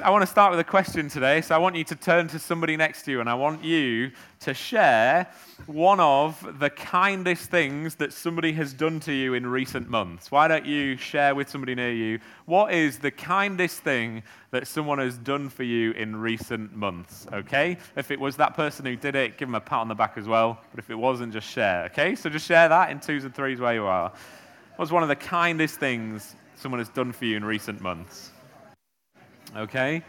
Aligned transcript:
I 0.00 0.10
want 0.10 0.22
to 0.22 0.26
start 0.26 0.50
with 0.50 0.60
a 0.60 0.64
question 0.64 1.08
today. 1.08 1.40
So 1.40 1.54
I 1.54 1.58
want 1.58 1.74
you 1.74 1.84
to 1.84 1.96
turn 1.96 2.28
to 2.28 2.38
somebody 2.38 2.76
next 2.76 3.02
to 3.04 3.10
you 3.10 3.20
and 3.20 3.28
I 3.28 3.34
want 3.34 3.64
you 3.64 4.12
to 4.40 4.54
share 4.54 5.26
one 5.66 5.98
of 5.98 6.58
the 6.60 6.70
kindest 6.70 7.50
things 7.50 7.96
that 7.96 8.12
somebody 8.12 8.52
has 8.52 8.72
done 8.72 9.00
to 9.00 9.12
you 9.12 9.34
in 9.34 9.46
recent 9.46 9.88
months. 9.88 10.30
Why 10.30 10.46
don't 10.46 10.66
you 10.66 10.96
share 10.96 11.34
with 11.34 11.48
somebody 11.48 11.74
near 11.74 11.92
you 11.92 12.20
what 12.46 12.72
is 12.72 12.98
the 12.98 13.10
kindest 13.10 13.80
thing 13.80 14.22
that 14.50 14.66
someone 14.68 14.98
has 14.98 15.18
done 15.18 15.48
for 15.48 15.64
you 15.64 15.92
in 15.92 16.14
recent 16.14 16.76
months? 16.76 17.26
Okay? 17.32 17.76
If 17.96 18.10
it 18.10 18.20
was 18.20 18.36
that 18.36 18.54
person 18.54 18.86
who 18.86 18.94
did 18.94 19.16
it, 19.16 19.36
give 19.36 19.48
them 19.48 19.54
a 19.56 19.60
pat 19.60 19.80
on 19.80 19.88
the 19.88 19.94
back 19.94 20.14
as 20.16 20.28
well. 20.28 20.60
But 20.70 20.78
if 20.78 20.90
it 20.90 20.96
wasn't, 20.96 21.32
just 21.32 21.48
share. 21.48 21.84
Okay? 21.86 22.14
So 22.14 22.30
just 22.30 22.46
share 22.46 22.68
that 22.68 22.90
in 22.90 23.00
twos 23.00 23.24
and 23.24 23.34
threes 23.34 23.58
where 23.58 23.74
you 23.74 23.84
are. 23.84 24.10
What 24.10 24.78
was 24.78 24.92
one 24.92 25.02
of 25.02 25.08
the 25.08 25.16
kindest 25.16 25.80
things 25.80 26.36
someone 26.54 26.78
has 26.78 26.88
done 26.88 27.12
for 27.12 27.24
you 27.24 27.36
in 27.36 27.44
recent 27.44 27.80
months? 27.80 28.30
Okay? 29.56 30.02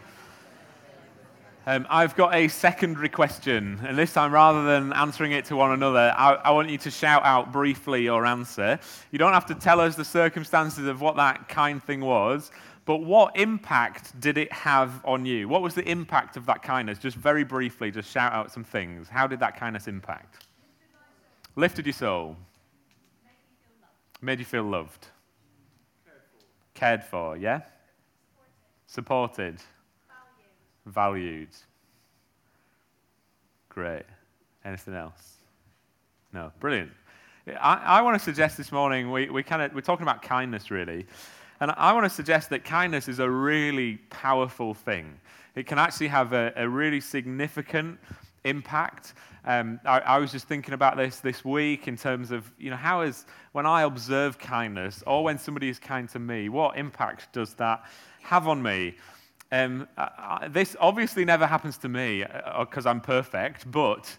Um, 1.66 1.86
I've 1.90 2.16
got 2.16 2.34
a 2.34 2.48
secondary 2.48 3.10
question, 3.10 3.78
and 3.86 3.96
this 3.96 4.14
time, 4.14 4.32
rather 4.32 4.64
than 4.64 4.92
answering 4.94 5.32
it 5.32 5.44
to 5.46 5.56
one 5.56 5.72
another, 5.72 6.12
I, 6.16 6.32
I, 6.32 6.50
want 6.52 6.70
you 6.70 6.78
to 6.78 6.90
shout 6.90 7.22
out 7.22 7.52
briefly 7.52 8.02
your 8.02 8.24
answer. 8.24 8.80
You 9.10 9.18
don't 9.18 9.34
have 9.34 9.44
to 9.46 9.54
tell 9.54 9.78
us 9.78 9.94
the 9.94 10.04
circumstances 10.04 10.86
of 10.86 11.02
what 11.02 11.16
that 11.16 11.50
kind 11.50 11.82
thing 11.82 12.00
was, 12.00 12.50
but 12.86 13.02
what 13.02 13.36
impact 13.36 14.18
did 14.20 14.38
it 14.38 14.50
have 14.52 15.04
on 15.04 15.26
you? 15.26 15.48
What 15.48 15.60
was 15.60 15.74
the 15.74 15.88
impact 15.88 16.38
of 16.38 16.46
that 16.46 16.62
kindness? 16.62 16.98
Just 16.98 17.16
very 17.16 17.44
briefly, 17.44 17.90
just 17.90 18.10
shout 18.10 18.32
out 18.32 18.50
some 18.50 18.64
things. 18.64 19.08
How 19.08 19.26
did 19.26 19.38
that 19.40 19.56
kindness 19.56 19.86
impact? 19.86 20.46
Lifted 21.56 21.84
your 21.84 21.92
soul. 21.92 22.36
Made 24.22 24.38
you 24.38 24.44
feel 24.44 24.64
loved. 24.64 25.08
Cared 26.72 27.04
for, 27.04 27.36
yeah? 27.36 27.60
Supported. 28.90 29.54
Valued. 30.84 31.46
Valued. 31.46 31.48
Great. 33.68 34.02
Anything 34.64 34.94
else? 34.94 35.36
No. 36.32 36.50
Brilliant. 36.58 36.90
I, 37.46 37.76
I 37.84 38.02
want 38.02 38.18
to 38.18 38.24
suggest 38.24 38.56
this 38.56 38.72
morning, 38.72 39.12
we, 39.12 39.30
we 39.30 39.44
kind 39.44 39.62
of, 39.62 39.72
we're 39.74 39.80
talking 39.80 40.02
about 40.02 40.22
kindness 40.22 40.72
really. 40.72 41.06
And 41.60 41.70
I 41.76 41.92
want 41.92 42.04
to 42.04 42.10
suggest 42.10 42.50
that 42.50 42.64
kindness 42.64 43.06
is 43.06 43.20
a 43.20 43.30
really 43.30 43.98
powerful 44.10 44.74
thing. 44.74 45.20
It 45.54 45.68
can 45.68 45.78
actually 45.78 46.08
have 46.08 46.32
a, 46.32 46.52
a 46.56 46.68
really 46.68 47.00
significant 47.00 47.96
impact. 48.44 49.14
Um, 49.44 49.80
I, 49.84 50.00
I, 50.00 50.18
was 50.18 50.32
just 50.32 50.46
thinking 50.46 50.74
about 50.74 50.96
this 50.96 51.20
this 51.20 51.44
week 51.44 51.88
in 51.88 51.96
terms 51.96 52.30
of, 52.30 52.50
you 52.58 52.70
know, 52.70 52.76
how 52.76 53.02
is, 53.02 53.24
when 53.52 53.66
I 53.66 53.82
observe 53.82 54.38
kindness 54.38 55.02
or 55.06 55.24
when 55.24 55.38
somebody 55.38 55.68
is 55.68 55.78
kind 55.78 56.08
to 56.10 56.18
me, 56.18 56.48
what 56.48 56.76
impact 56.76 57.32
does 57.32 57.54
that 57.54 57.84
have 58.22 58.48
on 58.48 58.62
me? 58.62 58.96
Um, 59.52 59.88
I, 59.96 60.48
this 60.48 60.76
obviously 60.78 61.24
never 61.24 61.46
happens 61.46 61.78
to 61.78 61.88
me 61.88 62.24
because 62.58 62.86
uh, 62.86 62.90
I'm 62.90 63.00
perfect, 63.00 63.70
but 63.70 64.14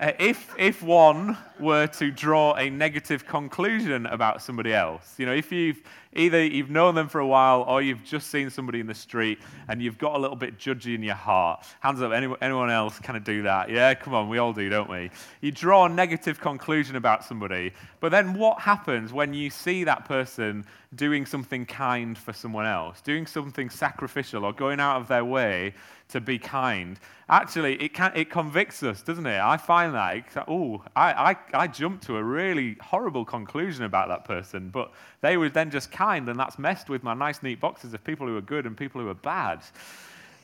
uh, 0.00 0.12
if, 0.18 0.54
if 0.58 0.82
one 0.82 1.36
were 1.60 1.86
to 1.86 2.10
draw 2.10 2.54
a 2.54 2.70
negative 2.70 3.26
conclusion 3.26 4.06
about 4.06 4.42
somebody 4.42 4.72
else, 4.72 5.14
you 5.18 5.26
know, 5.26 5.34
if 5.34 5.52
you've 5.52 5.82
either 6.14 6.44
you've 6.44 6.70
known 6.70 6.94
them 6.94 7.08
for 7.08 7.20
a 7.20 7.26
while 7.26 7.62
or 7.62 7.82
you've 7.82 8.04
just 8.04 8.30
seen 8.30 8.50
somebody 8.50 8.80
in 8.80 8.86
the 8.86 8.94
street 8.94 9.38
and 9.68 9.82
you've 9.82 9.98
got 9.98 10.14
a 10.14 10.18
little 10.18 10.36
bit 10.36 10.58
judgy 10.58 10.94
in 10.94 11.02
your 11.02 11.14
heart, 11.14 11.64
hands 11.80 12.02
up, 12.02 12.12
anyone, 12.12 12.38
anyone 12.40 12.70
else 12.70 12.98
kind 12.98 13.16
of 13.16 13.24
do 13.24 13.42
that? 13.42 13.70
Yeah, 13.70 13.94
come 13.94 14.14
on, 14.14 14.28
we 14.28 14.38
all 14.38 14.52
do, 14.52 14.68
don't 14.68 14.90
we? 14.90 15.10
You 15.40 15.52
draw 15.52 15.86
a 15.86 15.88
negative 15.88 16.40
conclusion 16.40 16.96
about 16.96 17.24
somebody, 17.24 17.72
but 18.00 18.10
then 18.10 18.34
what 18.34 18.60
happens 18.60 19.12
when 19.12 19.34
you 19.34 19.50
see 19.50 19.84
that 19.84 20.04
person 20.04 20.64
doing 20.94 21.24
something 21.24 21.64
kind 21.64 22.18
for 22.18 22.32
someone 22.32 22.66
else, 22.66 23.00
doing 23.00 23.26
something 23.26 23.70
sacrificial 23.70 24.44
or 24.44 24.52
going 24.52 24.80
out 24.80 25.00
of 25.00 25.08
their 25.08 25.24
way 25.24 25.74
to 26.08 26.20
be 26.20 26.38
kind? 26.38 26.98
Actually, 27.28 27.82
it, 27.82 27.94
can, 27.94 28.12
it 28.14 28.28
convicts 28.28 28.82
us, 28.82 29.00
doesn't 29.00 29.24
it? 29.24 29.40
I 29.40 29.56
find 29.56 29.94
that, 29.94 30.44
oh, 30.46 30.82
I, 30.94 31.30
I, 31.30 31.36
I 31.54 31.66
jumped 31.66 32.04
to 32.06 32.18
a 32.18 32.22
really 32.22 32.76
horrible 32.82 33.24
conclusion 33.24 33.84
about 33.84 34.08
that 34.08 34.26
person, 34.26 34.68
but 34.68 34.92
they 35.22 35.36
were 35.36 35.48
then 35.48 35.70
just 35.70 35.90
kind, 35.90 36.28
and 36.28 36.38
that's 36.38 36.58
messed 36.58 36.90
with 36.90 37.02
my 37.02 37.14
nice, 37.14 37.42
neat 37.42 37.60
boxes 37.60 37.94
of 37.94 38.04
people 38.04 38.26
who 38.26 38.36
are 38.36 38.42
good 38.42 38.66
and 38.66 38.76
people 38.76 39.00
who 39.00 39.08
are 39.08 39.14
bad. 39.14 39.62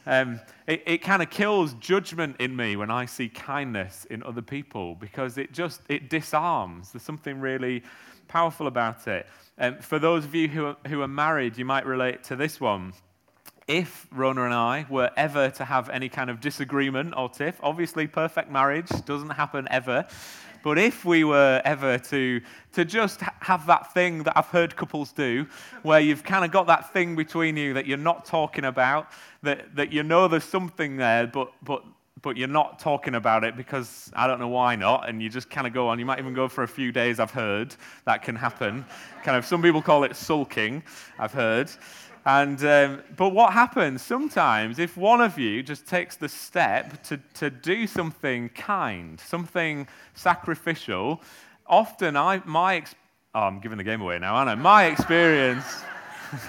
Um, 0.06 0.40
it, 0.66 0.82
it 0.86 0.98
kind 0.98 1.20
of 1.20 1.28
kills 1.28 1.74
judgment 1.74 2.36
in 2.40 2.56
me 2.56 2.76
when 2.76 2.90
I 2.90 3.04
see 3.04 3.28
kindness 3.28 4.06
in 4.06 4.22
other 4.22 4.40
people 4.40 4.94
because 4.94 5.36
it 5.36 5.52
just 5.52 5.82
it 5.90 6.08
disarms. 6.08 6.92
There's 6.92 7.02
something 7.02 7.40
really 7.40 7.82
powerful 8.26 8.66
about 8.66 9.06
it. 9.06 9.26
Um, 9.58 9.76
for 9.80 9.98
those 9.98 10.24
of 10.24 10.34
you 10.34 10.48
who 10.48 10.66
are, 10.66 10.76
who 10.86 11.02
are 11.02 11.08
married, 11.08 11.58
you 11.58 11.66
might 11.66 11.84
relate 11.84 12.24
to 12.24 12.36
this 12.36 12.58
one 12.58 12.94
if 13.68 14.06
Rona 14.10 14.46
and 14.46 14.54
I 14.54 14.86
were 14.88 15.10
ever 15.16 15.50
to 15.50 15.64
have 15.64 15.90
any 15.90 16.08
kind 16.08 16.30
of 16.30 16.40
disagreement 16.40 17.12
or 17.14 17.28
tiff, 17.28 17.60
obviously 17.62 18.06
perfect 18.06 18.50
marriage 18.50 18.88
doesn't 19.04 19.30
happen 19.30 19.68
ever. 19.70 20.06
But 20.62 20.78
if 20.78 21.04
we 21.04 21.24
were 21.24 21.62
ever 21.64 21.98
to, 21.98 22.40
to 22.72 22.84
just 22.84 23.20
have 23.40 23.66
that 23.66 23.92
thing 23.94 24.22
that 24.24 24.36
I've 24.36 24.46
heard 24.46 24.76
couples 24.76 25.12
do, 25.12 25.46
where 25.82 26.00
you've 26.00 26.24
kind 26.24 26.44
of 26.44 26.50
got 26.50 26.66
that 26.66 26.92
thing 26.92 27.16
between 27.16 27.56
you 27.56 27.74
that 27.74 27.86
you're 27.86 27.96
not 27.96 28.24
talking 28.24 28.64
about, 28.64 29.08
that, 29.42 29.74
that 29.76 29.92
you 29.92 30.02
know 30.02 30.28
there's 30.28 30.44
something 30.44 30.96
there, 30.96 31.26
but, 31.26 31.52
but, 31.62 31.84
but 32.22 32.36
you're 32.36 32.48
not 32.48 32.78
talking 32.78 33.14
about 33.14 33.44
it 33.44 33.56
because 33.56 34.10
I 34.14 34.26
don't 34.26 34.40
know 34.40 34.48
why 34.48 34.76
not, 34.76 35.08
and 35.08 35.22
you 35.22 35.28
just 35.28 35.48
kind 35.48 35.66
of 35.66 35.72
go 35.72 35.88
on. 35.88 35.98
You 35.98 36.06
might 36.06 36.18
even 36.18 36.34
go 36.34 36.48
for 36.48 36.64
a 36.64 36.68
few 36.68 36.90
days, 36.92 37.20
I've 37.20 37.30
heard. 37.30 37.74
That 38.04 38.22
can 38.22 38.34
happen. 38.34 38.84
Kind 39.22 39.36
of, 39.36 39.44
some 39.44 39.62
people 39.62 39.82
call 39.82 40.04
it 40.04 40.16
sulking, 40.16 40.82
I've 41.18 41.32
heard. 41.32 41.70
And, 42.28 42.62
um, 42.62 43.02
but 43.16 43.30
what 43.30 43.54
happens 43.54 44.02
sometimes 44.02 44.78
if 44.78 44.98
one 44.98 45.22
of 45.22 45.38
you 45.38 45.62
just 45.62 45.86
takes 45.86 46.16
the 46.16 46.28
step 46.28 47.02
to, 47.04 47.18
to 47.32 47.48
do 47.48 47.86
something 47.86 48.50
kind, 48.50 49.18
something 49.18 49.88
sacrificial, 50.12 51.22
often 51.66 52.18
I, 52.18 52.42
my, 52.44 52.84
oh, 53.34 53.40
I'm 53.40 53.60
giving 53.60 53.78
the 53.78 53.84
game 53.84 54.02
away 54.02 54.18
now, 54.18 54.34
aren't 54.34 54.50
I? 54.50 54.56
My 54.56 54.84
experience, 54.88 55.64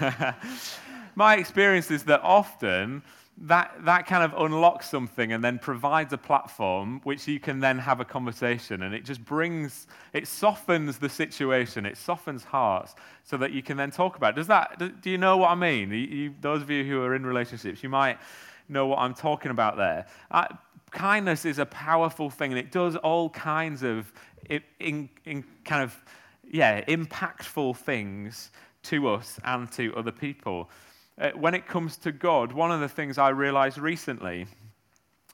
my 1.15 1.37
experience 1.37 1.89
is 1.91 2.03
that 2.03 2.19
often 2.23 3.01
that, 3.43 3.73
that 3.85 4.05
kind 4.05 4.23
of 4.23 4.33
unlocks 4.41 4.89
something 4.89 5.31
and 5.31 5.41
then 5.41 5.59
provides 5.59 6.11
a 6.11 6.17
platform 6.17 6.99
which 7.03 7.27
you 7.27 7.39
can 7.39 7.59
then 7.59 7.79
have 7.79 8.01
a 8.01 8.05
conversation. 8.05 8.83
And 8.83 8.93
it 8.93 9.05
just 9.05 9.23
brings, 9.23 9.87
it 10.11 10.27
softens 10.27 10.97
the 10.97 11.07
situation, 11.07 11.85
it 11.85 11.95
softens 11.95 12.43
hearts 12.43 12.95
so 13.23 13.37
that 13.37 13.51
you 13.51 13.63
can 13.63 13.77
then 13.77 13.91
talk 13.91 14.17
about 14.17 14.33
it. 14.33 14.35
Does 14.35 14.47
that, 14.47 15.01
do 15.01 15.09
you 15.09 15.17
know 15.17 15.37
what 15.37 15.51
I 15.51 15.55
mean? 15.55 15.91
You, 15.91 16.33
those 16.41 16.61
of 16.61 16.69
you 16.69 16.83
who 16.83 17.01
are 17.01 17.15
in 17.15 17.25
relationships, 17.25 17.81
you 17.81 17.89
might 17.89 18.17
know 18.67 18.87
what 18.87 18.99
I'm 18.99 19.13
talking 19.13 19.51
about 19.51 19.77
there. 19.77 20.05
Uh, 20.31 20.47
kindness 20.91 21.45
is 21.45 21.59
a 21.59 21.65
powerful 21.65 22.29
thing 22.29 22.51
and 22.51 22.59
it 22.59 22.71
does 22.71 22.97
all 22.97 23.29
kinds 23.29 23.83
of 23.83 24.11
in, 24.79 25.09
in 25.25 25.45
kind 25.63 25.83
of, 25.83 25.95
yeah, 26.51 26.83
impactful 26.85 27.77
things 27.77 28.51
to 28.83 29.07
us 29.07 29.39
and 29.45 29.71
to 29.73 29.95
other 29.95 30.11
people 30.11 30.69
uh, 31.19 31.31
when 31.31 31.53
it 31.53 31.67
comes 31.67 31.97
to 31.97 32.11
God, 32.11 32.53
one 32.53 32.71
of 32.71 32.79
the 32.79 32.89
things 32.89 33.17
I 33.17 33.29
realized 33.29 33.77
recently 33.77 34.47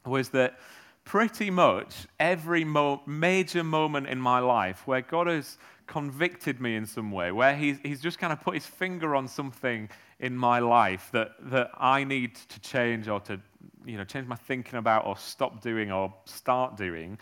was 0.05 0.29
that 0.29 0.59
pretty 1.03 1.49
much 1.51 2.07
every 2.19 2.63
mo- 2.63 3.01
major 3.05 3.63
moment 3.63 4.07
in 4.07 4.19
my 4.19 4.39
life 4.39 4.87
where 4.87 5.01
God 5.01 5.27
has 5.27 5.57
convicted 5.87 6.59
me 6.59 6.75
in 6.75 6.85
some 6.85 7.11
way, 7.11 7.31
where 7.31 7.55
he's, 7.55 7.77
he's 7.83 8.01
just 8.01 8.17
kind 8.17 8.33
of 8.33 8.41
put 8.41 8.55
his 8.55 8.65
finger 8.65 9.15
on 9.15 9.27
something 9.27 9.89
in 10.19 10.35
my 10.35 10.59
life 10.59 11.09
that, 11.11 11.31
that 11.51 11.69
I 11.77 12.03
need 12.03 12.35
to 12.35 12.59
change 12.61 13.07
or 13.07 13.19
to 13.21 13.39
you 13.85 13.97
know, 13.97 14.03
change 14.03 14.27
my 14.27 14.35
thinking 14.35 14.79
about 14.79 15.05
or 15.05 15.15
stop 15.17 15.61
doing 15.61 15.91
or 15.91 16.13
start 16.25 16.75
doing, 16.75 17.19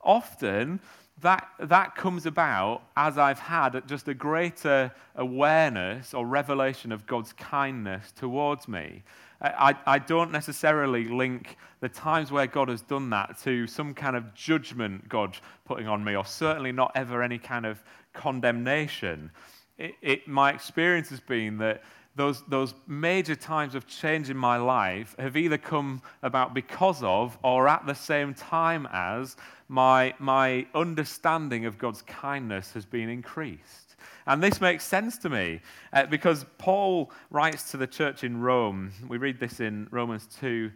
often 0.00 0.80
that, 1.22 1.48
that 1.58 1.94
comes 1.94 2.26
about 2.26 2.82
as 2.96 3.16
I've 3.16 3.38
had 3.38 3.82
just 3.86 4.06
a 4.08 4.14
greater 4.14 4.92
awareness 5.14 6.12
or 6.12 6.26
revelation 6.26 6.92
of 6.92 7.06
God's 7.06 7.32
kindness 7.32 8.12
towards 8.12 8.68
me. 8.68 9.02
I, 9.40 9.76
I 9.86 9.98
don't 9.98 10.32
necessarily 10.32 11.04
link 11.04 11.56
the 11.80 11.88
times 11.88 12.32
where 12.32 12.46
God 12.46 12.68
has 12.68 12.80
done 12.80 13.10
that 13.10 13.38
to 13.42 13.66
some 13.66 13.92
kind 13.92 14.16
of 14.16 14.34
judgment 14.34 15.08
God 15.08 15.36
putting 15.64 15.86
on 15.86 16.02
me, 16.02 16.16
or 16.16 16.24
certainly 16.24 16.72
not 16.72 16.92
ever 16.94 17.22
any 17.22 17.38
kind 17.38 17.66
of 17.66 17.82
condemnation. 18.14 19.30
It, 19.78 19.94
it, 20.00 20.28
my 20.28 20.52
experience 20.52 21.10
has 21.10 21.20
been 21.20 21.58
that 21.58 21.82
those, 22.14 22.42
those 22.48 22.74
major 22.86 23.34
times 23.34 23.74
of 23.74 23.86
change 23.86 24.30
in 24.30 24.38
my 24.38 24.56
life 24.56 25.14
have 25.18 25.36
either 25.36 25.58
come 25.58 26.00
about 26.22 26.54
because 26.54 27.02
of 27.02 27.38
or 27.42 27.68
at 27.68 27.84
the 27.84 27.94
same 27.94 28.32
time 28.32 28.88
as 28.90 29.36
my, 29.68 30.14
my 30.18 30.66
understanding 30.74 31.66
of 31.66 31.78
God's 31.78 32.02
kindness 32.02 32.72
has 32.72 32.84
been 32.84 33.08
increased. 33.08 33.96
And 34.26 34.42
this 34.42 34.60
makes 34.60 34.84
sense 34.84 35.18
to 35.18 35.28
me 35.28 35.60
uh, 35.92 36.06
because 36.06 36.44
Paul 36.58 37.12
writes 37.30 37.70
to 37.70 37.76
the 37.76 37.86
church 37.86 38.24
in 38.24 38.40
Rome. 38.40 38.92
We 39.08 39.18
read 39.18 39.38
this 39.38 39.60
in 39.60 39.88
Romans 39.90 40.28
2, 40.40 40.70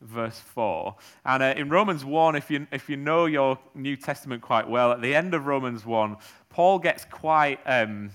verse 0.00 0.38
4. 0.38 0.94
And 1.26 1.42
uh, 1.42 1.54
in 1.56 1.68
Romans 1.68 2.04
1, 2.04 2.36
if 2.36 2.50
you, 2.50 2.66
if 2.72 2.88
you 2.88 2.96
know 2.96 3.26
your 3.26 3.58
New 3.74 3.96
Testament 3.96 4.42
quite 4.42 4.68
well, 4.68 4.92
at 4.92 5.02
the 5.02 5.14
end 5.14 5.34
of 5.34 5.46
Romans 5.46 5.84
1, 5.84 6.16
Paul 6.48 6.78
gets 6.78 7.04
quite. 7.04 7.60
Um, 7.66 8.10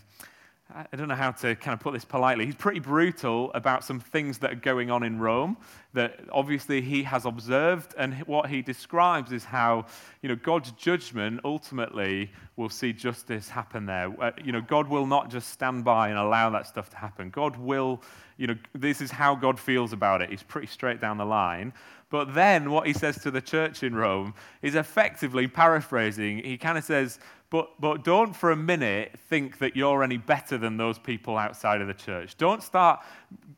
I 0.72 0.96
don't 0.96 1.08
know 1.08 1.16
how 1.16 1.32
to 1.32 1.56
kind 1.56 1.74
of 1.74 1.80
put 1.80 1.94
this 1.94 2.06
politely. 2.06 2.46
He's 2.46 2.54
pretty 2.54 2.80
brutal 2.80 3.52
about 3.56 3.84
some 3.84 4.00
things 4.00 4.38
that 4.40 4.52
are 4.52 4.56
going 4.56 4.92
on 4.92 5.02
in 5.02 5.18
Rome 5.18 5.58
that 5.94 6.20
obviously 6.32 6.82
he 6.82 7.04
has 7.04 7.26
observed. 7.26 7.96
And 7.98 8.14
what 8.28 8.50
he 8.50 8.62
describes 8.62 9.32
is 9.32 9.44
how, 9.44 9.86
you 10.22 10.30
know, 10.30 10.36
God's 10.36 10.72
judgment 10.74 11.42
ultimately 11.44 12.32
will 12.56 12.70
see 12.70 12.94
justice 12.94 13.50
happen 13.50 13.86
there. 13.86 14.14
Uh, 14.22 14.32
you 14.44 14.52
know, 14.52 14.62
God 14.62 14.88
will 14.88 15.08
not 15.08 15.30
just 15.30 15.50
stand 15.50 15.84
by 15.84 16.10
and 16.10 16.18
allow 16.18 16.50
that 16.52 16.68
stuff 16.68 16.90
to 16.92 16.98
happen. 16.98 17.30
God 17.30 17.56
will, 17.58 18.02
you 18.38 18.48
know, 18.48 18.56
this 18.74 19.02
is 19.02 19.10
how 19.10 19.34
God 19.34 19.60
feels 19.60 19.94
about 19.94 20.22
it. 20.22 20.30
He's 20.30 20.44
pretty 20.44 20.68
straight 20.68 21.02
down 21.02 21.18
the 21.18 21.26
line. 21.26 21.74
But 22.10 22.34
then 22.34 22.72
what 22.72 22.88
he 22.88 22.94
says 22.94 23.22
to 23.22 23.32
the 23.32 23.42
church 23.42 23.84
in 23.84 23.96
Rome 23.96 24.34
is 24.62 24.76
effectively 24.76 25.48
paraphrasing. 25.48 26.44
He 26.44 26.58
kind 26.58 26.78
of 26.78 26.84
says, 26.84 27.20
but, 27.52 27.70
but 27.80 28.04
don't 28.04 28.36
for 28.36 28.52
a 28.52 28.56
minute 28.56 29.20
think 29.30 29.58
that 29.60 29.76
you're 29.76 30.04
any 30.04 30.18
better 30.18 30.58
than 30.58 30.78
those 30.78 31.00
people 31.00 31.38
outside 31.38 31.82
of 31.82 31.88
the 31.88 31.94
church. 31.94 32.38
Don't 32.38 32.62
start, 32.62 33.02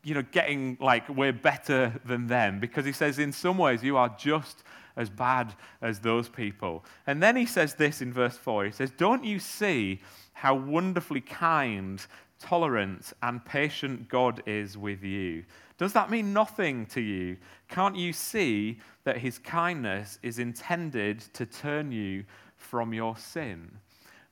you 0.03 0.13
know, 0.13 0.23
getting 0.31 0.77
like 0.79 1.07
we're 1.09 1.33
better 1.33 1.99
than 2.05 2.20
them 2.27 2.59
because 2.59 2.85
he 2.85 2.91
says 2.91 3.19
in 3.19 3.31
some 3.31 3.57
ways 3.57 3.83
you 3.83 3.97
are 3.97 4.09
just 4.17 4.63
as 4.95 5.09
bad 5.09 5.53
as 5.81 5.99
those 5.99 6.27
people. 6.27 6.83
And 7.07 7.21
then 7.23 7.35
he 7.35 7.45
says 7.45 7.75
this 7.75 8.01
in 8.01 8.11
verse 8.11 8.37
4. 8.37 8.65
He 8.65 8.71
says, 8.71 8.91
"Don't 8.91 9.23
you 9.23 9.39
see 9.39 10.01
how 10.33 10.55
wonderfully 10.55 11.21
kind, 11.21 12.05
tolerant 12.39 13.13
and 13.21 13.43
patient 13.45 14.09
God 14.09 14.43
is 14.45 14.77
with 14.77 15.03
you?" 15.03 15.45
Does 15.77 15.93
that 15.93 16.11
mean 16.11 16.33
nothing 16.33 16.85
to 16.87 17.01
you? 17.01 17.37
Can't 17.67 17.95
you 17.95 18.13
see 18.13 18.79
that 19.03 19.17
his 19.17 19.39
kindness 19.39 20.19
is 20.21 20.39
intended 20.39 21.21
to 21.33 21.45
turn 21.45 21.91
you 21.91 22.23
from 22.61 22.93
your 22.93 23.17
sin. 23.17 23.69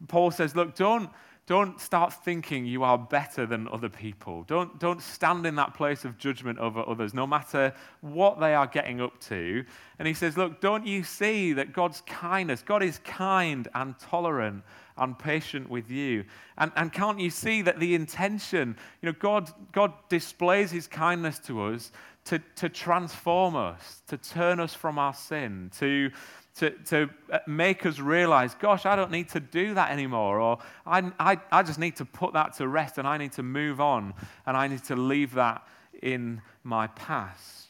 Paul 0.07 0.31
says, 0.31 0.55
Look, 0.55 0.75
don't, 0.75 1.09
don't 1.49 1.81
start 1.81 2.13
thinking 2.13 2.63
you 2.67 2.83
are 2.83 2.95
better 2.95 3.47
than 3.47 3.67
other 3.69 3.89
people. 3.89 4.43
Don't, 4.43 4.79
don't 4.79 5.01
stand 5.01 5.47
in 5.47 5.55
that 5.55 5.73
place 5.73 6.05
of 6.05 6.15
judgment 6.19 6.59
over 6.59 6.87
others, 6.87 7.11
no 7.11 7.25
matter 7.25 7.73
what 8.01 8.39
they 8.39 8.53
are 8.53 8.67
getting 8.67 9.01
up 9.01 9.19
to. 9.21 9.65
And 9.97 10.07
he 10.07 10.13
says, 10.13 10.37
Look, 10.37 10.61
don't 10.61 10.85
you 10.85 11.03
see 11.03 11.53
that 11.53 11.73
God's 11.73 12.01
kindness, 12.01 12.61
God 12.61 12.83
is 12.83 12.99
kind 12.99 13.67
and 13.73 13.97
tolerant 13.97 14.63
and 14.95 15.17
patient 15.17 15.71
with 15.71 15.89
you? 15.89 16.23
And, 16.59 16.71
and 16.75 16.93
can't 16.93 17.19
you 17.19 17.31
see 17.31 17.63
that 17.63 17.79
the 17.79 17.95
intention, 17.95 18.77
you 19.01 19.07
know, 19.07 19.15
God, 19.17 19.49
God 19.71 19.91
displays 20.07 20.69
his 20.69 20.85
kindness 20.85 21.39
to 21.47 21.63
us 21.63 21.91
to, 22.25 22.37
to 22.57 22.69
transform 22.69 23.55
us, 23.55 24.03
to 24.05 24.17
turn 24.17 24.59
us 24.59 24.75
from 24.75 24.99
our 24.99 25.15
sin, 25.15 25.71
to 25.79 26.11
to, 26.59 26.71
to 26.85 27.09
uh, 27.31 27.39
make 27.47 27.85
us 27.85 27.99
realize, 27.99 28.53
gosh, 28.55 28.85
I 28.85 28.95
don't 28.95 29.11
need 29.11 29.29
to 29.29 29.39
do 29.39 29.73
that 29.73 29.91
anymore, 29.91 30.39
or 30.39 30.59
I, 30.85 31.11
I, 31.19 31.37
I 31.51 31.63
just 31.63 31.79
need 31.79 31.95
to 31.97 32.05
put 32.05 32.33
that 32.33 32.53
to 32.57 32.67
rest 32.67 32.97
and 32.97 33.07
I 33.07 33.17
need 33.17 33.31
to 33.33 33.43
move 33.43 33.79
on 33.79 34.13
and 34.45 34.55
I 34.55 34.67
need 34.67 34.83
to 34.85 34.95
leave 34.95 35.33
that 35.33 35.65
in 36.01 36.41
my 36.63 36.87
past. 36.87 37.67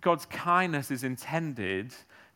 God's 0.00 0.26
kindness 0.26 0.90
is 0.90 1.04
intended 1.04 1.92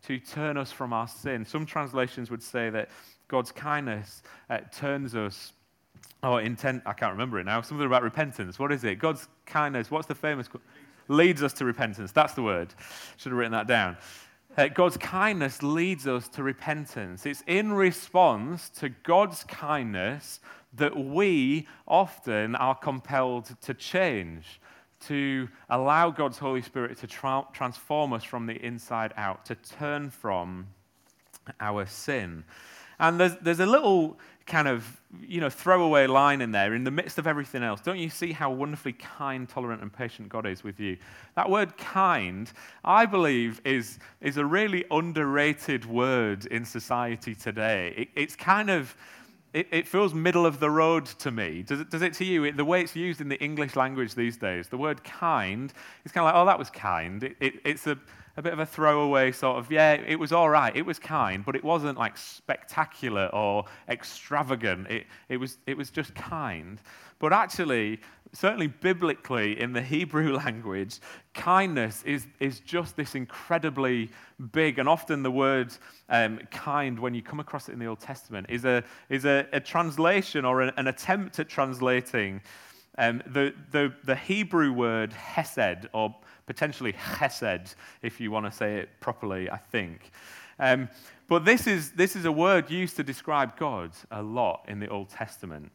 to 0.07 0.19
turn 0.19 0.57
us 0.57 0.73
from 0.73 0.93
our 0.93 1.09
sin. 1.09 1.45
Some 1.45 1.67
translations 1.67 2.31
would 2.31 2.43
say 2.43 2.71
that 2.71 2.91
God's 3.29 3.53
kindness 3.53 4.23
uh, 4.51 4.59
turns 4.73 5.15
us, 5.15 5.53
or 6.23 6.41
intent, 6.41 6.83
I 6.87 6.93
can't 6.93 7.13
remember 7.13 7.39
it 7.41 7.45
now, 7.45 7.61
something 7.61 7.87
about 7.87 8.03
repentance. 8.03 8.59
What 8.59 8.73
is 8.73 8.85
it? 8.85 8.97
God's 8.97 9.29
kindness, 9.47 9.91
what's 9.91 10.07
the 10.07 10.15
famous? 10.15 10.49
Leads 11.09 11.43
us 11.43 11.53
to 11.55 11.65
repentance. 11.65 12.13
That's 12.13 12.35
the 12.35 12.43
word. 12.43 12.75
Should 13.17 13.31
have 13.31 13.39
written 13.39 13.53
that 13.53 13.67
down. 13.67 13.97
Uh, 14.57 14.69
God's 14.69 14.97
kindness 14.97 15.63
leads 15.63 16.07
us 16.07 16.29
to 16.29 16.43
repentance. 16.43 17.27
It's 17.27 17.45
in 17.47 17.75
response 17.75 18.71
to 18.81 18.89
God's 18.89 19.45
kindness 19.45 20.41
that 20.75 20.97
we 20.97 21.67
often 21.87 22.55
are 22.55 22.75
compelled 22.75 23.51
to 23.63 23.75
change, 23.75 24.61
to 25.01 25.49
allow 25.69 26.11
God's 26.11 26.39
Holy 26.39 26.63
Spirit 26.63 26.97
to 26.99 27.07
tra- 27.07 27.47
transform 27.53 28.15
us 28.15 28.25
from 28.25 28.47
the 28.47 28.55
inside 28.65 29.13
out, 29.19 29.45
to 29.47 29.55
turn 29.57 30.09
from 30.09 30.69
our 31.61 31.85
sin. 31.85 32.45
And 32.99 33.21
there's, 33.21 33.37
there's 33.43 33.61
a 33.61 33.67
little 33.67 34.19
kind 34.47 34.69
of, 34.69 35.01
you 35.21 35.41
know, 35.41 35.51
throwaway 35.51 36.07
line 36.07 36.41
in 36.41 36.53
there 36.53 36.75
in 36.75 36.85
the 36.85 36.91
midst 36.91 37.19
of 37.19 37.27
everything 37.27 37.63
else. 37.63 37.81
Don't 37.81 37.99
you 37.99 38.09
see 38.09 38.33
how 38.33 38.51
wonderfully 38.51 38.93
kind, 38.93 39.49
tolerant, 39.49 39.83
and 39.83 39.93
patient 39.93 40.29
God 40.29 40.47
is 40.47 40.63
with 40.63 40.79
you? 40.79 40.97
That 41.35 41.51
word 41.51 41.77
kind, 41.77 42.51
I 42.85 43.07
believe, 43.07 43.61
is, 43.65 43.99
is 44.21 44.37
a 44.37 44.45
really 44.45 44.85
underrated 44.91 45.85
word 45.85 46.47
in 46.47 46.65
society 46.65 47.35
today. 47.35 47.95
It, 47.97 48.09
it's 48.15 48.37
kind 48.37 48.71
of, 48.71 48.97
it, 49.53 49.67
it, 49.73 49.89
feels 49.89 50.15
middle 50.15 50.47
of 50.47 50.61
the 50.61 50.71
road 50.71 51.07
to 51.07 51.31
me. 51.33 51.63
Does 51.63 51.81
it, 51.81 51.91
does 51.91 52.03
it 52.03 52.15
to 52.15 52.25
you? 52.25 52.45
It, 52.45 52.57
the 52.57 52.65
way 52.65 52.83
it's 52.83 52.95
used 52.95 53.21
in 53.21 53.29
the 53.29 53.43
English 53.43 53.75
language 53.75 54.15
these 54.15 54.37
days, 54.37 54.69
the 54.69 54.79
word 54.79 55.03
kind 55.03 55.73
is 56.05 56.13
kind 56.13 56.27
of 56.27 56.35
like, 56.35 56.41
oh, 56.41 56.47
that 56.47 56.59
was 56.59 56.71
kind. 56.71 57.35
it's 57.41 57.87
a 57.89 57.99
a 58.37 58.43
bit 58.43 58.53
of 58.53 58.59
a 58.59 58.67
throwaway 58.67 59.33
sort 59.33 59.59
of, 59.59 59.71
yeah, 59.71 59.93
it 59.95 60.19
was 60.19 60.33
all 60.33 60.51
right, 60.51 60.75
it 60.77 60.85
was 60.85 60.99
kind, 60.99 61.45
but 61.45 61.57
it 61.57 61.65
wasn't 61.65 61.99
like 61.99 62.17
spectacular 62.19 63.27
or 63.33 63.65
extravagant. 63.89 64.89
It, 64.91 65.07
it, 65.29 65.39
was, 65.39 65.59
it 65.67 65.77
was 65.77 65.91
just 65.91 66.15
kind. 66.15 66.81
But 67.19 67.33
actually, 67.33 68.01
certainly 68.33 68.67
biblically 68.67 69.59
in 69.59 69.73
the 69.73 69.81
Hebrew 69.95 70.37
language, 70.37 71.01
kindness 71.33 72.03
is, 72.05 72.27
is 72.39 72.61
just 72.61 72.97
this 72.97 73.15
incredibly 73.15 74.11
big, 74.53 74.79
and 74.79 74.89
often 74.89 75.23
the 75.23 75.31
word 75.31 75.73
um, 76.11 76.39
kind, 76.51 76.99
when 76.99 77.15
you 77.15 77.23
come 77.23 77.41
across 77.41 77.69
it 77.69 77.73
in 77.73 77.79
the 77.79 77.87
Old 77.87 78.01
Testament, 78.01 78.47
is 78.51 78.65
a, 78.67 78.85
is 79.09 79.25
a, 79.25 79.47
a 79.53 79.61
translation 79.61 80.45
or 80.45 80.61
an, 80.61 80.73
an 80.77 80.89
attempt 80.89 81.39
at 81.39 81.49
translating 81.49 82.43
um, 82.99 83.23
the, 83.27 83.55
the, 83.73 83.93
the 84.05 84.17
Hebrew 84.17 84.73
word 84.73 85.13
hesed 85.13 85.89
or 85.93 86.15
potentially 86.47 86.93
chesed, 86.93 87.75
if 88.03 88.21
you 88.21 88.31
want 88.31 88.47
to 88.47 88.53
say 88.53 88.79
it 88.79 88.89
properly, 89.01 89.51
I 89.51 89.59
think. 89.59 90.11
Um, 90.59 90.89
but 91.29 91.45
this 91.45 91.67
is, 91.67 91.91
this 91.93 92.17
is 92.17 92.25
a 92.25 92.33
word 92.33 92.71
used 92.71 92.97
to 92.97 93.03
describe 93.03 93.59
God 93.59 93.91
a 94.11 94.23
lot 94.23 94.65
in 94.69 94.79
the 94.79 94.89
Old 94.89 95.09
Testament. 95.09 95.73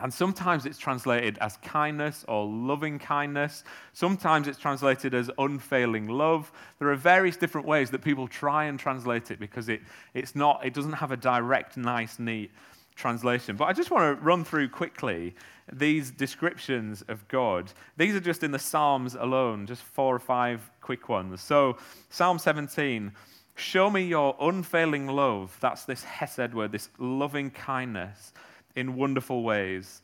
And 0.00 0.14
sometimes 0.14 0.64
it's 0.64 0.78
translated 0.78 1.38
as 1.40 1.56
kindness 1.56 2.24
or 2.28 2.46
loving 2.46 3.00
kindness. 3.00 3.64
Sometimes 3.92 4.46
it's 4.46 4.58
translated 4.58 5.12
as 5.12 5.28
unfailing 5.38 6.06
love. 6.06 6.52
There 6.78 6.88
are 6.90 6.96
various 6.96 7.36
different 7.36 7.66
ways 7.66 7.90
that 7.90 8.02
people 8.02 8.28
try 8.28 8.66
and 8.66 8.78
translate 8.78 9.32
it 9.32 9.40
because 9.40 9.68
it, 9.68 9.80
it's 10.14 10.36
not, 10.36 10.64
it 10.64 10.72
doesn't 10.72 10.92
have 10.92 11.10
a 11.10 11.16
direct, 11.16 11.76
nice, 11.76 12.20
neat 12.20 12.52
translation. 12.98 13.56
But 13.56 13.66
I 13.66 13.72
just 13.72 13.90
want 13.90 14.18
to 14.18 14.22
run 14.22 14.44
through 14.44 14.68
quickly 14.68 15.34
these 15.72 16.10
descriptions 16.10 17.02
of 17.08 17.26
God. 17.28 17.72
These 17.96 18.14
are 18.14 18.20
just 18.20 18.42
in 18.42 18.50
the 18.50 18.58
Psalms 18.58 19.14
alone, 19.14 19.66
just 19.66 19.82
four 19.82 20.14
or 20.14 20.18
five 20.18 20.70
quick 20.80 21.08
ones. 21.08 21.40
So, 21.40 21.78
Psalm 22.10 22.38
17 22.38 23.12
Show 23.54 23.90
me 23.90 24.02
your 24.02 24.36
unfailing 24.40 25.08
love. 25.08 25.56
That's 25.60 25.84
this 25.84 26.04
Hesed 26.04 26.54
word, 26.54 26.70
this 26.70 26.90
loving 26.98 27.50
kindness 27.50 28.32
in 28.76 28.94
wonderful 28.94 29.42
ways. 29.42 30.00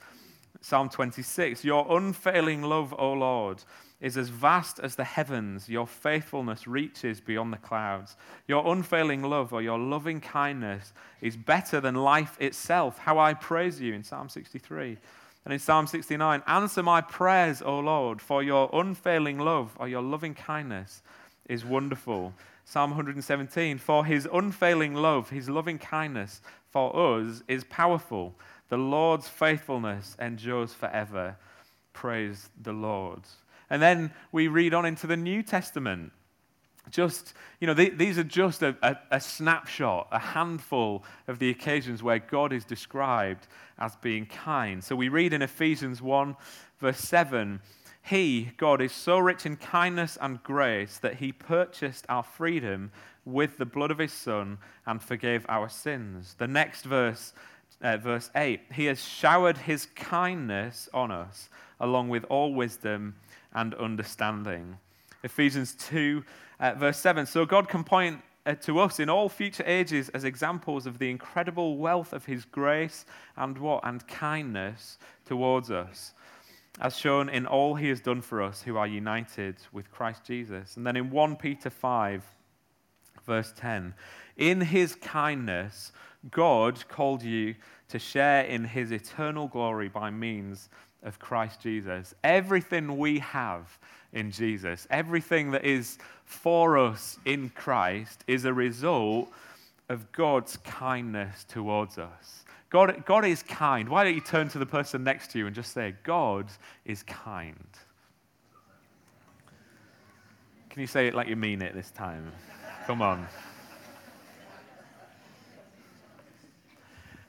Psalm 0.60 0.88
26 0.88 1.64
Your 1.64 1.86
unfailing 1.96 2.62
love, 2.62 2.92
O 2.98 3.12
Lord, 3.12 3.62
is 4.04 4.18
as 4.18 4.28
vast 4.28 4.78
as 4.80 4.96
the 4.96 5.04
heavens. 5.04 5.66
Your 5.66 5.86
faithfulness 5.86 6.66
reaches 6.66 7.22
beyond 7.22 7.54
the 7.54 7.56
clouds. 7.56 8.16
Your 8.46 8.70
unfailing 8.70 9.22
love 9.22 9.54
or 9.54 9.62
your 9.62 9.78
loving 9.78 10.20
kindness 10.20 10.92
is 11.22 11.38
better 11.38 11.80
than 11.80 11.94
life 11.94 12.36
itself. 12.38 12.98
How 12.98 13.18
I 13.18 13.32
praise 13.32 13.80
you 13.80 13.94
in 13.94 14.04
Psalm 14.04 14.28
63. 14.28 14.98
And 15.46 15.54
in 15.54 15.58
Psalm 15.58 15.86
69, 15.86 16.42
answer 16.46 16.82
my 16.82 17.00
prayers, 17.00 17.62
O 17.62 17.78
Lord, 17.78 18.20
for 18.20 18.42
your 18.42 18.68
unfailing 18.74 19.38
love 19.38 19.74
or 19.78 19.88
your 19.88 20.02
loving 20.02 20.34
kindness 20.34 21.02
is 21.48 21.64
wonderful. 21.64 22.34
Psalm 22.66 22.90
117, 22.90 23.78
for 23.78 24.04
his 24.04 24.28
unfailing 24.30 24.94
love, 24.94 25.30
his 25.30 25.48
loving 25.48 25.78
kindness 25.78 26.42
for 26.70 26.94
us 26.94 27.42
is 27.48 27.64
powerful. 27.64 28.34
The 28.68 28.76
Lord's 28.76 29.28
faithfulness 29.28 30.14
endures 30.20 30.74
forever. 30.74 31.36
Praise 31.94 32.50
the 32.62 32.74
Lord. 32.74 33.22
And 33.74 33.82
then 33.82 34.12
we 34.30 34.46
read 34.46 34.72
on 34.72 34.84
into 34.84 35.08
the 35.08 35.16
New 35.16 35.42
Testament 35.42 36.12
just, 36.90 37.34
you 37.58 37.66
know, 37.66 37.74
these 37.74 38.18
are 38.18 38.22
just 38.22 38.62
a, 38.62 38.76
a, 38.84 38.96
a, 39.10 39.20
snapshot, 39.20 40.06
a 40.12 40.18
handful 40.20 41.02
of 41.26 41.40
the 41.40 41.50
occasions 41.50 42.00
where 42.00 42.20
God 42.20 42.52
is 42.52 42.64
described 42.64 43.48
as 43.76 43.96
being 43.96 44.26
kind. 44.26 44.84
So 44.84 44.94
we 44.94 45.08
read 45.08 45.32
in 45.32 45.42
Ephesians 45.42 46.00
1, 46.00 46.36
verse 46.78 47.00
7 47.00 47.60
He, 48.00 48.52
God, 48.58 48.80
is 48.80 48.92
so 48.92 49.18
rich 49.18 49.44
in 49.44 49.56
kindness 49.56 50.16
and 50.20 50.40
grace 50.44 50.98
that 50.98 51.16
He 51.16 51.32
purchased 51.32 52.06
our 52.08 52.22
freedom 52.22 52.92
with 53.24 53.58
the 53.58 53.66
blood 53.66 53.90
of 53.90 53.98
His 53.98 54.12
Son 54.12 54.58
and 54.86 55.02
forgave 55.02 55.44
our 55.48 55.68
sins. 55.68 56.36
The 56.38 56.46
next 56.46 56.84
verse, 56.84 57.32
uh, 57.82 57.96
verse 57.96 58.30
8 58.36 58.60
He 58.72 58.84
has 58.84 59.02
showered 59.02 59.58
His 59.58 59.86
kindness 59.96 60.88
on 60.94 61.10
us, 61.10 61.48
along 61.80 62.10
with 62.10 62.24
all 62.26 62.54
wisdom 62.54 63.16
and 63.54 63.74
understanding. 63.74 64.78
Ephesians 65.22 65.74
2 65.74 66.22
uh, 66.60 66.74
verse 66.74 66.98
7 66.98 67.26
So 67.26 67.44
God 67.44 67.68
can 67.68 67.84
point 67.84 68.20
uh, 68.46 68.54
to 68.54 68.78
us 68.78 69.00
in 69.00 69.08
all 69.08 69.28
future 69.28 69.64
ages 69.66 70.08
as 70.10 70.24
examples 70.24 70.86
of 70.86 70.98
the 70.98 71.10
incredible 71.10 71.78
wealth 71.78 72.12
of 72.12 72.24
his 72.26 72.44
grace 72.44 73.06
and 73.36 73.56
what? 73.58 73.84
And 73.84 74.06
kindness 74.06 74.98
towards 75.24 75.70
us, 75.70 76.12
as 76.80 76.96
shown 76.96 77.28
in 77.28 77.46
all 77.46 77.74
he 77.74 77.88
has 77.88 78.00
done 78.00 78.20
for 78.20 78.42
us 78.42 78.62
who 78.62 78.76
are 78.76 78.86
united 78.86 79.56
with 79.72 79.90
Christ 79.90 80.24
Jesus. 80.24 80.76
And 80.76 80.86
then 80.86 80.96
in 80.96 81.10
1 81.10 81.36
Peter 81.36 81.70
5, 81.70 82.22
verse 83.26 83.52
10, 83.56 83.94
in 84.36 84.60
his 84.60 84.94
kindness, 84.94 85.92
God 86.30 86.86
called 86.88 87.22
you 87.22 87.54
to 87.88 87.98
share 87.98 88.44
in 88.44 88.64
his 88.64 88.90
eternal 88.90 89.46
glory 89.46 89.88
by 89.88 90.10
means 90.10 90.68
of 91.04 91.18
Christ 91.18 91.60
Jesus. 91.60 92.14
Everything 92.24 92.98
we 92.98 93.20
have 93.20 93.78
in 94.12 94.30
Jesus, 94.30 94.86
everything 94.90 95.50
that 95.52 95.64
is 95.64 95.98
for 96.24 96.78
us 96.78 97.18
in 97.24 97.50
Christ, 97.50 98.24
is 98.26 98.44
a 98.44 98.52
result 98.52 99.28
of 99.88 100.10
God's 100.12 100.56
kindness 100.58 101.44
towards 101.44 101.98
us. 101.98 102.44
God, 102.70 103.04
God 103.06 103.24
is 103.24 103.42
kind. 103.42 103.88
Why 103.88 104.02
don't 104.02 104.14
you 104.14 104.20
turn 104.20 104.48
to 104.48 104.58
the 104.58 104.66
person 104.66 105.04
next 105.04 105.30
to 105.32 105.38
you 105.38 105.46
and 105.46 105.54
just 105.54 105.72
say, 105.72 105.94
God 106.02 106.46
is 106.84 107.02
kind? 107.04 107.68
Can 110.70 110.80
you 110.80 110.88
say 110.88 111.06
it 111.06 111.14
like 111.14 111.28
you 111.28 111.36
mean 111.36 111.62
it 111.62 111.72
this 111.74 111.92
time? 111.92 112.32
Come 112.86 113.00
on. 113.00 113.28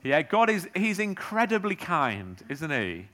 Yeah, 0.04 0.22
God 0.22 0.50
is, 0.50 0.68
He's 0.76 1.00
incredibly 1.00 1.76
kind, 1.76 2.42
isn't 2.50 2.72
He? 2.72 3.08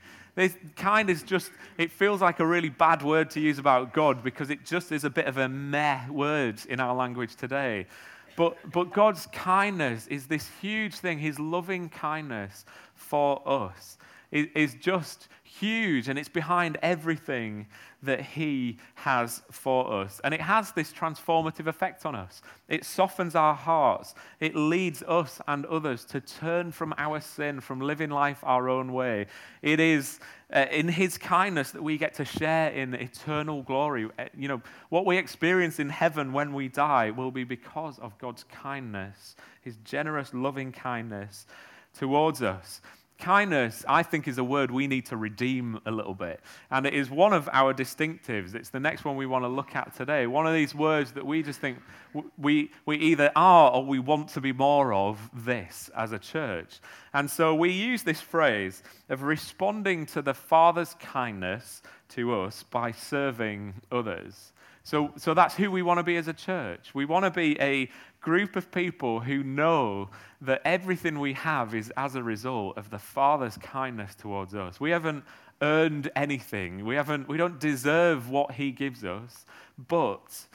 Kind 0.76 1.10
is 1.10 1.22
just, 1.22 1.50
it 1.76 1.90
feels 1.90 2.22
like 2.22 2.40
a 2.40 2.46
really 2.46 2.70
bad 2.70 3.02
word 3.02 3.30
to 3.30 3.40
use 3.40 3.58
about 3.58 3.92
God 3.92 4.22
because 4.24 4.50
it 4.50 4.64
just 4.64 4.90
is 4.90 5.04
a 5.04 5.10
bit 5.10 5.26
of 5.26 5.36
a 5.36 5.48
meh 5.48 6.08
word 6.08 6.60
in 6.68 6.80
our 6.80 6.94
language 6.94 7.36
today. 7.36 7.86
But, 8.36 8.56
but 8.72 8.92
God's 8.92 9.26
kindness 9.26 10.06
is 10.06 10.26
this 10.26 10.48
huge 10.60 10.94
thing. 10.94 11.18
His 11.18 11.38
loving 11.38 11.90
kindness 11.90 12.64
for 12.94 13.42
us 13.46 13.98
is, 14.32 14.48
is 14.54 14.74
just 14.80 15.28
huge 15.44 16.08
and 16.08 16.18
it's 16.18 16.28
behind 16.28 16.78
everything 16.82 17.66
that 18.02 18.20
He 18.20 18.78
has 18.96 19.42
for 19.50 20.02
us. 20.02 20.20
And 20.24 20.34
it 20.34 20.40
has 20.40 20.72
this 20.72 20.92
transformative 20.92 21.68
effect 21.68 22.04
on 22.04 22.16
us. 22.16 22.42
It 22.68 22.84
softens 22.84 23.36
our 23.36 23.54
hearts, 23.54 24.14
it 24.40 24.56
leads 24.56 25.02
us 25.04 25.40
and 25.46 25.64
others 25.66 26.04
to 26.06 26.20
turn 26.20 26.72
from 26.72 26.94
our 26.98 27.20
sin, 27.20 27.60
from 27.60 27.80
living 27.80 28.10
life 28.10 28.40
our 28.42 28.68
own 28.68 28.92
way. 28.92 29.26
It 29.60 29.78
is 29.78 30.18
uh, 30.52 30.66
in 30.70 30.88
His 30.88 31.16
kindness 31.16 31.70
that 31.70 31.82
we 31.82 31.96
get 31.96 32.14
to 32.14 32.24
share 32.24 32.70
in 32.70 32.94
eternal 32.94 33.62
glory. 33.62 34.08
Uh, 34.18 34.24
you 34.36 34.48
know, 34.48 34.62
what 34.88 35.06
we 35.06 35.16
experience 35.16 35.78
in 35.78 35.90
heaven 35.90 36.32
when 36.32 36.52
we 36.52 36.68
die 36.68 37.10
will 37.10 37.30
be 37.30 37.44
because 37.44 37.98
of 38.00 38.18
God's 38.18 38.44
kindness, 38.44 39.36
His 39.60 39.76
generous, 39.84 40.34
loving 40.34 40.72
kindness 40.72 41.46
towards 41.94 42.42
us. 42.42 42.80
Kindness, 43.22 43.84
I 43.88 44.02
think, 44.02 44.26
is 44.26 44.38
a 44.38 44.42
word 44.42 44.72
we 44.72 44.88
need 44.88 45.06
to 45.06 45.16
redeem 45.16 45.78
a 45.86 45.92
little 45.92 46.12
bit. 46.12 46.40
And 46.72 46.84
it 46.86 46.92
is 46.92 47.08
one 47.08 47.32
of 47.32 47.48
our 47.52 47.72
distinctives. 47.72 48.56
It's 48.56 48.70
the 48.70 48.80
next 48.80 49.04
one 49.04 49.14
we 49.14 49.26
want 49.26 49.44
to 49.44 49.48
look 49.48 49.76
at 49.76 49.94
today. 49.94 50.26
One 50.26 50.44
of 50.44 50.54
these 50.54 50.74
words 50.74 51.12
that 51.12 51.24
we 51.24 51.44
just 51.44 51.60
think 51.60 51.78
we, 52.36 52.72
we 52.84 52.96
either 52.96 53.30
are 53.36 53.70
or 53.70 53.84
we 53.84 54.00
want 54.00 54.30
to 54.30 54.40
be 54.40 54.52
more 54.52 54.92
of 54.92 55.30
this 55.32 55.88
as 55.96 56.10
a 56.10 56.18
church. 56.18 56.80
And 57.14 57.30
so 57.30 57.54
we 57.54 57.70
use 57.70 58.02
this 58.02 58.20
phrase 58.20 58.82
of 59.08 59.22
responding 59.22 60.04
to 60.06 60.20
the 60.20 60.34
Father's 60.34 60.94
kindness 60.94 61.80
to 62.08 62.40
us 62.40 62.64
by 62.64 62.90
serving 62.90 63.74
others. 63.92 64.52
So, 64.82 65.12
so 65.16 65.32
that's 65.32 65.54
who 65.54 65.70
we 65.70 65.82
want 65.82 65.98
to 65.98 66.04
be 66.04 66.16
as 66.16 66.26
a 66.26 66.32
church. 66.32 66.92
We 66.92 67.04
want 67.04 67.24
to 67.24 67.30
be 67.30 67.56
a 67.60 67.88
group 68.22 68.56
of 68.56 68.70
people 68.70 69.20
who 69.20 69.42
know 69.42 70.08
that 70.40 70.62
everything 70.64 71.18
we 71.18 71.34
have 71.34 71.74
is 71.74 71.92
as 71.96 72.14
a 72.14 72.22
result 72.22 72.78
of 72.78 72.88
the 72.88 72.98
Father's 72.98 73.58
kindness 73.58 74.14
towards 74.14 74.54
us. 74.54 74.80
We 74.80 74.90
haven't 74.90 75.24
earned 75.60 76.10
anything. 76.16 76.84
We, 76.84 76.94
haven't, 76.94 77.28
we 77.28 77.36
don't 77.36 77.60
deserve 77.60 78.30
what 78.30 78.52
He 78.52 78.70
gives 78.70 79.04
us, 79.04 79.44
but 79.88 80.46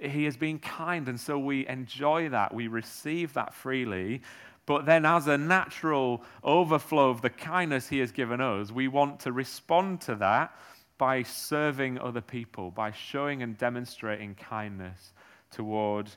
He 0.00 0.24
has 0.24 0.36
been 0.36 0.58
kind, 0.58 1.08
and 1.08 1.18
so 1.18 1.38
we 1.38 1.66
enjoy 1.66 2.28
that. 2.28 2.54
We 2.54 2.68
receive 2.68 3.32
that 3.32 3.54
freely. 3.54 4.22
But 4.66 4.86
then, 4.86 5.04
as 5.04 5.26
a 5.26 5.36
natural 5.36 6.22
overflow 6.42 7.10
of 7.10 7.20
the 7.20 7.30
kindness 7.30 7.88
He 7.88 7.98
has 7.98 8.12
given 8.12 8.40
us, 8.40 8.70
we 8.70 8.88
want 8.88 9.20
to 9.20 9.32
respond 9.32 10.00
to 10.02 10.14
that 10.16 10.56
by 10.96 11.22
serving 11.22 11.98
other 11.98 12.20
people, 12.20 12.70
by 12.70 12.92
showing 12.92 13.42
and 13.42 13.58
demonstrating 13.58 14.34
kindness 14.34 15.12
toward 15.50 16.10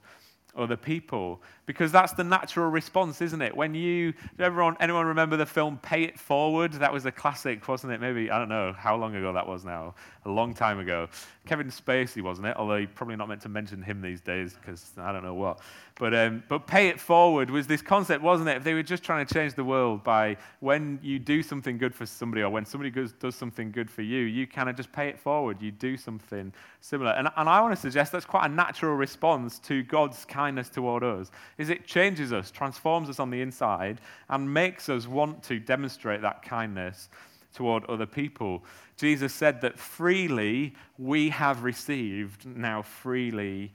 other 0.56 0.78
people 0.78 1.42
because 1.68 1.92
that's 1.92 2.14
the 2.14 2.24
natural 2.24 2.70
response 2.70 3.22
isn't 3.22 3.42
it? 3.42 3.56
When 3.56 3.76
you 3.76 4.14
everyone 4.40 4.78
anyone 4.80 5.06
remember 5.06 5.38
the 5.38 5.46
film 5.46 5.78
pay 5.78 6.04
it 6.04 6.18
forward? 6.18 6.74
That 6.74 6.92
was 6.92 7.06
a 7.06 7.12
classic 7.12 7.68
wasn't 7.68 7.94
it? 7.94 8.02
Maybe 8.02 8.32
i 8.32 8.40
don't 8.40 8.50
know 8.50 8.74
how 8.74 8.96
long 8.96 9.16
ago 9.16 9.32
that 9.34 9.46
was 9.46 9.64
now. 9.64 9.94
A 10.26 10.30
long 10.30 10.54
time 10.54 10.80
ago. 10.80 11.08
Kevin 11.46 11.68
spacey 11.68 12.22
wasn't 12.24 12.48
it? 12.48 12.58
Although 12.58 12.78
you're 12.78 12.88
probably 12.88 13.18
not 13.18 13.28
meant 13.28 13.42
to 13.42 13.50
mention 13.50 13.82
him 13.84 14.02
these 14.02 14.22
days 14.22 14.56
because 14.56 14.92
i 14.98 15.12
don't 15.12 15.24
know 15.24 15.36
what. 15.36 15.60
But, 16.00 16.14
um, 16.14 16.44
but 16.48 16.68
pay 16.68 16.90
it 16.90 17.00
forward 17.00 17.50
was 17.50 17.68
this 17.68 17.82
concept 17.82 18.24
wasn't 18.24 18.50
it? 18.50 18.58
If 18.58 18.64
they 18.64 18.74
were 18.74 18.84
just 18.84 19.04
trying 19.04 19.26
to 19.26 19.34
change 19.34 19.54
the 19.54 19.64
world 19.64 20.04
by 20.04 20.38
when 20.62 21.00
you 21.04 21.20
do 21.20 21.44
something 21.44 21.78
good 21.78 21.94
for 21.94 22.06
somebody 22.06 22.44
or 22.44 22.50
when 22.50 22.66
somebody 22.66 22.92
does 23.20 23.36
something 23.36 23.72
good 23.72 23.92
for 23.92 24.04
you 24.04 24.20
you 24.20 24.48
kind 24.48 24.70
of 24.70 24.78
just 24.78 24.92
pay 24.94 25.10
it 25.10 25.20
forward. 25.20 25.62
You 25.62 25.72
do 25.72 25.98
something 25.98 26.54
similar. 26.80 27.12
And, 27.12 27.28
and 27.36 27.50
i 27.50 27.60
want 27.62 27.76
to 27.76 27.82
suggest 27.82 28.14
that's 28.14 28.26
quite 28.26 28.46
a 28.46 28.54
natural 28.54 28.96
response 28.96 29.60
to 29.60 29.84
god's 29.84 30.24
kindness 30.24 30.70
toward 30.70 31.04
us 31.04 31.30
is 31.58 31.70
it 31.70 31.86
changes 31.86 32.32
us, 32.32 32.52
transforms 32.52 33.10
us 33.10 33.20
on 33.20 33.30
the 33.30 33.42
inside, 33.42 34.00
and 34.30 34.54
makes 34.54 34.90
us 34.90 35.08
want 35.08 35.44
to 35.44 35.60
demonstrate 35.60 36.22
that 36.22 36.44
kindness 36.44 37.10
toward 37.54 37.84
other 37.86 38.06
people. 38.06 38.64
Jesus 38.98 39.34
said 39.34 39.62
that 39.62 39.80
freely 39.80 40.76
we 40.98 41.30
have 41.30 41.64
received, 41.64 42.46
now 42.46 42.82
freely 42.82 43.74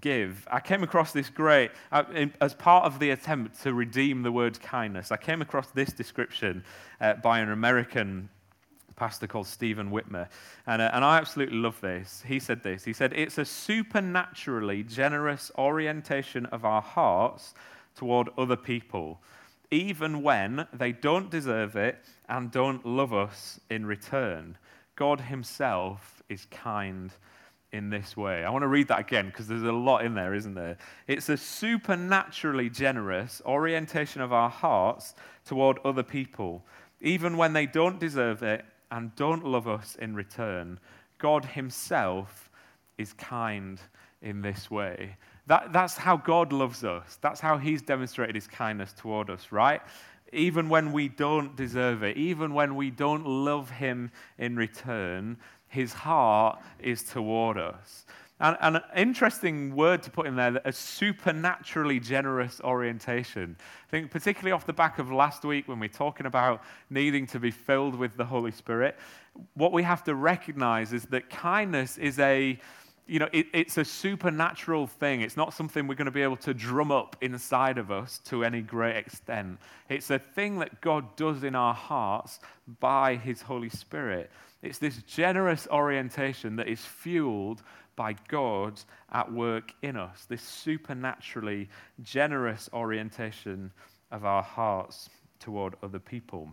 give. 0.00 0.46
I 0.50 0.60
came 0.60 0.82
across 0.82 1.12
this 1.12 1.28
great, 1.28 1.70
uh, 1.92 2.04
as 2.40 2.54
part 2.54 2.84
of 2.84 2.98
the 2.98 3.10
attempt 3.10 3.62
to 3.62 3.74
redeem 3.74 4.22
the 4.22 4.32
word 4.32 4.60
kindness, 4.60 5.12
I 5.12 5.16
came 5.16 5.42
across 5.42 5.70
this 5.70 5.92
description 5.92 6.64
uh, 7.00 7.14
by 7.14 7.40
an 7.40 7.50
American 7.50 8.28
pastor 8.96 9.26
called 9.26 9.46
Stephen 9.46 9.90
Witmer. 9.90 10.28
And, 10.66 10.80
uh, 10.80 10.90
and 10.92 11.04
I 11.04 11.18
absolutely 11.18 11.58
love 11.58 11.80
this. 11.80 12.22
He 12.26 12.38
said 12.38 12.62
this 12.62 12.84
He 12.84 12.92
said, 12.92 13.12
It's 13.14 13.38
a 13.38 13.44
supernaturally 13.44 14.82
generous 14.82 15.50
orientation 15.58 16.46
of 16.46 16.64
our 16.64 16.82
hearts 16.82 17.54
toward 17.94 18.28
other 18.36 18.56
people, 18.56 19.20
even 19.70 20.22
when 20.22 20.66
they 20.72 20.92
don't 20.92 21.30
deserve 21.30 21.76
it 21.76 21.98
and 22.28 22.50
don't 22.50 22.84
love 22.84 23.12
us 23.12 23.60
in 23.70 23.86
return. 23.86 24.56
God 24.96 25.20
Himself 25.20 26.22
is 26.28 26.46
kind 26.46 27.12
in 27.74 27.90
this 27.90 28.16
way. 28.16 28.44
I 28.44 28.50
want 28.50 28.62
to 28.62 28.68
read 28.68 28.86
that 28.88 29.00
again 29.00 29.26
because 29.26 29.48
there's 29.48 29.64
a 29.64 29.72
lot 29.72 30.04
in 30.04 30.14
there, 30.14 30.32
isn't 30.32 30.54
there? 30.54 30.78
It's 31.08 31.28
a 31.28 31.36
supernaturally 31.36 32.70
generous 32.70 33.42
orientation 33.44 34.22
of 34.22 34.32
our 34.32 34.48
hearts 34.48 35.14
toward 35.44 35.80
other 35.84 36.04
people, 36.04 36.64
even 37.00 37.36
when 37.36 37.52
they 37.52 37.66
don't 37.66 37.98
deserve 37.98 38.44
it 38.44 38.64
and 38.94 39.14
don't 39.16 39.44
love 39.44 39.66
us 39.66 39.96
in 40.00 40.14
return, 40.14 40.78
God 41.18 41.44
Himself 41.44 42.48
is 42.96 43.12
kind 43.14 43.80
in 44.22 44.40
this 44.40 44.70
way. 44.70 45.16
That, 45.48 45.72
that's 45.72 45.96
how 45.96 46.16
God 46.16 46.52
loves 46.52 46.84
us. 46.84 47.18
That's 47.20 47.40
how 47.40 47.58
He's 47.58 47.82
demonstrated 47.82 48.36
His 48.36 48.46
kindness 48.46 48.94
toward 48.96 49.30
us, 49.30 49.50
right? 49.50 49.80
Even 50.32 50.68
when 50.68 50.92
we 50.92 51.08
don't 51.08 51.56
deserve 51.56 52.04
it, 52.04 52.16
even 52.16 52.54
when 52.54 52.76
we 52.76 52.90
don't 52.90 53.26
love 53.26 53.68
Him 53.68 54.12
in 54.38 54.54
return, 54.54 55.38
His 55.66 55.92
heart 55.92 56.60
is 56.78 57.02
toward 57.02 57.58
us. 57.58 58.06
And, 58.44 58.58
and, 58.60 58.76
an 58.76 58.82
interesting 58.94 59.74
word 59.74 60.02
to 60.02 60.10
put 60.10 60.26
in 60.26 60.36
there, 60.36 60.60
a 60.66 60.72
supernaturally 60.72 61.98
generous 61.98 62.60
orientation. 62.62 63.56
I 63.58 63.90
think, 63.90 64.10
particularly 64.10 64.52
off 64.52 64.66
the 64.66 64.74
back 64.74 64.98
of 64.98 65.10
last 65.10 65.46
week 65.46 65.66
when 65.66 65.80
we're 65.80 65.88
talking 65.88 66.26
about 66.26 66.62
needing 66.90 67.26
to 67.28 67.40
be 67.40 67.50
filled 67.50 67.94
with 67.94 68.18
the 68.18 68.24
Holy 68.26 68.50
Spirit, 68.50 68.98
what 69.54 69.72
we 69.72 69.82
have 69.82 70.04
to 70.04 70.14
recognize 70.14 70.92
is 70.92 71.04
that 71.06 71.30
kindness 71.30 71.96
is 71.96 72.18
a, 72.18 72.58
you 73.06 73.18
know, 73.18 73.30
it, 73.32 73.46
it's 73.54 73.78
a 73.78 73.84
supernatural 73.84 74.88
thing. 74.88 75.22
It's 75.22 75.38
not 75.38 75.54
something 75.54 75.86
we're 75.86 75.94
going 75.94 76.04
to 76.04 76.10
be 76.10 76.22
able 76.22 76.36
to 76.36 76.52
drum 76.52 76.92
up 76.92 77.16
inside 77.22 77.78
of 77.78 77.90
us 77.90 78.18
to 78.26 78.44
any 78.44 78.60
great 78.60 78.96
extent. 78.96 79.58
It's 79.88 80.10
a 80.10 80.18
thing 80.18 80.58
that 80.58 80.82
God 80.82 81.16
does 81.16 81.44
in 81.44 81.54
our 81.54 81.72
hearts 81.72 82.40
by 82.78 83.16
His 83.16 83.40
Holy 83.40 83.70
Spirit. 83.70 84.30
It's 84.60 84.78
this 84.78 84.96
generous 85.06 85.66
orientation 85.70 86.56
that 86.56 86.68
is 86.68 86.80
fueled 86.80 87.62
by 87.96 88.14
God 88.28 88.80
at 89.12 89.32
work 89.32 89.72
in 89.82 89.96
us, 89.96 90.24
this 90.28 90.42
supernaturally 90.42 91.68
generous 92.02 92.68
orientation 92.72 93.70
of 94.10 94.24
our 94.24 94.42
hearts 94.42 95.08
toward 95.40 95.74
other 95.82 95.98
people. 95.98 96.50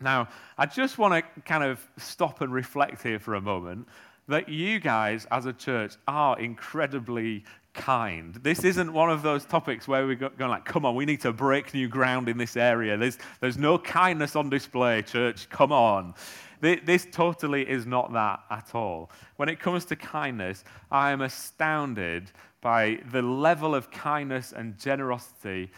Now, 0.00 0.28
I 0.56 0.66
just 0.66 0.98
want 0.98 1.14
to 1.14 1.40
kind 1.42 1.64
of 1.64 1.84
stop 1.96 2.40
and 2.40 2.52
reflect 2.52 3.02
here 3.02 3.18
for 3.18 3.34
a 3.34 3.40
moment. 3.40 3.88
that 4.28 4.48
you 4.48 4.78
guys 4.78 5.26
as 5.30 5.46
a 5.46 5.52
church 5.52 5.94
are 6.06 6.38
incredibly 6.38 7.44
kind. 7.74 8.34
This 8.34 8.62
isn't 8.62 8.92
one 8.92 9.10
of 9.10 9.22
those 9.22 9.44
topics 9.44 9.88
where 9.88 10.06
we're 10.06 10.16
going 10.16 10.50
like, 10.50 10.64
come 10.64 10.84
on, 10.84 10.94
we 10.94 11.06
need 11.06 11.22
to 11.22 11.32
break 11.32 11.72
new 11.72 11.88
ground 11.88 12.28
in 12.28 12.36
this 12.36 12.56
area. 12.56 12.96
There's, 12.96 13.18
there's 13.40 13.56
no 13.56 13.78
kindness 13.78 14.36
on 14.36 14.50
display, 14.50 15.02
church. 15.02 15.48
Come 15.48 15.72
on. 15.72 16.14
This 16.60 17.06
totally 17.10 17.68
is 17.68 17.86
not 17.86 18.12
that 18.12 18.40
at 18.50 18.74
all. 18.74 19.10
When 19.36 19.48
it 19.48 19.60
comes 19.60 19.84
to 19.86 19.96
kindness, 19.96 20.64
I 20.90 21.10
am 21.10 21.20
astounded 21.20 22.32
by 22.60 23.00
the 23.12 23.22
level 23.22 23.74
of 23.74 23.90
kindness 23.90 24.52
and 24.52 24.78
generosity 24.78 25.70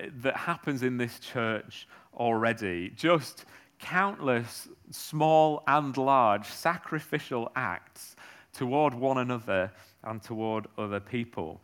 eh, 0.00 0.08
that 0.22 0.36
happens 0.36 0.82
in 0.82 0.96
this 0.96 1.20
church 1.20 1.86
already. 2.14 2.90
Just 2.96 3.44
countless 3.78 4.68
small 4.90 5.62
and 5.66 5.96
large 5.96 6.46
sacrificial 6.46 7.50
acts 7.54 8.16
toward 8.52 8.94
one 8.94 9.18
another 9.18 9.70
and 10.04 10.22
toward 10.22 10.66
other 10.78 11.00
people. 11.00 11.60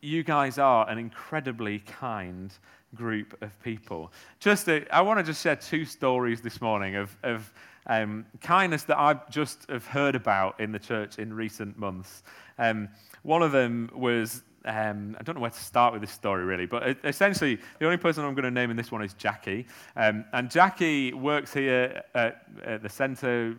You 0.00 0.22
guys 0.22 0.58
are 0.58 0.88
an 0.88 0.98
incredibly 0.98 1.78
kind 1.80 2.52
group 2.94 3.36
of 3.42 3.60
people. 3.62 4.12
Just, 4.40 4.68
a, 4.68 4.86
I 4.94 5.00
want 5.00 5.18
to 5.18 5.24
just 5.24 5.42
share 5.42 5.56
two 5.56 5.84
stories 5.84 6.40
this 6.40 6.60
morning 6.60 6.96
of, 6.96 7.16
of 7.22 7.52
um, 7.86 8.26
kindness 8.40 8.84
that 8.84 8.98
I've 8.98 9.28
just 9.30 9.68
have 9.68 9.86
heard 9.86 10.14
about 10.14 10.60
in 10.60 10.72
the 10.72 10.78
church 10.78 11.18
in 11.18 11.32
recent 11.32 11.78
months. 11.78 12.22
Um, 12.58 12.88
one 13.22 13.42
of 13.42 13.52
them 13.52 13.90
was 13.94 14.42
um, 14.64 15.16
I 15.18 15.22
don't 15.22 15.34
know 15.34 15.40
where 15.40 15.50
to 15.50 15.60
start 15.60 15.92
with 15.92 16.00
this 16.00 16.10
story 16.10 16.44
really, 16.44 16.66
but 16.66 16.96
essentially, 17.04 17.58
the 17.78 17.84
only 17.84 17.96
person 17.96 18.24
I'm 18.24 18.34
going 18.34 18.44
to 18.44 18.50
name 18.50 18.70
in 18.70 18.76
this 18.76 18.90
one 18.90 19.02
is 19.02 19.14
Jackie. 19.14 19.66
Um, 19.96 20.24
and 20.32 20.50
Jackie 20.50 21.12
works 21.12 21.52
here 21.52 22.02
at, 22.14 22.46
at 22.64 22.82
the 22.82 22.88
centre 22.88 23.56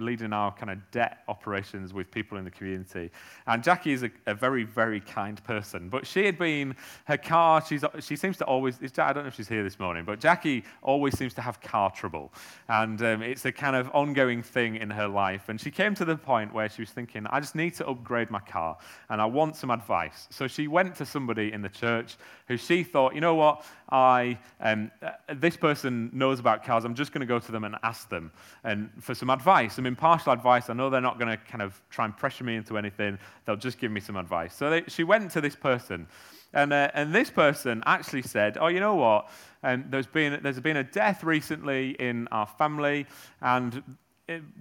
leading 0.00 0.32
our 0.32 0.52
kind 0.52 0.70
of 0.70 0.78
debt 0.90 1.22
operations 1.28 1.92
with 1.92 2.10
people 2.10 2.38
in 2.38 2.44
the 2.44 2.50
community. 2.50 3.10
And 3.46 3.62
Jackie 3.62 3.92
is 3.92 4.02
a, 4.02 4.10
a, 4.26 4.34
very, 4.34 4.64
very 4.64 5.00
kind 5.00 5.42
person. 5.44 5.88
But 5.88 6.06
she 6.06 6.24
had 6.24 6.38
been, 6.38 6.76
her 7.04 7.16
car, 7.16 7.64
she's, 7.66 7.84
she 8.00 8.16
seems 8.16 8.36
to 8.38 8.44
always, 8.44 8.78
I 8.98 9.12
don't 9.12 9.24
know 9.24 9.28
if 9.28 9.34
she's 9.34 9.48
here 9.48 9.62
this 9.62 9.78
morning, 9.78 10.04
but 10.04 10.20
Jackie 10.20 10.64
always 10.82 11.16
seems 11.18 11.34
to 11.34 11.42
have 11.42 11.60
car 11.60 11.90
trouble. 11.90 12.32
And 12.68 13.00
um, 13.02 13.22
it's 13.22 13.44
a 13.44 13.52
kind 13.52 13.76
of 13.76 13.90
ongoing 13.92 14.42
thing 14.42 14.76
in 14.76 14.90
her 14.90 15.08
life. 15.08 15.48
And 15.48 15.60
she 15.60 15.70
came 15.70 15.94
to 15.96 16.04
the 16.04 16.16
point 16.16 16.52
where 16.52 16.68
she 16.68 16.82
was 16.82 16.90
thinking, 16.90 17.26
I 17.26 17.40
just 17.40 17.54
need 17.54 17.74
to 17.74 17.86
upgrade 17.86 18.30
my 18.30 18.40
car 18.40 18.78
and 19.10 19.20
I 19.20 19.26
want 19.26 19.56
some 19.56 19.70
advice. 19.70 20.26
So 20.30 20.46
she 20.48 20.68
went 20.68 20.96
to 20.96 21.06
somebody 21.06 21.52
in 21.52 21.62
the 21.62 21.68
church 21.68 22.16
who 22.48 22.56
she 22.56 22.82
thought, 22.82 23.14
you 23.14 23.20
know 23.20 23.34
what, 23.34 23.64
I, 23.90 24.38
um, 24.60 24.90
uh, 25.02 25.10
this 25.34 25.56
person 25.56 26.10
knows 26.12 26.40
about 26.40 26.64
cars. 26.64 26.84
I'm 26.84 26.94
just 26.94 27.12
going 27.12 27.20
to 27.20 27.26
go 27.26 27.38
to 27.38 27.52
them 27.52 27.64
and 27.64 27.76
ask 27.82 28.08
them 28.08 28.32
and 28.64 28.90
for 29.00 29.14
some 29.14 29.30
advice, 29.30 29.74
some 29.74 29.86
impartial 29.86 30.32
advice. 30.32 30.70
I 30.70 30.74
know 30.74 30.90
they're 30.90 31.00
not 31.00 31.18
going 31.18 31.30
to 31.30 31.36
kind 31.36 31.62
of 31.62 31.80
try 31.90 32.04
and 32.04 32.16
pressure 32.16 32.44
me 32.44 32.56
into 32.56 32.76
anything. 32.76 33.18
They'll 33.44 33.56
just 33.56 33.78
give 33.78 33.92
me 33.92 34.00
some 34.00 34.16
advice. 34.16 34.54
So 34.54 34.70
they, 34.70 34.84
she 34.88 35.04
went 35.04 35.30
to 35.32 35.40
this 35.40 35.54
person. 35.54 36.06
And, 36.54 36.72
uh, 36.72 36.90
and 36.94 37.14
this 37.14 37.30
person 37.30 37.82
actually 37.86 38.22
said, 38.22 38.56
Oh, 38.58 38.68
you 38.68 38.80
know 38.80 38.94
what? 38.94 39.28
Um, 39.62 39.84
there's, 39.90 40.06
been, 40.06 40.40
there's 40.42 40.60
been 40.60 40.78
a 40.78 40.84
death 40.84 41.22
recently 41.22 41.90
in 41.98 42.28
our 42.28 42.46
family, 42.46 43.06
and 43.42 43.82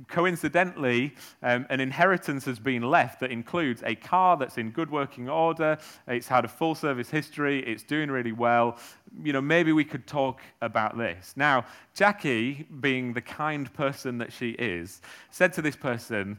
coincidentally, 0.08 1.14
um, 1.44 1.66
an 1.70 1.80
inheritance 1.80 2.46
has 2.46 2.60
been 2.60 2.84
left 2.84 3.20
that 3.20 3.32
includes 3.32 3.84
a 3.86 3.96
car 3.96 4.38
that's 4.38 4.58
in 4.58 4.72
good 4.72 4.90
working 4.90 5.30
order, 5.30 5.78
it's 6.08 6.28
had 6.28 6.46
a 6.46 6.48
full 6.48 6.76
service 6.76 7.10
history, 7.10 7.60
it's 7.66 7.84
doing 7.84 8.10
really 8.10 8.32
well. 8.32 8.78
You 9.24 9.34
know, 9.34 9.42
maybe 9.42 9.74
we 9.74 9.84
could 9.84 10.08
talk 10.08 10.42
about 10.62 10.98
this. 10.98 11.34
Now, 11.36 11.66
Jackie, 11.94 12.68
being 12.80 13.14
the 13.14 13.22
kind 13.22 13.72
person 13.74 14.18
that 14.20 14.32
she 14.32 14.52
is, 14.52 15.02
said 15.32 15.54
to 15.54 15.62
this 15.62 15.76
person, 15.76 16.38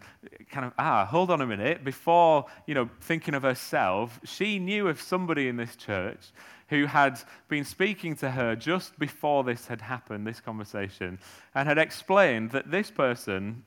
kind 0.51 0.67
of, 0.67 0.73
ah, 0.79 1.05
hold 1.05 1.31
on 1.31 1.41
a 1.41 1.47
minute, 1.47 1.85
before, 1.85 2.47
you 2.67 2.75
know, 2.75 2.89
thinking 3.01 3.35
of 3.35 3.43
herself, 3.43 4.21
she 4.25 4.59
knew 4.59 4.89
of 4.89 5.01
somebody 5.01 5.49
in 5.49 5.57
this 5.57 5.77
church 5.77 6.33
who 6.69 6.87
had 6.87 7.21
been 7.49 7.65
speaking 7.65 8.15
to 8.17 8.31
her 8.31 8.55
just 8.55 8.99
before 8.99 9.45
this 9.45 9.67
had 9.67 9.81
happened, 9.81 10.27
this 10.27 10.41
conversation, 10.41 11.19
and 11.55 11.69
had 11.69 11.79
explained 11.79 12.51
that 12.51 12.71
this 12.71 12.91
person, 12.91 13.65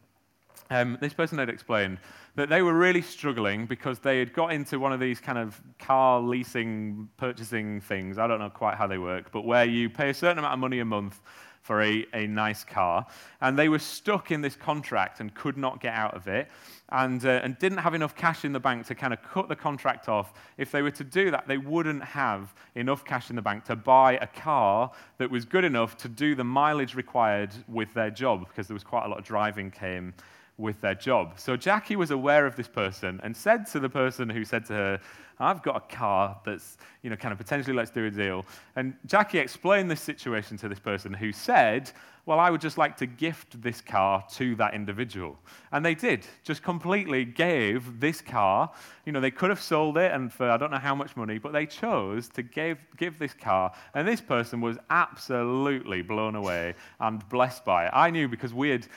um, 0.70 0.98
this 1.02 1.14
person 1.14 1.38
had 1.38 1.50
explained 1.50 1.98
that 2.36 2.48
they 2.50 2.62
were 2.62 2.74
really 2.74 3.02
struggling 3.02 3.66
because 3.66 4.00
they 4.00 4.20
had 4.20 4.34
got 4.34 4.54
into 4.54 4.80
one 4.80 4.94
of 4.94 5.00
these 5.00 5.20
kind 5.20 5.38
of 5.38 5.60
car 5.80 6.22
leasing, 6.22 7.10
purchasing 7.18 7.82
things. 7.82 8.18
I 8.18 8.28
don't 8.28 8.40
know 8.40 8.50
quite 8.50 8.76
how 8.76 8.88
they 8.88 8.98
work, 8.98 9.32
but 9.32 9.46
where 9.46 9.66
you 9.66 9.90
pay 9.90 10.10
a 10.10 10.14
certain 10.14 10.40
amount 10.40 10.54
of 10.54 10.60
money 10.60 10.80
a 10.80 10.86
month 10.86 11.20
for 11.62 11.82
a, 11.82 12.06
a 12.14 12.28
nice 12.28 12.64
car. 12.64 13.06
And 13.40 13.58
they 13.58 13.70
were 13.70 13.80
stuck 13.80 14.32
in 14.32 14.42
this 14.42 14.56
contract 14.56 15.20
and 15.20 15.34
could 15.34 15.58
not 15.58 15.80
get 15.80 15.94
out 15.94 16.16
of 16.16 16.28
it 16.28 16.50
and, 16.90 17.24
uh, 17.26 17.40
and 17.44 17.58
didn't 17.60 17.78
have 17.78 17.94
enough 17.94 18.16
cash 18.16 18.44
in 18.44 18.52
the 18.52 18.60
bank 18.60 18.88
to 18.88 18.96
kind 18.96 19.14
of 19.14 19.22
cut 19.24 19.48
the 19.48 19.56
contract 19.56 20.10
off. 20.10 20.34
If 20.58 20.72
they 20.72 20.82
were 20.82 20.92
to 20.92 21.04
do 21.04 21.32
that, 21.32 21.48
they 21.48 21.58
wouldn't 21.58 22.04
have 22.04 22.54
enough 22.76 23.06
cash 23.06 23.30
in 23.30 23.36
the 23.36 23.42
bank 23.42 23.66
to 23.66 23.76
buy 23.76 24.18
a 24.18 24.28
car 24.28 24.92
that 25.18 25.30
was 25.30 25.46
good 25.46 25.64
enough 25.64 25.98
to 25.98 26.10
do 26.10 26.36
the 26.36 26.44
mileage 26.44 26.96
required 26.96 27.54
with 27.68 27.94
their 27.94 28.10
job 28.10 28.48
because 28.48 28.68
there 28.68 28.76
was 28.76 28.84
quite 28.84 29.06
a 29.06 29.08
lot 29.08 29.20
of 29.20 29.26
driving 29.26 29.72
came 29.72 30.14
with 30.58 30.80
their 30.82 30.96
job. 30.96 31.40
So 31.40 31.58
Jackie 31.58 31.96
was 31.96 32.12
aware 32.12 32.46
of 32.46 32.56
this 32.56 32.68
person 32.68 33.20
and 33.24 33.36
said 33.36 33.66
to 33.68 33.80
the 33.80 33.90
person 33.90 34.30
who 34.30 34.46
said 34.46 34.66
to 34.66 34.74
her, 34.74 35.00
I've 35.40 35.62
got 35.64 35.76
a 35.76 35.96
car 35.96 36.40
that's, 36.46 36.78
you 37.02 37.10
know, 37.10 37.16
kind 37.16 37.32
of 37.32 37.38
potentially 37.38 37.76
let's 37.76 37.92
do 37.92 38.06
a 38.06 38.12
deal. 38.12 38.46
And 38.76 38.96
Jackie 39.06 39.40
explained 39.40 39.90
this 39.90 40.02
situation 40.02 40.58
to 40.58 40.70
this 40.70 40.80
person 40.80 41.14
who 41.14 41.32
said, 41.32 41.92
Well, 42.26 42.40
I 42.40 42.50
would 42.50 42.62
just 42.62 42.78
like 42.78 42.98
to 42.98 43.06
gift 43.06 43.62
this 43.62 43.82
car 43.82 44.24
to 44.34 44.56
that 44.56 44.74
individual. 44.74 45.38
And 45.72 45.86
they 45.86 45.96
did, 45.96 46.26
just 46.44 46.62
completely 46.62 47.26
gave 47.26 48.00
this 48.00 48.22
car. 48.22 48.72
You 49.06 49.12
know, 49.12 49.20
they 49.20 49.32
could 49.32 49.50
have 49.50 49.62
sold 49.62 49.98
it 49.98 50.12
and 50.12 50.32
for 50.32 50.50
I 50.50 50.58
don't 50.58 50.72
know 50.72 50.78
how 50.78 50.96
much 50.96 51.16
money, 51.16 51.38
but 51.38 51.54
they 51.54 51.66
chose 51.66 52.28
to 52.30 52.44
give, 52.44 52.78
give 52.98 53.18
this 53.18 53.34
car. 53.34 53.74
And 53.94 54.08
this 54.08 54.22
person 54.22 54.62
was 54.62 54.78
absolutely 54.90 56.02
blown 56.02 56.36
away 56.36 56.76
and 57.00 57.28
blessed 57.30 57.66
by 57.66 57.88
it. 57.88 57.92
I 57.94 58.10
knew 58.10 58.28
because 58.28 58.54
we 58.54 58.70
had 58.70 58.88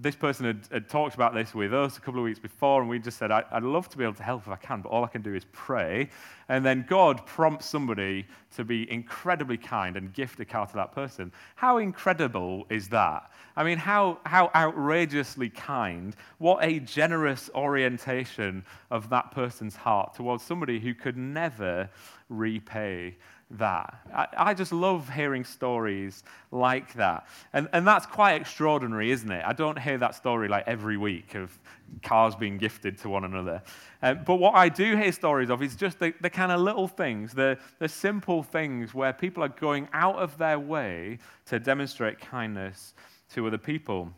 this 0.00 0.14
person 0.14 0.46
had, 0.46 0.68
had, 0.70 0.88
talked 0.88 1.14
about 1.14 1.34
this 1.34 1.54
with 1.54 1.74
us 1.74 1.96
a 1.96 2.00
couple 2.00 2.20
of 2.20 2.24
weeks 2.24 2.38
before, 2.38 2.80
and 2.80 2.90
we 2.90 2.98
just 2.98 3.18
said, 3.18 3.30
I, 3.30 3.44
would 3.54 3.64
love 3.64 3.88
to 3.90 3.98
be 3.98 4.04
able 4.04 4.14
to 4.14 4.22
help 4.22 4.42
if 4.42 4.48
I 4.48 4.56
can, 4.56 4.80
but 4.80 4.90
all 4.90 5.04
I 5.04 5.08
can 5.08 5.22
do 5.22 5.34
is 5.34 5.44
pray. 5.76 6.08
And 6.48 6.64
then 6.64 6.86
God 6.88 7.26
prompts 7.26 7.66
somebody 7.66 8.24
to 8.56 8.64
be 8.64 8.90
incredibly 8.90 9.58
kind 9.58 9.96
and 9.96 10.12
gift 10.14 10.40
a 10.40 10.44
car 10.44 10.66
to 10.66 10.74
that 10.74 10.92
person. 10.92 11.32
How 11.56 11.78
incredible 11.78 12.66
is 12.70 12.88
that? 12.90 13.30
I 13.56 13.64
mean, 13.64 13.76
how, 13.76 14.18
how 14.24 14.50
outrageously 14.54 15.50
kind. 15.50 16.14
What 16.38 16.64
a 16.64 16.78
generous 16.78 17.50
orientation 17.54 18.64
of 18.90 19.10
that 19.10 19.32
person's 19.32 19.76
heart 19.76 20.14
towards 20.14 20.44
somebody 20.44 20.78
who 20.78 20.94
could 20.94 21.16
never 21.16 21.90
repay 22.28 23.16
that. 23.52 23.94
I, 24.12 24.26
I, 24.36 24.54
just 24.54 24.72
love 24.72 25.08
hearing 25.08 25.44
stories 25.44 26.24
like 26.50 26.92
that. 26.94 27.26
And, 27.52 27.68
and 27.72 27.86
that's 27.86 28.04
quite 28.04 28.40
extraordinary, 28.40 29.12
isn't 29.12 29.30
it? 29.30 29.44
I 29.46 29.52
don't 29.52 29.78
hear 29.78 29.98
that 29.98 30.16
story 30.16 30.48
like 30.48 30.66
every 30.66 30.96
week 30.96 31.34
of 31.36 31.56
cars 32.02 32.34
being 32.34 32.58
gifted 32.58 32.98
to 32.98 33.08
one 33.08 33.24
another. 33.24 33.62
Uh, 34.02 34.14
but 34.14 34.36
what 34.36 34.54
I 34.54 34.68
do 34.68 34.96
hear 34.96 35.12
stories 35.12 35.48
of 35.48 35.62
is 35.62 35.76
just 35.76 36.00
the, 36.00 36.12
the 36.20 36.30
kind 36.30 36.50
of 36.50 36.60
little 36.60 36.88
things, 36.88 37.32
the, 37.32 37.56
the 37.78 37.88
simple 37.88 38.42
things 38.42 38.94
where 38.94 39.12
people 39.12 39.44
are 39.44 39.48
going 39.48 39.88
out 39.92 40.16
of 40.16 40.36
their 40.38 40.58
way 40.58 41.18
to 41.46 41.60
demonstrate 41.60 42.18
kindness 42.18 42.94
to 43.34 43.46
other 43.46 43.58
people. 43.58 44.12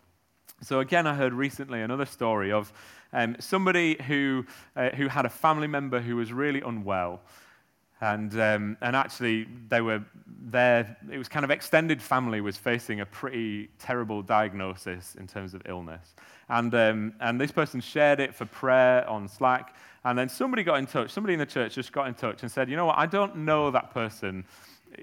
So, 0.63 0.81
again, 0.81 1.07
I 1.07 1.15
heard 1.15 1.35
recently 1.35 1.83
another 1.83 2.07
story 2.07 2.51
of 2.51 2.73
um, 3.13 3.37
somebody 3.39 3.97
who, 4.07 4.45
uh, 4.75 4.91
who 4.91 5.07
had 5.07 5.25
a 5.25 5.31
family 5.31 5.69
member 5.69 6.01
who 6.01 6.17
was 6.17 6.33
really 6.33 6.63
unwell. 6.63 7.21
And, 8.01 8.33
um, 8.41 8.77
and 8.81 8.95
actually, 8.95 9.49
they 9.69 9.81
were 9.81 10.05
there, 10.51 10.97
it 11.11 11.19
was 11.19 11.29
kind 11.29 11.45
of 11.45 11.51
extended 11.51 12.01
family 12.01 12.41
was 12.41 12.57
facing 12.57 13.01
a 13.01 13.07
pretty 13.07 13.69
terrible 13.79 14.23
diagnosis 14.23 15.17
in 15.17 15.27
terms 15.27 15.53
of 15.55 15.63
illness. 15.67 16.15
And, 16.49 16.75
um, 16.75 17.15
and 17.21 17.41
this 17.41 17.51
person 17.51 17.81
shared 17.81 18.21
it 18.21 18.35
for 18.35 18.47
prayer 18.47 19.09
on 19.09 19.29
Slack. 19.29 19.75
And 20.05 20.19
then 20.19 20.29
somebody 20.29 20.63
got 20.63 20.79
in 20.79 20.87
touch, 20.87 21.11
somebody 21.11 21.35
in 21.35 21.41
the 21.41 21.47
church 21.47 21.75
just 21.75 21.93
got 21.93 22.07
in 22.07 22.15
touch 22.15 22.43
and 22.43 22.51
said, 22.51 22.71
you 22.71 22.77
know 22.77 22.87
what, 22.87 22.99
I 22.99 23.07
don't 23.07 23.39
know 23.39 23.71
that 23.73 23.93
person 23.93 24.45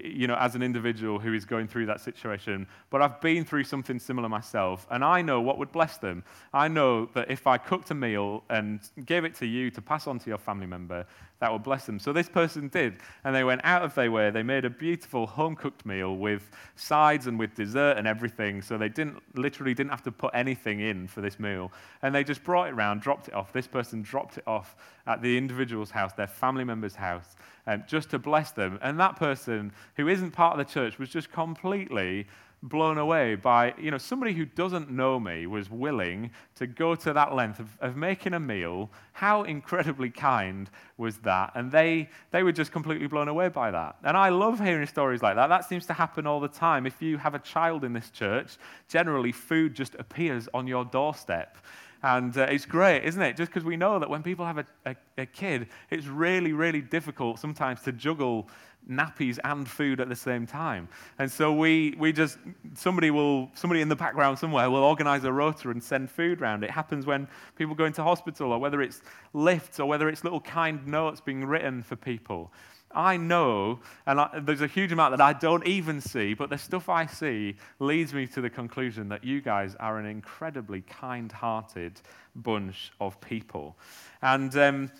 you 0.03 0.27
know, 0.27 0.35
as 0.35 0.55
an 0.55 0.63
individual 0.63 1.19
who 1.19 1.33
is 1.33 1.45
going 1.45 1.67
through 1.67 1.85
that 1.85 2.01
situation, 2.01 2.67
but 2.89 3.01
I've 3.01 3.21
been 3.21 3.45
through 3.45 3.65
something 3.65 3.99
similar 3.99 4.29
myself, 4.29 4.87
and 4.89 5.03
I 5.03 5.21
know 5.21 5.41
what 5.41 5.57
would 5.57 5.71
bless 5.71 5.97
them. 5.97 6.23
I 6.53 6.67
know 6.67 7.05
that 7.13 7.29
if 7.29 7.47
I 7.47 7.57
cooked 7.57 7.91
a 7.91 7.93
meal 7.93 8.43
and 8.49 8.79
gave 9.05 9.25
it 9.25 9.35
to 9.35 9.45
you 9.45 9.69
to 9.71 9.81
pass 9.81 10.07
on 10.07 10.19
to 10.19 10.29
your 10.29 10.37
family 10.37 10.65
member, 10.65 11.05
that 11.45 11.51
would 11.51 11.61
bless 11.61 11.85
them. 11.85 11.99
So 11.99 12.11
this 12.11 12.27
person 12.27 12.69
did, 12.69 12.95
and 13.23 13.35
they 13.35 13.43
went 13.43 13.61
out 13.63 13.83
of 13.83 13.93
their 13.93 14.09
way. 14.09 14.31
They 14.31 14.41
made 14.41 14.65
a 14.65 14.69
beautiful 14.71 15.27
home 15.27 15.55
cooked 15.55 15.85
meal 15.85 16.15
with 16.15 16.49
sides 16.75 17.27
and 17.27 17.37
with 17.37 17.53
dessert 17.53 17.97
and 17.99 18.07
everything, 18.07 18.63
so 18.63 18.79
they 18.79 18.89
didn't 18.89 19.21
literally 19.35 19.75
didn't 19.75 19.91
have 19.91 20.01
to 20.05 20.11
put 20.11 20.31
anything 20.33 20.79
in 20.79 21.05
for 21.05 21.21
this 21.21 21.39
meal. 21.39 21.71
And 22.01 22.15
they 22.15 22.23
just 22.23 22.43
brought 22.43 22.69
it 22.69 22.73
around, 22.73 23.01
dropped 23.01 23.27
it 23.27 23.35
off. 23.35 23.53
This 23.53 23.67
person 23.67 24.01
dropped 24.01 24.39
it 24.39 24.43
off 24.47 24.75
at 25.05 25.21
the 25.21 25.37
individual's 25.37 25.91
house, 25.91 26.13
their 26.13 26.25
family 26.25 26.63
member's 26.63 26.95
house 26.95 27.35
um, 27.67 27.83
just 27.87 28.09
to 28.11 28.19
bless 28.19 28.51
them. 28.51 28.79
And 28.81 28.99
that 28.99 29.15
person, 29.15 29.71
who 29.97 30.07
isn't 30.07 30.31
part 30.31 30.59
of 30.59 30.65
the 30.65 30.71
church, 30.71 30.99
was 30.99 31.09
just 31.09 31.31
completely 31.31 32.27
blown 32.69 32.97
away 32.97 33.35
by, 33.35 33.73
you 33.79 33.91
know, 33.91 33.97
somebody 33.97 34.33
who 34.33 34.45
doesn't 34.45 34.89
know 34.89 35.19
me 35.19 35.45
was 35.47 35.69
willing 35.69 36.31
to 36.55 36.67
go 36.67 36.95
to 36.95 37.13
that 37.13 37.33
length 37.33 37.59
of, 37.59 37.77
of 37.79 37.95
making 37.95 38.33
a 38.33 38.39
meal. 38.39 38.89
How 39.13 39.43
incredibly 39.43 40.09
kind 40.09 40.69
was 40.97 41.17
that? 41.19 41.51
And 41.55 41.71
they, 41.71 42.09
they 42.31 42.43
were 42.43 42.51
just 42.51 42.71
completely 42.71 43.07
blown 43.07 43.27
away 43.27 43.49
by 43.49 43.71
that. 43.71 43.97
And 44.03 44.17
I 44.17 44.29
love 44.29 44.59
hearing 44.59 44.87
stories 44.87 45.21
like 45.21 45.35
that. 45.35 45.47
That 45.47 45.65
seems 45.65 45.85
to 45.87 45.93
happen 45.93 46.25
all 46.25 46.39
the 46.39 46.47
time. 46.47 46.85
If 46.85 47.01
you 47.01 47.17
have 47.17 47.35
a 47.35 47.39
child 47.39 47.83
in 47.83 47.93
this 47.93 48.09
church, 48.09 48.57
generally 48.87 49.31
food 49.31 49.75
just 49.75 49.95
appears 49.95 50.49
on 50.53 50.67
your 50.67 50.85
doorstep. 50.85 51.57
And 52.05 52.37
uh, 52.37 52.43
it's 52.43 52.67
great, 52.67 53.03
isn't 53.03 53.21
it? 53.21 53.35
Just 53.35 53.51
because 53.51 53.63
we 53.63 53.77
know 53.77 53.97
that 53.97 54.07
when 54.07 54.21
people 54.21 54.45
have 54.45 54.59
a, 54.59 54.65
a, 54.85 54.95
a, 55.17 55.25
kid, 55.25 55.69
it's 55.89 56.05
really, 56.05 56.53
really 56.53 56.81
difficult 56.81 57.39
sometimes 57.39 57.81
to 57.81 57.91
juggle 57.91 58.47
nappies 58.89 59.39
and 59.43 59.67
food 59.67 59.99
at 59.99 60.09
the 60.09 60.15
same 60.15 60.45
time. 60.45 60.87
And 61.19 61.31
so 61.31 61.53
we, 61.53 61.95
we 61.97 62.11
just, 62.11 62.37
somebody 62.75 63.11
will, 63.11 63.49
somebody 63.53 63.81
in 63.81 63.89
the 63.89 63.95
background 63.95 64.39
somewhere 64.39 64.69
will 64.69 64.83
organize 64.83 65.23
a 65.23 65.31
rota 65.31 65.69
and 65.69 65.83
send 65.83 66.09
food 66.09 66.41
around. 66.41 66.63
It 66.63 66.71
happens 66.71 67.05
when 67.05 67.27
people 67.55 67.75
go 67.75 67.85
into 67.85 68.03
hospital 68.03 68.51
or 68.51 68.59
whether 68.59 68.81
it's 68.81 69.01
lifts 69.33 69.79
or 69.79 69.87
whether 69.87 70.09
it's 70.09 70.23
little 70.23 70.41
kind 70.41 70.85
notes 70.87 71.21
being 71.21 71.45
written 71.45 71.83
for 71.83 71.95
people. 71.95 72.51
I 72.95 73.17
know, 73.17 73.79
and 74.05 74.21
I, 74.21 74.39
there's 74.39 74.61
a 74.61 74.67
huge 74.67 74.93
amount 74.93 75.17
that 75.17 75.21
I 75.21 75.33
don't 75.33 75.67
even 75.67 75.99
see, 75.99 76.33
but 76.33 76.49
the 76.49 76.57
stuff 76.57 76.87
I 76.87 77.05
see 77.05 77.57
leads 77.79 78.13
me 78.13 78.25
to 78.27 78.41
the 78.41 78.49
conclusion 78.49 79.09
that 79.09 79.23
you 79.23 79.41
guys 79.41 79.75
are 79.81 79.99
an 79.99 80.05
incredibly 80.05 80.81
kind 80.81 81.29
hearted 81.29 81.99
bunch 82.35 82.93
of 83.01 83.19
people. 83.19 83.77
And 84.21 84.55
um, 84.55 84.91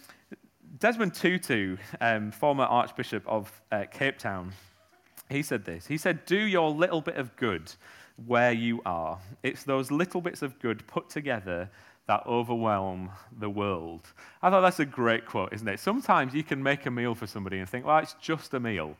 Desmond 0.80 1.14
Tutu, 1.14 1.78
um, 2.02 2.32
former 2.32 2.66
Archbishop 2.66 3.26
of 3.28 3.62
uh, 3.72 3.86
Cape 3.92 4.18
Town, 4.18 4.52
he 5.30 5.42
said 5.42 5.64
this. 5.64 5.88
He 5.88 5.98
said, 5.98 6.26
Do 6.26 6.38
your 6.38 6.70
little 6.70 7.02
bit 7.02 7.16
of 7.16 7.36
good 7.38 7.72
where 8.26 8.52
you 8.52 8.82
are. 8.86 9.20
It's 9.44 9.64
those 9.64 9.90
little 9.90 10.22
bits 10.22 10.42
of 10.42 10.60
good 10.60 10.86
put 10.88 11.10
together 11.10 11.70
that 12.08 12.26
overwhelm 12.28 13.10
the 13.40 13.50
world. 13.50 14.08
I 14.42 14.50
thought 14.50 14.62
that's 14.62 14.80
a 14.80 14.86
great 14.86 15.26
quote, 15.26 15.54
isn't 15.54 15.68
it? 15.68 15.80
Sometimes 15.80 16.34
you 16.34 16.44
can 16.44 16.62
make 16.62 16.86
a 16.86 16.92
meal 16.92 17.16
for 17.16 17.26
somebody 17.26 17.60
and 17.60 17.70
think, 17.70 17.86
well, 17.86 17.98
it's 18.00 18.16
just 18.22 18.54
a 18.54 18.60
meal. 18.60 18.96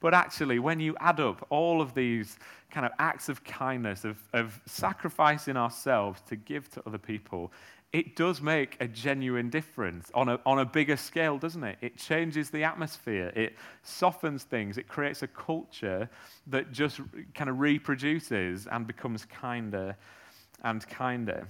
But 0.00 0.14
actually, 0.14 0.58
when 0.60 0.80
you 0.80 0.96
add 1.00 1.20
up 1.20 1.46
all 1.50 1.80
of 1.80 1.94
these 1.94 2.38
kind 2.70 2.86
of 2.86 2.92
acts 2.98 3.28
of 3.28 3.42
kindness, 3.44 4.04
of, 4.04 4.16
of 4.32 4.60
sacrificing 4.66 5.56
ourselves 5.56 6.20
to 6.28 6.36
give 6.36 6.70
to 6.70 6.82
other 6.86 6.98
people, 6.98 7.52
it 7.92 8.16
does 8.16 8.42
make 8.42 8.76
a 8.80 8.88
genuine 8.88 9.48
difference 9.48 10.10
on 10.12 10.28
a, 10.28 10.38
on 10.44 10.58
a 10.58 10.64
bigger 10.64 10.96
scale, 10.96 11.38
doesn't 11.38 11.64
it? 11.64 11.78
It 11.80 11.96
changes 11.96 12.50
the 12.50 12.62
atmosphere, 12.64 13.32
it 13.34 13.54
softens 13.82 14.44
things, 14.44 14.76
it 14.76 14.88
creates 14.88 15.22
a 15.22 15.26
culture 15.26 16.10
that 16.48 16.70
just 16.70 17.00
kind 17.34 17.48
of 17.48 17.60
reproduces 17.60 18.66
and 18.66 18.86
becomes 18.86 19.24
kinder 19.24 19.96
and 20.62 20.86
kinder. 20.88 21.48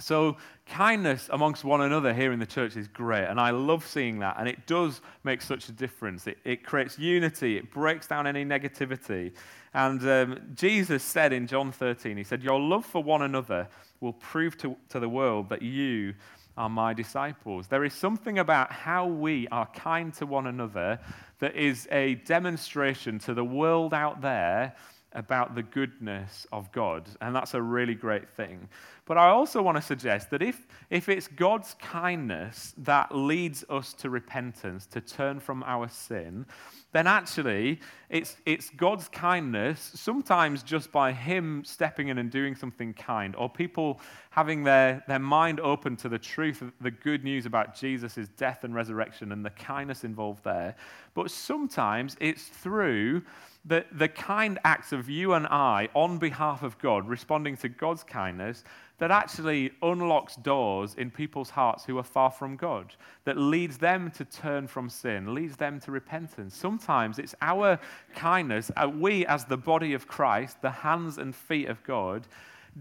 So, 0.00 0.36
kindness 0.64 1.28
amongst 1.32 1.64
one 1.64 1.80
another 1.80 2.14
here 2.14 2.30
in 2.30 2.38
the 2.38 2.46
church 2.46 2.76
is 2.76 2.86
great, 2.86 3.24
and 3.24 3.40
I 3.40 3.50
love 3.50 3.84
seeing 3.84 4.20
that, 4.20 4.36
and 4.38 4.48
it 4.48 4.64
does 4.68 5.00
make 5.24 5.42
such 5.42 5.68
a 5.68 5.72
difference. 5.72 6.28
It, 6.28 6.38
it 6.44 6.64
creates 6.64 7.00
unity, 7.00 7.56
it 7.56 7.72
breaks 7.72 8.06
down 8.06 8.28
any 8.28 8.44
negativity. 8.44 9.32
And 9.74 10.08
um, 10.08 10.40
Jesus 10.54 11.02
said 11.02 11.32
in 11.32 11.48
John 11.48 11.72
13, 11.72 12.16
He 12.16 12.22
said, 12.22 12.44
Your 12.44 12.60
love 12.60 12.86
for 12.86 13.02
one 13.02 13.22
another 13.22 13.66
will 14.00 14.12
prove 14.12 14.56
to, 14.58 14.76
to 14.90 15.00
the 15.00 15.08
world 15.08 15.48
that 15.48 15.62
you 15.62 16.14
are 16.56 16.68
my 16.68 16.92
disciples. 16.92 17.68
There 17.68 17.84
is 17.84 17.94
something 17.94 18.38
about 18.38 18.72
how 18.72 19.06
we 19.06 19.46
are 19.48 19.66
kind 19.66 20.12
to 20.14 20.26
one 20.26 20.46
another 20.46 20.98
that 21.38 21.54
is 21.54 21.86
a 21.92 22.16
demonstration 22.16 23.18
to 23.20 23.34
the 23.34 23.44
world 23.44 23.94
out 23.94 24.20
there 24.20 24.74
about 25.12 25.54
the 25.54 25.62
goodness 25.62 26.46
of 26.52 26.70
God, 26.72 27.08
and 27.20 27.34
that's 27.34 27.54
a 27.54 27.62
really 27.62 27.94
great 27.94 28.28
thing. 28.28 28.68
But 29.06 29.16
I 29.16 29.28
also 29.28 29.62
want 29.62 29.76
to 29.76 29.82
suggest 29.82 30.30
that 30.30 30.42
if, 30.42 30.66
if 30.90 31.08
it's 31.08 31.28
God's 31.28 31.74
kindness 31.74 32.74
that 32.78 33.14
leads 33.14 33.64
us 33.70 33.94
to 33.94 34.10
repentance, 34.10 34.84
to 34.86 35.00
turn 35.00 35.40
from 35.40 35.62
our 35.62 35.88
sin, 35.88 36.44
then 36.92 37.06
actually 37.06 37.80
it's, 38.08 38.36
it's 38.46 38.70
God's 38.70 39.08
kindness, 39.08 39.92
sometimes 39.94 40.62
just 40.62 40.90
by 40.90 41.12
Him 41.12 41.62
stepping 41.64 42.08
in 42.08 42.18
and 42.18 42.30
doing 42.30 42.54
something 42.54 42.94
kind, 42.94 43.36
or 43.36 43.50
people 43.50 44.00
having 44.30 44.64
their, 44.64 45.04
their 45.06 45.18
mind 45.18 45.60
open 45.60 45.96
to 45.96 46.08
the 46.08 46.18
truth 46.18 46.62
the 46.80 46.90
good 46.90 47.24
news 47.24 47.44
about 47.44 47.74
Jesus' 47.74 48.28
death 48.36 48.64
and 48.64 48.74
resurrection 48.74 49.32
and 49.32 49.44
the 49.44 49.50
kindness 49.50 50.04
involved 50.04 50.42
there. 50.44 50.74
But 51.14 51.30
sometimes 51.30 52.16
it's 52.20 52.44
through 52.44 53.22
the, 53.64 53.84
the 53.92 54.08
kind 54.08 54.58
acts 54.64 54.92
of 54.92 55.10
you 55.10 55.34
and 55.34 55.46
I 55.46 55.88
on 55.94 56.18
behalf 56.18 56.62
of 56.62 56.78
God, 56.78 57.06
responding 57.06 57.56
to 57.58 57.68
God's 57.68 58.02
kindness, 58.02 58.64
that 58.98 59.10
actually 59.10 59.70
unlocks 59.82 60.36
doors 60.36 60.94
in 60.96 61.10
people's 61.10 61.50
hearts 61.50 61.84
who 61.84 61.98
are 61.98 62.04
far 62.04 62.30
from 62.30 62.56
God, 62.56 62.94
that 63.24 63.36
leads 63.36 63.78
them 63.78 64.10
to 64.12 64.24
turn 64.24 64.66
from 64.66 64.90
sin, 64.90 65.34
leads 65.34 65.56
them 65.56 65.80
to 65.80 65.92
repentance. 65.92 66.56
Sometimes 66.56 67.18
it's 67.18 67.34
our 67.40 67.78
kindness, 68.14 68.70
uh, 68.76 68.88
we 68.88 69.24
as 69.26 69.44
the 69.44 69.56
body 69.56 69.94
of 69.94 70.08
Christ, 70.08 70.60
the 70.62 70.70
hands 70.70 71.18
and 71.18 71.34
feet 71.34 71.68
of 71.68 71.82
God, 71.84 72.26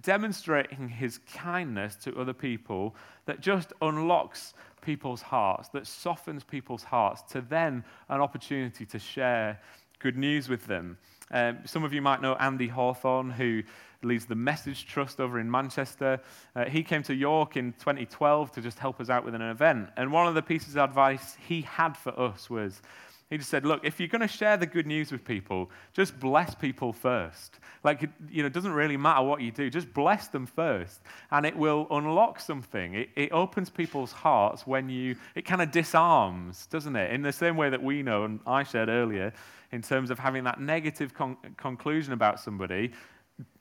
demonstrating 0.01 0.89
his 0.89 1.19
kindness 1.33 1.95
to 1.95 2.19
other 2.19 2.33
people 2.33 2.95
that 3.25 3.39
just 3.39 3.73
unlocks 3.81 4.53
people's 4.81 5.21
hearts, 5.21 5.69
that 5.69 5.85
softens 5.85 6.43
people's 6.43 6.83
hearts 6.83 7.21
to 7.33 7.41
then 7.41 7.83
an 8.09 8.21
opportunity 8.21 8.85
to 8.85 8.99
share 8.99 9.59
good 9.99 10.17
news 10.17 10.49
with 10.49 10.65
them. 10.65 10.97
Um, 11.31 11.59
some 11.65 11.83
of 11.83 11.93
you 11.93 12.01
might 12.01 12.21
know 12.21 12.35
Andy 12.35 12.67
Hawthorne, 12.67 13.31
who 13.31 13.63
leads 14.03 14.25
the 14.25 14.35
Message 14.35 14.85
Trust 14.85 15.19
over 15.19 15.39
in 15.39 15.49
Manchester. 15.49 16.19
Uh, 16.55 16.65
he 16.65 16.83
came 16.83 17.03
to 17.03 17.13
York 17.13 17.57
in 17.57 17.73
2012 17.73 18.51
to 18.51 18.61
just 18.61 18.79
help 18.79 19.01
us 19.01 19.09
out 19.09 19.25
with 19.25 19.35
an 19.35 19.41
event. 19.41 19.89
And 19.97 20.11
one 20.11 20.27
of 20.27 20.35
the 20.35 20.41
pieces 20.41 20.75
of 20.75 20.89
advice 20.89 21.35
he 21.47 21.61
had 21.61 21.97
for 21.97 22.17
us 22.19 22.49
was 22.49 22.81
he 23.29 23.37
just 23.37 23.49
said, 23.49 23.65
Look, 23.65 23.85
if 23.85 23.99
you're 23.99 24.07
going 24.07 24.21
to 24.21 24.27
share 24.27 24.55
the 24.55 24.65
good 24.65 24.87
news 24.87 25.11
with 25.11 25.25
people, 25.25 25.69
just 25.93 26.17
bless 26.19 26.55
people 26.55 26.93
first. 26.93 27.59
Like, 27.83 28.01
you 28.29 28.41
know, 28.41 28.47
it 28.47 28.53
doesn't 28.53 28.71
really 28.71 28.97
matter 28.97 29.23
what 29.23 29.41
you 29.41 29.51
do, 29.51 29.69
just 29.69 29.93
bless 29.93 30.27
them 30.27 30.45
first. 30.45 31.01
And 31.31 31.45
it 31.45 31.55
will 31.55 31.87
unlock 31.91 32.39
something. 32.39 32.93
It, 32.93 33.09
it 33.15 33.31
opens 33.31 33.69
people's 33.69 34.11
hearts 34.11 34.65
when 34.65 34.89
you, 34.89 35.15
it 35.35 35.43
kind 35.45 35.61
of 35.61 35.71
disarms, 35.71 36.67
doesn't 36.67 36.95
it? 36.95 37.11
In 37.11 37.21
the 37.21 37.33
same 37.33 37.57
way 37.57 37.69
that 37.69 37.83
we 37.83 38.01
know, 38.01 38.23
and 38.23 38.39
I 38.47 38.63
shared 38.63 38.89
earlier, 38.89 39.33
in 39.71 39.81
terms 39.81 40.09
of 40.09 40.19
having 40.19 40.45
that 40.45 40.61
negative 40.61 41.13
con- 41.13 41.37
conclusion 41.57 42.13
about 42.13 42.39
somebody, 42.39 42.91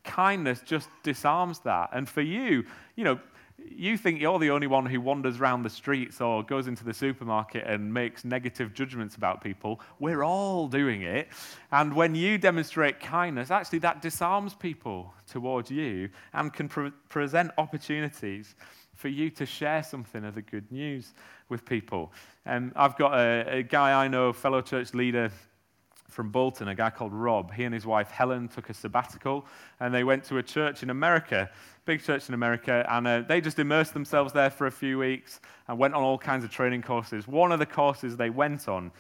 kindness 0.05 0.61
just 0.65 0.89
disarms 1.03 1.59
that. 1.61 1.91
And 1.93 2.09
for 2.09 2.21
you, 2.21 2.65
you 2.95 3.05
know, 3.05 3.19
you 3.71 3.97
think 3.97 4.21
you're 4.21 4.39
the 4.39 4.51
only 4.51 4.67
one 4.67 4.87
who 4.87 5.01
wanders 5.01 5.39
around 5.39 5.63
the 5.63 5.71
streets 5.71 6.21
or 6.21 6.43
goes 6.43 6.67
into 6.67 6.85
the 6.85 6.95
supermarket 6.95 7.67
and 7.67 7.93
makes 7.93 8.25
negative 8.25 8.75
judgments 8.75 9.17
about 9.17 9.43
people. 9.43 9.81
We're 9.99 10.23
all 10.23 10.69
doing 10.69 11.03
it. 11.03 11.29
And 11.73 11.95
when 11.95 12.15
you 12.15 12.39
demonstrate 12.39 13.01
kindness, 13.01 13.51
actually, 13.51 13.81
that 13.81 14.03
disarms 14.03 14.55
people 14.55 15.15
towards 15.27 15.71
you 15.71 16.09
and 16.33 16.53
can 16.53 16.69
pre- 16.69 16.93
present 17.09 17.51
opportunities 17.59 18.55
for 18.95 19.09
you 19.09 19.31
to 19.31 19.47
share 19.47 19.83
something 19.83 20.25
of 20.25 20.35
the 20.35 20.43
good 20.43 20.71
news 20.73 21.13
with 21.49 21.65
people. 21.65 22.13
And 22.45 22.73
I've 22.77 22.97
got 22.97 23.15
a, 23.15 23.59
a 23.59 23.63
guy 23.63 24.05
I 24.05 24.09
know, 24.09 24.33
fellow 24.33 24.63
church 24.63 24.95
leader 24.95 25.31
from 26.09 26.31
Bolton, 26.31 26.69
a 26.69 26.75
guy 26.75 26.89
called 26.89 27.13
Rob. 27.13 27.53
He 27.53 27.65
and 27.65 27.75
his 27.75 27.85
wife 27.85 28.11
Helen 28.11 28.49
took 28.49 28.71
a 28.71 28.75
sabbatical 28.75 29.47
and 29.81 29.93
they 29.93 30.03
went 30.03 30.25
to 30.25 30.39
a 30.39 30.43
church 30.43 30.83
in 30.83 30.89
America, 30.89 31.51
big 31.87 32.03
church 32.03 32.29
in 32.29 32.35
America, 32.35 32.85
and 32.91 33.07
uh, 33.07 33.23
they 33.23 33.41
just 33.41 33.59
immersed 33.59 33.95
themselves 33.95 34.33
there 34.33 34.51
for 34.51 34.67
a 34.67 34.73
few 34.73 34.99
weeks 34.99 35.41
and 35.69 35.79
went 35.79 35.95
on 35.95 36.03
all 36.03 36.19
kinds 36.19 36.45
of 36.45 36.51
training 36.51 36.83
courses. 36.83 37.27
One 37.27 37.53
of 37.53 37.59
the 37.59 37.67
courses 37.67 38.17
they 38.17 38.29
went 38.29 38.69
on 38.69 38.91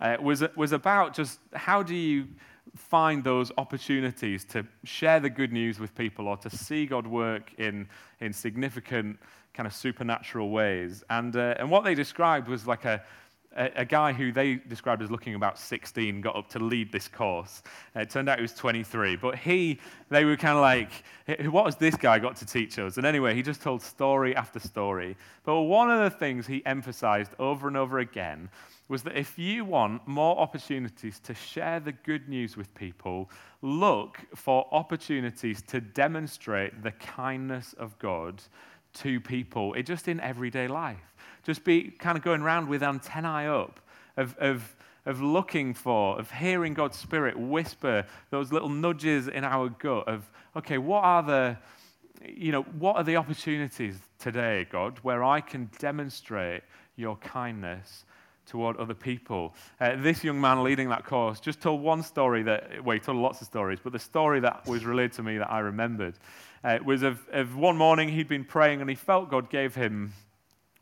uh, 0.00 0.16
was, 0.20 0.42
was 0.56 0.72
about 0.72 1.14
just 1.14 1.38
how 1.54 1.82
do 1.82 1.94
you 1.94 2.26
find 2.74 3.22
those 3.22 3.52
opportunities 3.56 4.44
to 4.46 4.66
share 4.82 5.20
the 5.20 5.30
good 5.30 5.52
news 5.52 5.78
with 5.78 5.94
people 5.94 6.26
or 6.26 6.36
to 6.38 6.50
see 6.50 6.86
God 6.86 7.06
work 7.06 7.52
in, 7.58 7.86
in 8.20 8.32
significant 8.32 9.18
kind 9.52 9.66
of 9.66 9.72
supernatural 9.72 10.50
ways. 10.50 11.04
And, 11.10 11.36
uh, 11.36 11.54
and 11.58 11.70
what 11.70 11.84
they 11.84 11.94
described 11.94 12.48
was 12.48 12.66
like 12.66 12.84
a, 12.84 13.02
a, 13.56 13.84
guy 13.84 14.12
who 14.12 14.32
they 14.32 14.56
described 14.56 15.02
as 15.02 15.10
looking 15.10 15.34
about 15.34 15.58
16 15.58 16.20
got 16.20 16.36
up 16.36 16.48
to 16.50 16.58
lead 16.58 16.90
this 16.90 17.08
course. 17.08 17.62
Uh, 17.94 18.00
it 18.00 18.10
turned 18.10 18.28
out 18.28 18.38
he 18.38 18.42
was 18.42 18.52
23, 18.54 19.16
but 19.16 19.36
he, 19.36 19.78
they 20.10 20.24
were 20.24 20.36
kind 20.36 20.56
of 20.56 20.62
like, 20.62 21.04
what 21.50 21.66
has 21.66 21.76
this 21.76 21.96
guy 21.96 22.18
got 22.18 22.36
to 22.36 22.46
teach 22.46 22.78
us? 22.78 22.96
And 22.96 23.06
anyway, 23.06 23.34
he 23.34 23.42
just 23.42 23.62
told 23.62 23.82
story 23.82 24.34
after 24.34 24.58
story. 24.58 25.16
But 25.44 25.62
one 25.62 25.90
of 25.90 26.00
the 26.00 26.16
things 26.16 26.46
he 26.46 26.64
emphasized 26.66 27.32
over 27.38 27.68
and 27.68 27.76
over 27.76 28.00
again 28.00 28.48
was 28.88 29.02
that 29.04 29.16
if 29.16 29.38
you 29.38 29.64
want 29.64 30.06
more 30.06 30.38
opportunities 30.38 31.18
to 31.20 31.32
share 31.34 31.80
the 31.80 31.92
good 31.92 32.28
news 32.28 32.56
with 32.56 32.74
people, 32.74 33.30
look 33.62 34.18
for 34.34 34.66
opportunities 34.72 35.62
to 35.62 35.80
demonstrate 35.80 36.82
the 36.82 36.92
kindness 36.92 37.74
of 37.78 37.98
God 37.98 38.42
to 38.94 39.20
people, 39.20 39.74
it 39.74 39.84
just 39.84 40.06
in 40.06 40.20
everyday 40.20 40.68
life 40.68 41.13
just 41.44 41.64
be 41.64 41.90
kind 41.90 42.18
of 42.18 42.24
going 42.24 42.42
around 42.42 42.68
with 42.68 42.82
antennae 42.82 43.46
up 43.46 43.80
of, 44.16 44.36
of 44.38 44.74
of 45.06 45.20
looking 45.20 45.74
for, 45.74 46.18
of 46.18 46.30
hearing 46.30 46.74
God's 46.74 46.98
Spirit 46.98 47.38
whisper 47.38 48.06
those 48.30 48.52
little 48.52 48.68
nudges 48.68 49.28
in 49.28 49.44
our 49.44 49.68
gut 49.68 50.08
of, 50.08 50.30
okay, 50.56 50.78
what 50.78 51.04
are 51.04 51.22
the, 51.22 51.58
you 52.26 52.52
know, 52.52 52.62
what 52.62 52.96
are 52.96 53.04
the 53.04 53.16
opportunities 53.16 53.98
today, 54.18 54.66
God, 54.70 54.98
where 55.02 55.22
I 55.22 55.40
can 55.40 55.70
demonstrate 55.78 56.62
your 56.96 57.16
kindness 57.16 58.04
toward 58.46 58.76
other 58.76 58.94
people. 58.94 59.54
Uh, 59.80 59.96
this 59.96 60.22
young 60.22 60.40
man 60.40 60.62
leading 60.62 60.88
that 60.90 61.04
course 61.04 61.40
just 61.40 61.60
told 61.60 61.80
one 61.80 62.02
story 62.02 62.42
that, 62.42 62.84
well, 62.84 62.94
he 62.94 63.00
told 63.00 63.18
lots 63.18 63.40
of 63.40 63.46
stories, 63.46 63.78
but 63.82 63.92
the 63.92 63.98
story 63.98 64.40
that 64.40 64.66
was 64.66 64.84
relayed 64.84 65.12
to 65.12 65.22
me 65.22 65.38
that 65.38 65.50
I 65.50 65.60
remembered 65.60 66.14
uh, 66.62 66.78
was 66.84 67.02
of, 67.02 67.20
of 67.32 67.56
one 67.56 67.76
morning 67.76 68.08
he'd 68.08 68.28
been 68.28 68.44
praying 68.44 68.80
and 68.80 68.88
he 68.88 68.96
felt 68.96 69.30
God 69.30 69.50
gave 69.50 69.74
him 69.74 70.12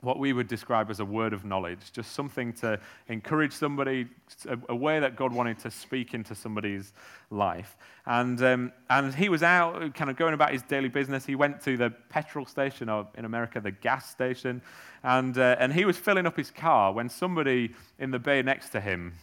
what 0.03 0.19
we 0.19 0.33
would 0.33 0.49
describe 0.49 0.91
as 0.91 1.01
a 1.01 1.05
word 1.05 1.33
of 1.33 1.45
knowledge, 1.45 1.93
just 1.93 2.13
something 2.13 2.53
to 2.53 2.79
encourage 3.09 3.53
somebody, 3.53 4.09
a, 4.49 4.59
a 4.69 4.77
way 4.77 4.99
that 4.99 5.17
God 5.17 5.33
wanted 5.33 5.59
to 5.61 5.71
speak 5.71 6.13
into 6.13 6.35
somebody's 6.35 6.93
life. 7.31 7.77
And, 8.05 8.43
um, 8.43 8.73
and 8.91 9.15
he 9.15 9.29
was 9.29 9.45
out 9.45 9.95
kind 9.95 10.11
of 10.11 10.17
going 10.17 10.35
about 10.35 10.51
his 10.51 10.63
daily 10.63 10.89
business. 10.89 11.25
He 11.25 11.37
went 11.37 11.63
to 11.63 11.77
the 11.77 11.91
petrol 12.09 12.45
station, 12.45 12.89
or 12.89 13.07
in 13.17 13.25
America, 13.25 13.61
the 13.61 13.71
gas 13.71 14.11
station, 14.11 14.61
and, 15.05 15.39
uh, 15.39 15.57
and 15.59 15.73
he 15.73 15.85
was 15.85 15.97
filling 15.97 16.27
up 16.27 16.37
his 16.37 16.51
car 16.51 16.93
when 16.93 17.09
somebody 17.09 17.73
in 18.01 18.11
the 18.11 18.19
bay 18.19 18.43
next 18.43 18.71
to 18.71 18.81
him 18.81 19.15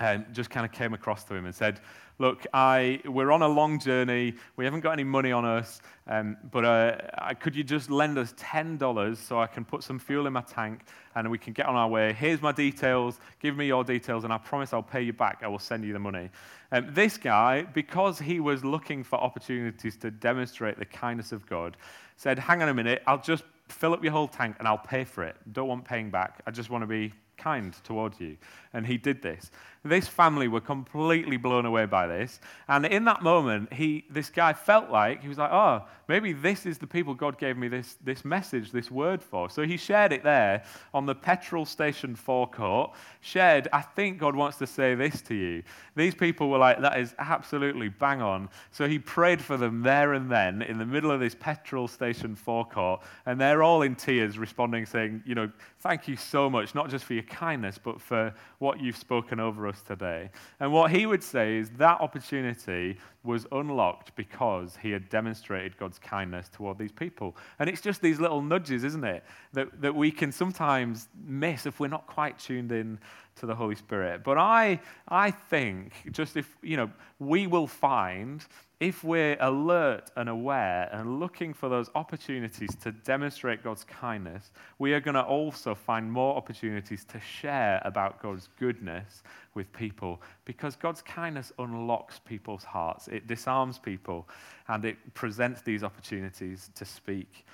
um, 0.00 0.26
just 0.32 0.50
kind 0.50 0.64
of 0.64 0.72
came 0.72 0.94
across 0.94 1.24
to 1.24 1.34
him 1.34 1.46
and 1.46 1.54
said, 1.54 1.80
Look, 2.20 2.46
I, 2.52 3.00
we're 3.04 3.30
on 3.30 3.42
a 3.42 3.48
long 3.48 3.78
journey. 3.78 4.34
We 4.56 4.64
haven't 4.64 4.80
got 4.80 4.90
any 4.90 5.04
money 5.04 5.30
on 5.30 5.44
us, 5.44 5.80
um, 6.08 6.36
but 6.50 6.64
uh, 6.64 7.34
could 7.38 7.54
you 7.54 7.62
just 7.62 7.92
lend 7.92 8.18
us 8.18 8.32
$10 8.32 9.16
so 9.16 9.38
I 9.40 9.46
can 9.46 9.64
put 9.64 9.84
some 9.84 10.00
fuel 10.00 10.26
in 10.26 10.32
my 10.32 10.40
tank 10.40 10.80
and 11.14 11.30
we 11.30 11.38
can 11.38 11.52
get 11.52 11.66
on 11.66 11.76
our 11.76 11.86
way? 11.86 12.12
Here's 12.12 12.42
my 12.42 12.50
details. 12.50 13.20
Give 13.38 13.56
me 13.56 13.68
your 13.68 13.84
details, 13.84 14.24
and 14.24 14.32
I 14.32 14.38
promise 14.38 14.72
I'll 14.72 14.82
pay 14.82 15.02
you 15.02 15.12
back. 15.12 15.42
I 15.44 15.46
will 15.46 15.60
send 15.60 15.84
you 15.84 15.92
the 15.92 16.00
money. 16.00 16.28
Um, 16.72 16.88
this 16.90 17.16
guy, 17.18 17.62
because 17.62 18.18
he 18.18 18.40
was 18.40 18.64
looking 18.64 19.04
for 19.04 19.20
opportunities 19.20 19.96
to 19.98 20.10
demonstrate 20.10 20.76
the 20.76 20.86
kindness 20.86 21.30
of 21.30 21.46
God, 21.46 21.76
said, 22.16 22.40
Hang 22.40 22.62
on 22.62 22.68
a 22.68 22.74
minute, 22.74 23.00
I'll 23.06 23.22
just 23.22 23.44
fill 23.68 23.92
up 23.92 24.02
your 24.02 24.12
whole 24.12 24.28
tank 24.28 24.56
and 24.58 24.66
I'll 24.66 24.76
pay 24.76 25.04
for 25.04 25.22
it. 25.22 25.36
Don't 25.52 25.68
want 25.68 25.84
paying 25.84 26.10
back. 26.10 26.42
I 26.46 26.50
just 26.50 26.68
want 26.68 26.82
to 26.82 26.86
be 26.88 27.12
kind 27.36 27.72
towards 27.84 28.20
you. 28.20 28.36
And 28.72 28.86
he 28.86 28.98
did 28.98 29.22
this. 29.22 29.50
This 29.88 30.06
family 30.06 30.48
were 30.48 30.60
completely 30.60 31.36
blown 31.36 31.64
away 31.64 31.86
by 31.86 32.06
this. 32.06 32.40
And 32.68 32.84
in 32.86 33.04
that 33.06 33.22
moment, 33.22 33.72
he, 33.72 34.04
this 34.10 34.30
guy 34.30 34.52
felt 34.52 34.90
like, 34.90 35.22
he 35.22 35.28
was 35.28 35.38
like, 35.38 35.50
oh, 35.52 35.84
maybe 36.08 36.32
this 36.32 36.66
is 36.66 36.78
the 36.78 36.86
people 36.86 37.14
God 37.14 37.38
gave 37.38 37.56
me 37.56 37.68
this, 37.68 37.96
this 38.02 38.24
message, 38.24 38.72
this 38.72 38.90
word 38.90 39.22
for. 39.22 39.48
So 39.50 39.62
he 39.62 39.76
shared 39.76 40.12
it 40.12 40.24
there 40.24 40.64
on 40.92 41.06
the 41.06 41.14
petrol 41.14 41.64
station 41.64 42.14
forecourt. 42.14 42.94
Shared, 43.20 43.68
I 43.72 43.82
think 43.82 44.18
God 44.18 44.34
wants 44.34 44.58
to 44.58 44.66
say 44.66 44.94
this 44.94 45.20
to 45.22 45.34
you. 45.34 45.62
These 45.96 46.14
people 46.14 46.50
were 46.50 46.58
like, 46.58 46.80
that 46.80 46.98
is 46.98 47.14
absolutely 47.18 47.88
bang 47.88 48.22
on. 48.22 48.48
So 48.70 48.88
he 48.88 48.98
prayed 48.98 49.42
for 49.42 49.56
them 49.56 49.82
there 49.82 50.14
and 50.14 50.30
then 50.30 50.62
in 50.62 50.78
the 50.78 50.86
middle 50.86 51.10
of 51.10 51.20
this 51.20 51.34
petrol 51.34 51.88
station 51.88 52.34
forecourt. 52.34 53.02
And 53.26 53.40
they're 53.40 53.62
all 53.62 53.82
in 53.82 53.94
tears 53.94 54.38
responding, 54.38 54.86
saying, 54.86 55.22
you 55.26 55.34
know, 55.34 55.50
thank 55.80 56.08
you 56.08 56.16
so 56.16 56.48
much, 56.48 56.74
not 56.74 56.88
just 56.88 57.04
for 57.04 57.14
your 57.14 57.22
kindness, 57.24 57.78
but 57.78 58.00
for 58.00 58.34
what 58.58 58.80
you've 58.80 58.96
spoken 58.96 59.40
over 59.40 59.66
us 59.66 59.77
today. 59.82 60.30
And 60.60 60.72
what 60.72 60.90
he 60.90 61.06
would 61.06 61.22
say 61.22 61.56
is 61.56 61.70
that 61.78 62.00
opportunity 62.00 62.96
was 63.24 63.46
unlocked 63.52 64.14
because 64.16 64.76
he 64.80 64.90
had 64.90 65.08
demonstrated 65.08 65.76
God's 65.76 65.98
kindness 65.98 66.48
toward 66.48 66.78
these 66.78 66.92
people. 66.92 67.36
And 67.58 67.68
it's 67.68 67.80
just 67.80 68.00
these 68.00 68.20
little 68.20 68.42
nudges, 68.42 68.84
isn't 68.84 69.04
it, 69.04 69.24
that, 69.52 69.80
that 69.80 69.94
we 69.94 70.10
can 70.10 70.32
sometimes 70.32 71.08
miss 71.26 71.66
if 71.66 71.80
we're 71.80 71.88
not 71.88 72.06
quite 72.06 72.38
tuned 72.38 72.72
in 72.72 72.98
to 73.36 73.46
the 73.46 73.54
Holy 73.54 73.74
Spirit. 73.74 74.24
But 74.24 74.38
I, 74.38 74.80
I 75.08 75.30
think, 75.30 75.92
just 76.10 76.36
if, 76.36 76.56
you 76.62 76.76
know, 76.76 76.90
we 77.18 77.46
will 77.46 77.66
find 77.66 78.44
if 78.80 79.02
we're 79.02 79.36
alert 79.40 80.10
and 80.16 80.28
aware 80.28 80.88
and 80.92 81.18
looking 81.18 81.52
for 81.52 81.68
those 81.68 81.90
opportunities 81.96 82.74
to 82.76 82.92
demonstrate 82.92 83.64
God's 83.64 83.82
kindness, 83.84 84.52
we 84.78 84.92
are 84.92 85.00
going 85.00 85.16
to 85.16 85.22
also 85.22 85.74
find 85.74 86.10
more 86.10 86.36
opportunities 86.36 87.04
to 87.06 87.20
share 87.20 87.82
about 87.84 88.22
God's 88.22 88.48
goodness 88.58 89.22
with 89.58 89.70
people 89.72 90.22
because 90.44 90.76
God's 90.76 91.02
kindness 91.02 91.52
unlocks 91.58 92.20
people's 92.20 92.62
hearts. 92.62 93.08
It 93.08 93.26
disarms 93.26 93.76
people 93.76 94.28
and 94.68 94.84
it 94.84 94.96
presents 95.14 95.62
these 95.62 95.82
opportunities 95.82 96.70
to 96.76 96.84
speak 96.84 97.44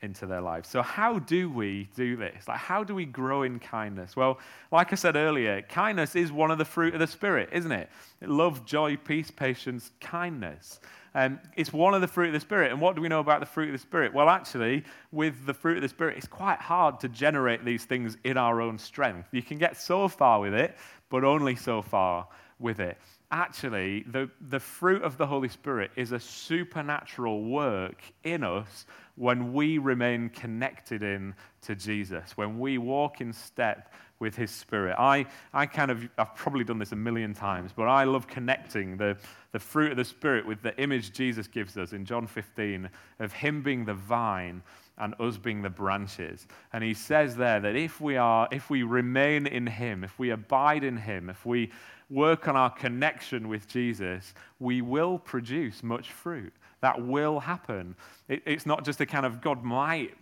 into 0.00 0.26
their 0.26 0.40
lives. 0.40 0.68
So, 0.68 0.80
how 0.80 1.18
do 1.18 1.50
we 1.50 1.88
do 1.96 2.14
this? 2.16 2.46
Like, 2.46 2.58
how 2.58 2.84
do 2.84 2.94
we 2.94 3.04
grow 3.04 3.42
in 3.42 3.58
kindness? 3.58 4.14
Well, 4.14 4.38
like 4.70 4.92
I 4.92 4.94
said 4.94 5.16
earlier, 5.16 5.62
kindness 5.62 6.14
is 6.14 6.30
one 6.30 6.52
of 6.52 6.58
the 6.58 6.64
fruit 6.64 6.94
of 6.94 7.00
the 7.00 7.06
Spirit, 7.08 7.48
isn't 7.52 7.72
it? 7.72 7.90
Love, 8.22 8.64
joy, 8.64 8.96
peace, 8.96 9.32
patience, 9.32 9.90
kindness. 10.00 10.78
Um, 11.14 11.40
it's 11.56 11.72
one 11.72 11.94
of 11.94 12.00
the 12.00 12.08
fruit 12.08 12.28
of 12.28 12.32
the 12.32 12.40
Spirit. 12.40 12.72
And 12.72 12.80
what 12.80 12.96
do 12.96 13.02
we 13.02 13.08
know 13.08 13.20
about 13.20 13.40
the 13.40 13.46
fruit 13.46 13.68
of 13.68 13.72
the 13.72 13.78
Spirit? 13.78 14.14
Well, 14.14 14.28
actually, 14.28 14.84
with 15.12 15.46
the 15.46 15.54
fruit 15.54 15.76
of 15.76 15.82
the 15.82 15.88
Spirit, 15.88 16.16
it's 16.16 16.28
quite 16.28 16.60
hard 16.60 17.00
to 17.00 17.08
generate 17.08 17.64
these 17.64 17.84
things 17.84 18.16
in 18.24 18.36
our 18.36 18.60
own 18.60 18.78
strength. 18.78 19.28
You 19.32 19.42
can 19.42 19.58
get 19.58 19.76
so 19.76 20.08
far 20.08 20.40
with 20.40 20.54
it, 20.54 20.76
but 21.10 21.24
only 21.24 21.56
so 21.56 21.82
far 21.82 22.28
with 22.58 22.80
it 22.80 22.98
actually, 23.30 24.04
the, 24.04 24.30
the 24.48 24.60
fruit 24.60 25.02
of 25.02 25.18
the 25.18 25.26
Holy 25.26 25.48
Spirit 25.48 25.90
is 25.96 26.12
a 26.12 26.20
supernatural 26.20 27.44
work 27.44 28.02
in 28.24 28.42
us 28.42 28.86
when 29.16 29.52
we 29.52 29.78
remain 29.78 30.28
connected 30.30 31.02
in 31.02 31.34
to 31.62 31.74
Jesus, 31.74 32.36
when 32.36 32.58
we 32.58 32.78
walk 32.78 33.20
in 33.20 33.32
step 33.32 33.92
with 34.20 34.34
his 34.34 34.50
spirit. 34.50 34.96
I, 34.98 35.26
I 35.52 35.66
kind 35.66 35.90
of, 35.90 36.08
I've 36.18 36.34
probably 36.34 36.64
done 36.64 36.78
this 36.78 36.92
a 36.92 36.96
million 36.96 37.34
times, 37.34 37.72
but 37.74 37.84
I 37.84 38.04
love 38.04 38.26
connecting 38.26 38.96
the, 38.96 39.16
the 39.52 39.58
fruit 39.58 39.92
of 39.92 39.96
the 39.96 40.04
spirit 40.04 40.46
with 40.46 40.62
the 40.62 40.76
image 40.80 41.12
Jesus 41.12 41.46
gives 41.46 41.76
us 41.76 41.92
in 41.92 42.04
John 42.04 42.26
15 42.26 42.88
of 43.20 43.32
him 43.32 43.62
being 43.62 43.84
the 43.84 43.94
vine 43.94 44.62
and 44.98 45.14
us 45.20 45.36
being 45.36 45.62
the 45.62 45.70
branches. 45.70 46.46
And 46.72 46.82
he 46.82 46.94
says 46.94 47.36
there 47.36 47.60
that 47.60 47.76
if 47.76 48.00
we 48.00 48.16
are, 48.16 48.48
if 48.50 48.70
we 48.70 48.82
remain 48.82 49.46
in 49.46 49.66
him, 49.66 50.02
if 50.02 50.18
we 50.18 50.30
abide 50.30 50.82
in 50.82 50.96
him, 50.96 51.30
if 51.30 51.46
we 51.46 51.70
work 52.10 52.48
on 52.48 52.56
our 52.56 52.70
connection 52.70 53.48
with 53.48 53.68
Jesus, 53.68 54.34
we 54.58 54.82
will 54.82 55.18
produce 55.18 55.82
much 55.82 56.12
fruit. 56.12 56.52
That 56.80 57.06
will 57.06 57.40
happen. 57.40 57.96
It, 58.28 58.42
it's 58.46 58.66
not 58.66 58.84
just 58.84 59.00
a 59.00 59.06
kind 59.06 59.26
of 59.26 59.40
God 59.40 59.62
might 59.62 60.14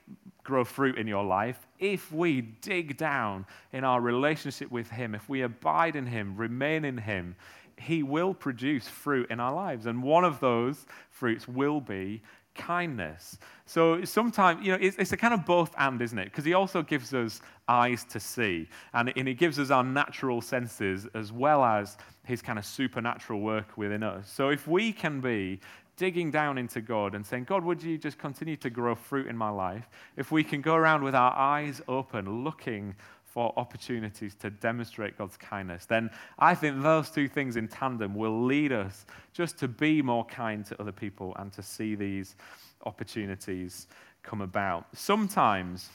grow 0.42 0.64
fruit 0.64 0.96
in 0.96 1.06
your 1.06 1.24
life. 1.24 1.66
If 1.78 2.12
we 2.12 2.40
dig 2.40 2.96
down 2.96 3.46
in 3.72 3.84
our 3.84 4.00
relationship 4.00 4.70
with 4.70 4.90
Him, 4.90 5.14
if 5.14 5.28
we 5.28 5.42
abide 5.42 5.96
in 5.96 6.06
Him, 6.06 6.36
remain 6.36 6.84
in 6.84 6.98
Him, 6.98 7.36
He 7.76 8.02
will 8.02 8.32
produce 8.32 8.88
fruit 8.88 9.30
in 9.30 9.40
our 9.40 9.52
lives. 9.52 9.86
And 9.86 10.02
one 10.02 10.24
of 10.24 10.40
those 10.40 10.86
fruits 11.10 11.46
will 11.46 11.80
be 11.80 12.22
kindness. 12.56 13.38
So 13.66 14.04
sometimes, 14.04 14.64
you 14.64 14.72
know, 14.72 14.78
it's, 14.80 14.96
it's, 14.96 15.12
a 15.12 15.16
kind 15.16 15.34
of 15.34 15.44
both 15.44 15.74
and, 15.78 16.00
isn't 16.00 16.18
it? 16.18 16.26
Because 16.26 16.44
he 16.44 16.54
also 16.54 16.82
gives 16.82 17.12
us 17.14 17.40
eyes 17.68 18.04
to 18.04 18.20
see, 18.20 18.68
and, 18.94 19.12
and 19.16 19.28
he 19.28 19.34
gives 19.34 19.58
us 19.58 19.70
our 19.70 19.84
natural 19.84 20.40
senses 20.40 21.06
as 21.14 21.32
well 21.32 21.64
as 21.64 21.96
his 22.24 22.42
kind 22.42 22.58
of 22.58 22.64
supernatural 22.64 23.40
work 23.40 23.76
within 23.76 24.02
us. 24.02 24.30
So 24.30 24.50
if 24.50 24.66
we 24.66 24.92
can 24.92 25.20
be 25.20 25.60
digging 25.96 26.30
down 26.30 26.58
into 26.58 26.80
God 26.80 27.14
and 27.14 27.24
saying, 27.24 27.44
God, 27.44 27.64
would 27.64 27.82
you 27.82 27.96
just 27.98 28.18
continue 28.18 28.56
to 28.56 28.70
grow 28.70 28.94
fruit 28.94 29.26
in 29.26 29.36
my 29.36 29.50
life? 29.50 29.88
If 30.16 30.30
we 30.30 30.44
can 30.44 30.60
go 30.60 30.74
around 30.74 31.02
with 31.02 31.14
our 31.14 31.32
eyes 31.32 31.80
open, 31.88 32.44
looking 32.44 32.94
for 33.36 33.52
opportunities 33.58 34.34
to 34.34 34.48
demonstrate 34.48 35.18
God's 35.18 35.36
kindness, 35.36 35.84
then 35.84 36.08
I 36.38 36.54
think 36.54 36.82
those 36.82 37.10
two 37.10 37.28
things 37.28 37.56
in 37.56 37.68
tandem 37.68 38.14
will 38.14 38.44
lead 38.44 38.72
us 38.72 39.04
just 39.34 39.58
to 39.58 39.68
be 39.68 40.00
more 40.00 40.24
kind 40.24 40.64
to 40.64 40.80
other 40.80 40.90
people 40.90 41.36
and 41.38 41.52
to 41.52 41.62
see 41.62 41.94
these 41.96 42.34
opportunities 42.86 43.88
come 44.22 44.40
about. 44.40 44.86
Sometimes 44.94 45.90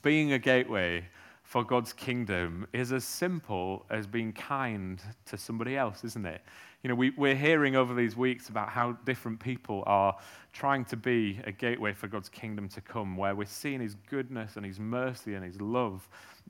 being 0.00 0.32
a 0.32 0.38
gateway 0.38 1.04
for 1.42 1.62
God's 1.62 1.92
kingdom 1.92 2.66
is 2.72 2.90
as 2.90 3.04
simple 3.04 3.84
as 3.90 4.06
being 4.06 4.32
kind 4.32 5.02
to 5.26 5.36
somebody 5.36 5.76
else, 5.76 6.04
isn't 6.04 6.24
it? 6.24 6.40
You 6.82 6.88
know, 6.88 6.94
we, 6.94 7.10
we're 7.18 7.36
hearing 7.36 7.76
over 7.76 7.94
these 7.94 8.16
weeks 8.16 8.48
about 8.48 8.70
how 8.70 8.92
different 9.04 9.40
people 9.40 9.82
are 9.86 10.16
trying 10.54 10.86
to 10.86 10.96
be 10.96 11.38
a 11.44 11.52
gateway 11.52 11.92
for 11.92 12.08
God's 12.08 12.30
kingdom 12.30 12.66
to 12.70 12.80
come, 12.80 13.16
where 13.18 13.34
we're 13.34 13.44
seeing 13.44 13.80
His 13.80 13.94
goodness 14.08 14.56
and 14.56 14.64
His 14.64 14.80
mercy 14.80 15.34
and 15.34 15.44
His 15.44 15.60
love 15.60 16.08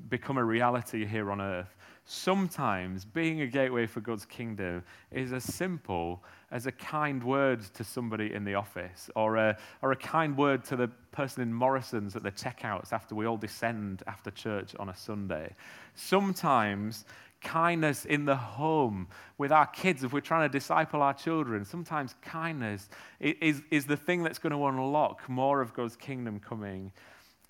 become 0.08 0.38
a 0.38 0.44
reality 0.44 1.04
here 1.04 1.30
on 1.30 1.40
earth. 1.40 1.76
Sometimes 2.08 3.04
being 3.04 3.40
a 3.40 3.46
gateway 3.48 3.86
for 3.86 4.00
God's 4.00 4.24
kingdom 4.24 4.84
is 5.10 5.32
as 5.32 5.42
simple 5.42 6.22
as 6.52 6.66
a 6.66 6.72
kind 6.72 7.22
word 7.22 7.62
to 7.74 7.82
somebody 7.82 8.32
in 8.32 8.44
the 8.44 8.54
office 8.54 9.10
or 9.16 9.36
a, 9.36 9.58
or 9.82 9.90
a 9.90 9.96
kind 9.96 10.36
word 10.36 10.64
to 10.66 10.76
the 10.76 10.86
person 11.10 11.42
in 11.42 11.52
Morrison's 11.52 12.14
at 12.14 12.22
the 12.22 12.30
checkouts 12.30 12.92
after 12.92 13.16
we 13.16 13.26
all 13.26 13.36
descend 13.36 14.04
after 14.06 14.30
church 14.30 14.76
on 14.78 14.88
a 14.88 14.94
Sunday. 14.94 15.56
Sometimes 15.96 17.04
kindness 17.40 18.04
in 18.04 18.24
the 18.24 18.36
home 18.36 19.08
with 19.36 19.50
our 19.50 19.66
kids, 19.66 20.04
if 20.04 20.12
we're 20.12 20.20
trying 20.20 20.48
to 20.48 20.52
disciple 20.52 21.02
our 21.02 21.14
children, 21.14 21.64
sometimes 21.64 22.14
kindness 22.22 22.88
is, 23.20 23.62
is 23.70 23.84
the 23.84 23.96
thing 23.96 24.22
that's 24.22 24.38
going 24.38 24.52
to 24.52 24.66
unlock 24.66 25.28
more 25.28 25.60
of 25.60 25.74
God's 25.74 25.96
kingdom 25.96 26.38
coming 26.38 26.92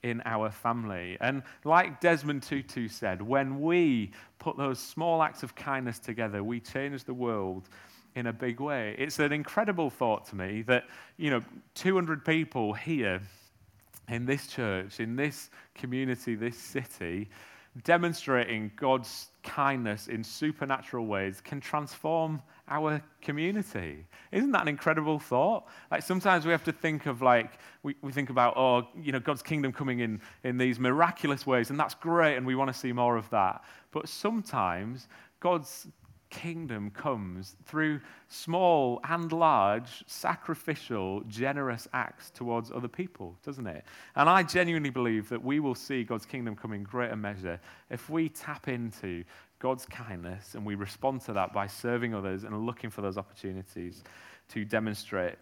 in 0.06 0.22
our 0.24 0.50
family. 0.50 1.16
And 1.20 1.42
like 1.64 2.00
Desmond 2.00 2.44
Tutu 2.44 2.88
said, 2.88 3.20
when 3.20 3.60
we 3.60 4.12
put 4.38 4.56
those 4.56 4.78
small 4.78 5.22
acts 5.22 5.42
of 5.42 5.54
kindness 5.54 5.98
together, 5.98 6.44
we 6.44 6.60
change 6.60 7.04
the 7.04 7.14
world 7.14 7.68
in 8.14 8.28
a 8.28 8.32
big 8.32 8.60
way. 8.60 8.94
It's 8.98 9.18
an 9.18 9.32
incredible 9.32 9.90
thought 9.90 10.24
to 10.26 10.36
me 10.36 10.62
that, 10.62 10.84
you 11.16 11.30
know, 11.30 11.42
200 11.74 12.24
people 12.24 12.72
here 12.72 13.20
in 14.08 14.24
this 14.24 14.46
church, 14.46 15.00
in 15.00 15.16
this 15.16 15.50
community, 15.74 16.36
this 16.36 16.56
city, 16.56 17.28
demonstrating 17.84 18.70
God's 18.76 19.28
kindness 19.46 20.08
in 20.08 20.22
supernatural 20.22 21.06
ways 21.06 21.40
can 21.40 21.60
transform 21.60 22.42
our 22.68 23.00
community. 23.22 24.04
Isn't 24.32 24.50
that 24.50 24.62
an 24.62 24.68
incredible 24.68 25.18
thought? 25.18 25.66
Like 25.90 26.02
sometimes 26.02 26.44
we 26.44 26.50
have 26.50 26.64
to 26.64 26.72
think 26.72 27.06
of 27.06 27.22
like, 27.22 27.58
we, 27.82 27.94
we 28.02 28.12
think 28.12 28.28
about, 28.28 28.56
oh, 28.56 28.88
you 29.00 29.12
know, 29.12 29.20
God's 29.20 29.42
kingdom 29.42 29.72
coming 29.72 30.00
in 30.00 30.20
in 30.44 30.58
these 30.58 30.78
miraculous 30.78 31.46
ways, 31.46 31.70
and 31.70 31.78
that's 31.78 31.94
great, 31.94 32.36
and 32.36 32.44
we 32.44 32.54
want 32.54 32.72
to 32.72 32.78
see 32.78 32.92
more 32.92 33.16
of 33.16 33.30
that. 33.30 33.64
But 33.92 34.08
sometimes 34.08 35.08
God's 35.40 35.86
kingdom 36.30 36.90
comes 36.90 37.56
through 37.64 38.00
small 38.28 39.00
and 39.08 39.32
large, 39.32 40.04
sacrificial, 40.06 41.22
generous 41.28 41.88
acts 41.92 42.30
towards 42.30 42.70
other 42.70 42.88
people, 42.88 43.36
doesn't 43.44 43.66
it? 43.66 43.84
And 44.14 44.28
I 44.28 44.42
genuinely 44.42 44.90
believe 44.90 45.28
that 45.28 45.42
we 45.42 45.60
will 45.60 45.74
see 45.74 46.04
God's 46.04 46.26
kingdom 46.26 46.56
come 46.56 46.72
in 46.72 46.82
greater 46.82 47.16
measure 47.16 47.60
if 47.90 48.10
we 48.10 48.28
tap 48.28 48.68
into 48.68 49.24
God's 49.58 49.86
kindness 49.86 50.54
and 50.54 50.66
we 50.66 50.74
respond 50.74 51.22
to 51.22 51.32
that 51.32 51.52
by 51.52 51.66
serving 51.66 52.14
others 52.14 52.44
and 52.44 52.66
looking 52.66 52.90
for 52.90 53.00
those 53.00 53.16
opportunities 53.16 54.02
to 54.48 54.64
demonstrate. 54.64 55.36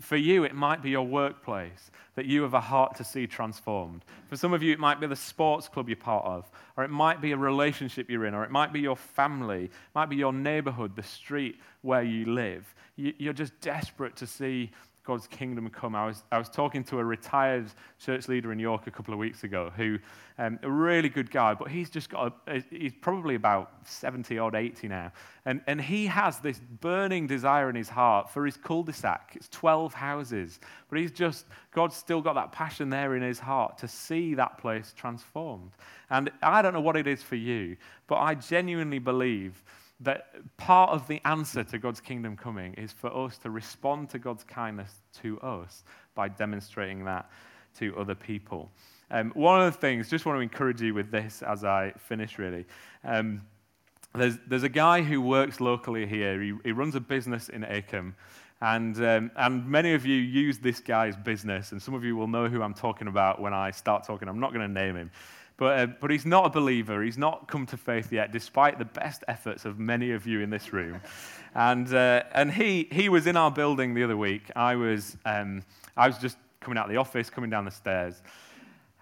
For 0.00 0.16
you, 0.16 0.44
it 0.44 0.54
might 0.54 0.82
be 0.82 0.90
your 0.90 1.06
workplace 1.06 1.90
that 2.14 2.24
you 2.24 2.42
have 2.42 2.54
a 2.54 2.60
heart 2.60 2.96
to 2.96 3.04
see 3.04 3.26
transformed. 3.26 4.04
For 4.28 4.36
some 4.36 4.54
of 4.54 4.62
you, 4.62 4.72
it 4.72 4.78
might 4.78 5.00
be 5.00 5.06
the 5.06 5.14
sports 5.14 5.68
club 5.68 5.88
you're 5.88 5.96
part 5.96 6.24
of, 6.24 6.50
or 6.76 6.84
it 6.84 6.90
might 6.90 7.20
be 7.20 7.32
a 7.32 7.36
relationship 7.36 8.08
you're 8.08 8.24
in, 8.24 8.34
or 8.34 8.42
it 8.42 8.50
might 8.50 8.72
be 8.72 8.80
your 8.80 8.96
family, 8.96 9.64
it 9.64 9.70
might 9.94 10.08
be 10.08 10.16
your 10.16 10.32
neighborhood, 10.32 10.96
the 10.96 11.02
street 11.02 11.60
where 11.82 12.02
you 12.02 12.24
live. 12.32 12.74
You're 12.96 13.34
just 13.34 13.58
desperate 13.60 14.16
to 14.16 14.26
see 14.26 14.70
God's 15.10 15.26
kingdom 15.26 15.68
come. 15.70 15.96
I 15.96 16.06
was, 16.06 16.22
I 16.30 16.38
was 16.38 16.48
talking 16.48 16.84
to 16.84 17.00
a 17.00 17.04
retired 17.04 17.66
church 17.98 18.28
leader 18.28 18.52
in 18.52 18.60
York 18.60 18.86
a 18.86 18.92
couple 18.92 19.12
of 19.12 19.18
weeks 19.18 19.42
ago 19.42 19.72
who, 19.76 19.98
um, 20.38 20.60
a 20.62 20.70
really 20.70 21.08
good 21.08 21.32
guy, 21.32 21.52
but 21.52 21.66
he's 21.66 21.90
just 21.90 22.10
got, 22.10 22.32
a, 22.46 22.62
he's 22.70 22.92
probably 22.94 23.34
about 23.34 23.72
70 23.82 24.38
odd, 24.38 24.54
80 24.54 24.86
now. 24.86 25.10
And, 25.46 25.62
and 25.66 25.80
he 25.80 26.06
has 26.06 26.38
this 26.38 26.60
burning 26.80 27.26
desire 27.26 27.68
in 27.68 27.74
his 27.74 27.88
heart 27.88 28.30
for 28.30 28.46
his 28.46 28.56
cul 28.56 28.84
de 28.84 28.92
sac. 28.92 29.32
It's 29.34 29.48
12 29.48 29.94
houses, 29.94 30.60
but 30.88 31.00
he's 31.00 31.10
just, 31.10 31.46
God's 31.72 31.96
still 31.96 32.22
got 32.22 32.36
that 32.36 32.52
passion 32.52 32.88
there 32.88 33.16
in 33.16 33.22
his 33.22 33.40
heart 33.40 33.78
to 33.78 33.88
see 33.88 34.34
that 34.34 34.58
place 34.58 34.94
transformed. 34.96 35.72
And 36.08 36.30
I 36.40 36.62
don't 36.62 36.72
know 36.72 36.80
what 36.80 36.94
it 36.94 37.08
is 37.08 37.20
for 37.20 37.34
you, 37.34 37.76
but 38.06 38.18
I 38.18 38.36
genuinely 38.36 39.00
believe 39.00 39.60
that 40.00 40.34
part 40.56 40.90
of 40.90 41.06
the 41.08 41.20
answer 41.24 41.62
to 41.64 41.78
God's 41.78 42.00
kingdom 42.00 42.36
coming 42.36 42.74
is 42.74 42.92
for 42.92 43.14
us 43.14 43.38
to 43.38 43.50
respond 43.50 44.08
to 44.10 44.18
God's 44.18 44.44
kindness 44.44 45.02
to 45.22 45.38
us 45.40 45.84
by 46.14 46.28
demonstrating 46.28 47.04
that 47.04 47.30
to 47.78 47.96
other 47.96 48.14
people. 48.14 48.70
Um, 49.10 49.32
one 49.34 49.60
of 49.60 49.72
the 49.72 49.78
things, 49.78 50.08
just 50.08 50.24
want 50.24 50.36
to 50.36 50.40
encourage 50.40 50.80
you 50.80 50.94
with 50.94 51.10
this 51.10 51.42
as 51.42 51.64
I 51.64 51.92
finish 51.98 52.38
really. 52.38 52.64
Um, 53.04 53.42
there's, 54.14 54.38
there's 54.46 54.62
a 54.62 54.68
guy 54.68 55.02
who 55.02 55.20
works 55.20 55.60
locally 55.60 56.06
here. 56.06 56.40
He, 56.40 56.54
he 56.64 56.72
runs 56.72 56.94
a 56.94 57.00
business 57.00 57.48
in 57.48 57.62
Acomb. 57.62 58.14
And, 58.62 58.96
um, 59.04 59.30
and 59.36 59.66
many 59.66 59.94
of 59.94 60.04
you 60.04 60.16
use 60.16 60.58
this 60.58 60.80
guy's 60.80 61.16
business, 61.16 61.72
and 61.72 61.80
some 61.80 61.94
of 61.94 62.04
you 62.04 62.14
will 62.14 62.26
know 62.26 62.46
who 62.46 62.60
I'm 62.60 62.74
talking 62.74 63.08
about 63.08 63.40
when 63.40 63.54
I 63.54 63.70
start 63.70 64.04
talking. 64.04 64.28
I'm 64.28 64.38
not 64.38 64.52
going 64.52 64.66
to 64.66 64.72
name 64.72 64.96
him. 64.96 65.10
But, 65.60 65.78
uh, 65.78 65.86
but 66.00 66.10
he's 66.10 66.24
not 66.24 66.46
a 66.46 66.48
believer. 66.48 67.02
He's 67.02 67.18
not 67.18 67.46
come 67.46 67.66
to 67.66 67.76
faith 67.76 68.10
yet, 68.10 68.32
despite 68.32 68.78
the 68.78 68.86
best 68.86 69.24
efforts 69.28 69.66
of 69.66 69.78
many 69.78 70.12
of 70.12 70.26
you 70.26 70.40
in 70.40 70.48
this 70.48 70.72
room. 70.72 71.02
And, 71.54 71.92
uh, 71.92 72.22
and 72.32 72.50
he, 72.50 72.88
he 72.90 73.10
was 73.10 73.26
in 73.26 73.36
our 73.36 73.50
building 73.50 73.92
the 73.92 74.02
other 74.02 74.16
week. 74.16 74.50
I 74.56 74.74
was, 74.76 75.18
um, 75.26 75.62
I 75.98 76.06
was 76.06 76.16
just 76.16 76.38
coming 76.60 76.78
out 76.78 76.86
of 76.86 76.90
the 76.90 76.96
office, 76.96 77.28
coming 77.28 77.50
down 77.50 77.66
the 77.66 77.70
stairs. 77.70 78.22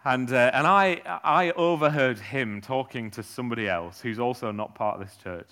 And, 0.04 0.32
uh, 0.32 0.50
and 0.52 0.66
I, 0.66 1.00
I 1.22 1.52
overheard 1.52 2.18
him 2.18 2.60
talking 2.60 3.12
to 3.12 3.22
somebody 3.22 3.68
else 3.68 4.00
who's 4.00 4.18
also 4.18 4.50
not 4.50 4.74
part 4.74 5.00
of 5.00 5.06
this 5.06 5.16
church. 5.16 5.50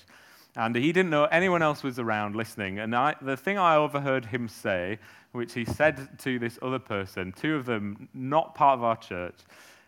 And 0.57 0.75
he 0.75 0.91
didn't 0.91 1.11
know 1.11 1.27
anyone 1.27 1.63
else 1.63 1.85
was 1.85 2.01
around 2.01 2.35
listening. 2.35 2.81
And 2.81 2.97
I, 2.97 3.15
the 3.23 3.37
thing 3.37 3.59
I 3.59 3.77
overheard 3.77 4.25
him 4.25 4.49
say, 4.49 4.99
which 5.31 5.55
he 5.55 5.67
said 5.67 6.19
to 6.19 6.41
this 6.41 6.59
other 6.63 6.81
person, 6.81 7.31
two 7.31 7.55
of 7.55 7.65
them 7.65 8.09
not 8.13 8.57
part 8.57 8.77
of 8.77 8.83
our 8.83 8.97
church, 8.97 9.37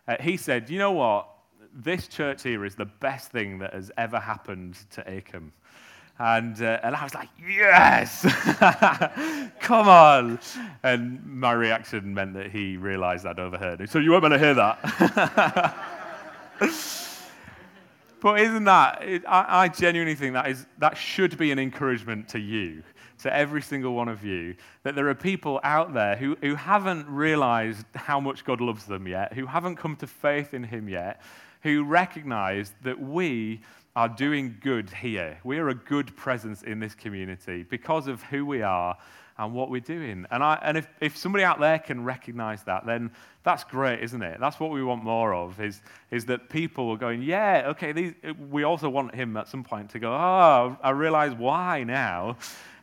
uh, 0.08 0.16
he 0.20 0.36
said, 0.36 0.68
You 0.70 0.78
know 0.78 0.92
what? 0.92 1.28
This 1.72 2.08
church 2.08 2.42
here 2.42 2.64
is 2.64 2.74
the 2.74 2.86
best 2.86 3.30
thing 3.30 3.58
that 3.58 3.74
has 3.74 3.92
ever 3.96 4.18
happened 4.18 4.78
to 4.90 5.02
Acomb. 5.02 5.52
And, 6.18 6.60
uh, 6.60 6.80
and 6.82 6.96
I 6.96 7.04
was 7.04 7.14
like, 7.14 7.28
yes, 7.48 8.22
come 9.60 9.88
on. 9.88 10.40
And 10.82 11.24
my 11.24 11.52
reaction 11.52 12.12
meant 12.12 12.34
that 12.34 12.50
he 12.50 12.76
realized 12.76 13.24
I'd 13.24 13.38
overheard. 13.38 13.88
So 13.88 14.00
you 14.00 14.10
weren't 14.10 14.22
going 14.22 14.32
to 14.32 14.38
hear 14.38 14.54
that. 14.54 15.76
but 18.20 18.40
isn't 18.40 18.64
that, 18.64 19.00
I, 19.28 19.44
I 19.62 19.68
genuinely 19.68 20.16
think 20.16 20.32
that, 20.32 20.48
is, 20.48 20.66
that 20.78 20.96
should 20.96 21.38
be 21.38 21.52
an 21.52 21.60
encouragement 21.60 22.28
to 22.30 22.40
you 22.40 22.82
to 23.18 23.34
every 23.34 23.62
single 23.62 23.94
one 23.94 24.08
of 24.08 24.24
you 24.24 24.54
that 24.82 24.94
there 24.94 25.08
are 25.08 25.14
people 25.14 25.60
out 25.62 25.94
there 25.94 26.16
who, 26.16 26.36
who 26.40 26.54
haven't 26.54 27.08
realized 27.08 27.84
how 27.94 28.20
much 28.20 28.44
God 28.44 28.60
loves 28.60 28.84
them 28.84 29.06
yet, 29.06 29.32
who 29.32 29.46
haven't 29.46 29.76
come 29.76 29.96
to 29.96 30.06
faith 30.06 30.54
in 30.54 30.64
Him 30.64 30.88
yet, 30.88 31.20
who 31.62 31.84
recognize 31.84 32.72
that 32.82 33.00
we 33.00 33.60
are 33.96 34.08
doing 34.08 34.56
good 34.60 34.90
here. 34.90 35.38
We 35.42 35.58
are 35.58 35.70
a 35.70 35.74
good 35.74 36.16
presence 36.16 36.62
in 36.62 36.78
this 36.78 36.94
community 36.94 37.64
because 37.64 38.06
of 38.06 38.22
who 38.22 38.46
we 38.46 38.62
are 38.62 38.96
and 39.38 39.54
what 39.54 39.70
we're 39.70 39.80
doing. 39.80 40.26
And, 40.30 40.42
I, 40.42 40.58
and 40.62 40.76
if, 40.76 40.88
if 41.00 41.16
somebody 41.16 41.44
out 41.44 41.60
there 41.60 41.78
can 41.78 42.04
recognize 42.04 42.64
that, 42.64 42.86
then 42.86 43.10
that's 43.44 43.64
great, 43.64 44.00
isn't 44.02 44.22
it? 44.22 44.38
That's 44.40 44.58
what 44.58 44.70
we 44.70 44.82
want 44.82 45.04
more 45.04 45.32
of, 45.32 45.60
is, 45.60 45.80
is 46.10 46.24
that 46.26 46.48
people 46.48 46.90
are 46.90 46.96
going, 46.96 47.22
yeah, 47.22 47.64
okay, 47.68 47.92
these, 47.92 48.14
we 48.50 48.64
also 48.64 48.88
want 48.88 49.14
him 49.14 49.36
at 49.36 49.48
some 49.48 49.62
point 49.62 49.90
to 49.90 49.98
go, 49.98 50.12
oh, 50.12 50.76
I 50.82 50.90
realize 50.90 51.34
why 51.34 51.84
now 51.84 52.36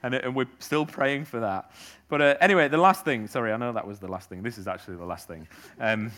and, 0.05 0.13
and 0.13 0.35
we're 0.35 0.47
still 0.59 0.85
praying 0.85 1.25
for 1.25 1.39
that. 1.39 1.71
But 2.07 2.21
uh, 2.21 2.35
anyway, 2.39 2.67
the 2.67 2.77
last 2.77 3.03
thing, 3.03 3.27
sorry, 3.27 3.51
I 3.51 3.57
know 3.57 3.73
that 3.73 3.87
was 3.87 3.99
the 3.99 4.07
last 4.07 4.29
thing. 4.29 4.43
This 4.43 4.57
is 4.57 4.67
actually 4.67 4.97
the 4.97 5.05
last 5.05 5.27
thing. 5.27 5.47
Um, 5.79 6.11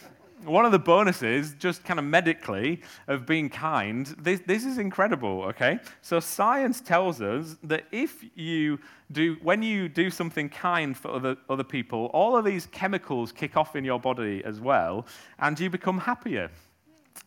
one 0.43 0.65
of 0.65 0.71
the 0.71 0.80
bonuses, 0.80 1.56
just 1.58 1.84
kind 1.84 1.97
of 2.00 2.06
medically, 2.06 2.82
of 3.08 3.26
being 3.26 3.50
kind, 3.50 4.06
this, 4.19 4.41
this 4.45 4.65
is 4.65 4.78
incredible, 4.78 5.43
okay? 5.43 5.80
So 6.02 6.19
science 6.19 6.82
tells 6.82 7.21
us 7.21 7.56
that 7.63 7.86
if 7.91 8.23
you 8.36 8.80
do, 9.12 9.38
when 9.41 9.63
you 9.63 9.89
do 9.89 10.12
something 10.12 10.50
kind 10.50 10.95
for 10.95 11.12
other, 11.12 11.38
other 11.50 11.63
people, 11.63 12.12
all 12.13 12.38
of 12.38 12.45
these 12.45 12.67
chemicals 12.67 13.32
kick 13.32 13.58
off 13.58 13.76
in 13.76 13.84
your 13.84 14.00
body 14.00 14.43
as 14.45 14.60
well, 14.60 15.08
and 15.39 15.60
you 15.60 15.69
become 15.69 15.97
happier. 15.97 16.52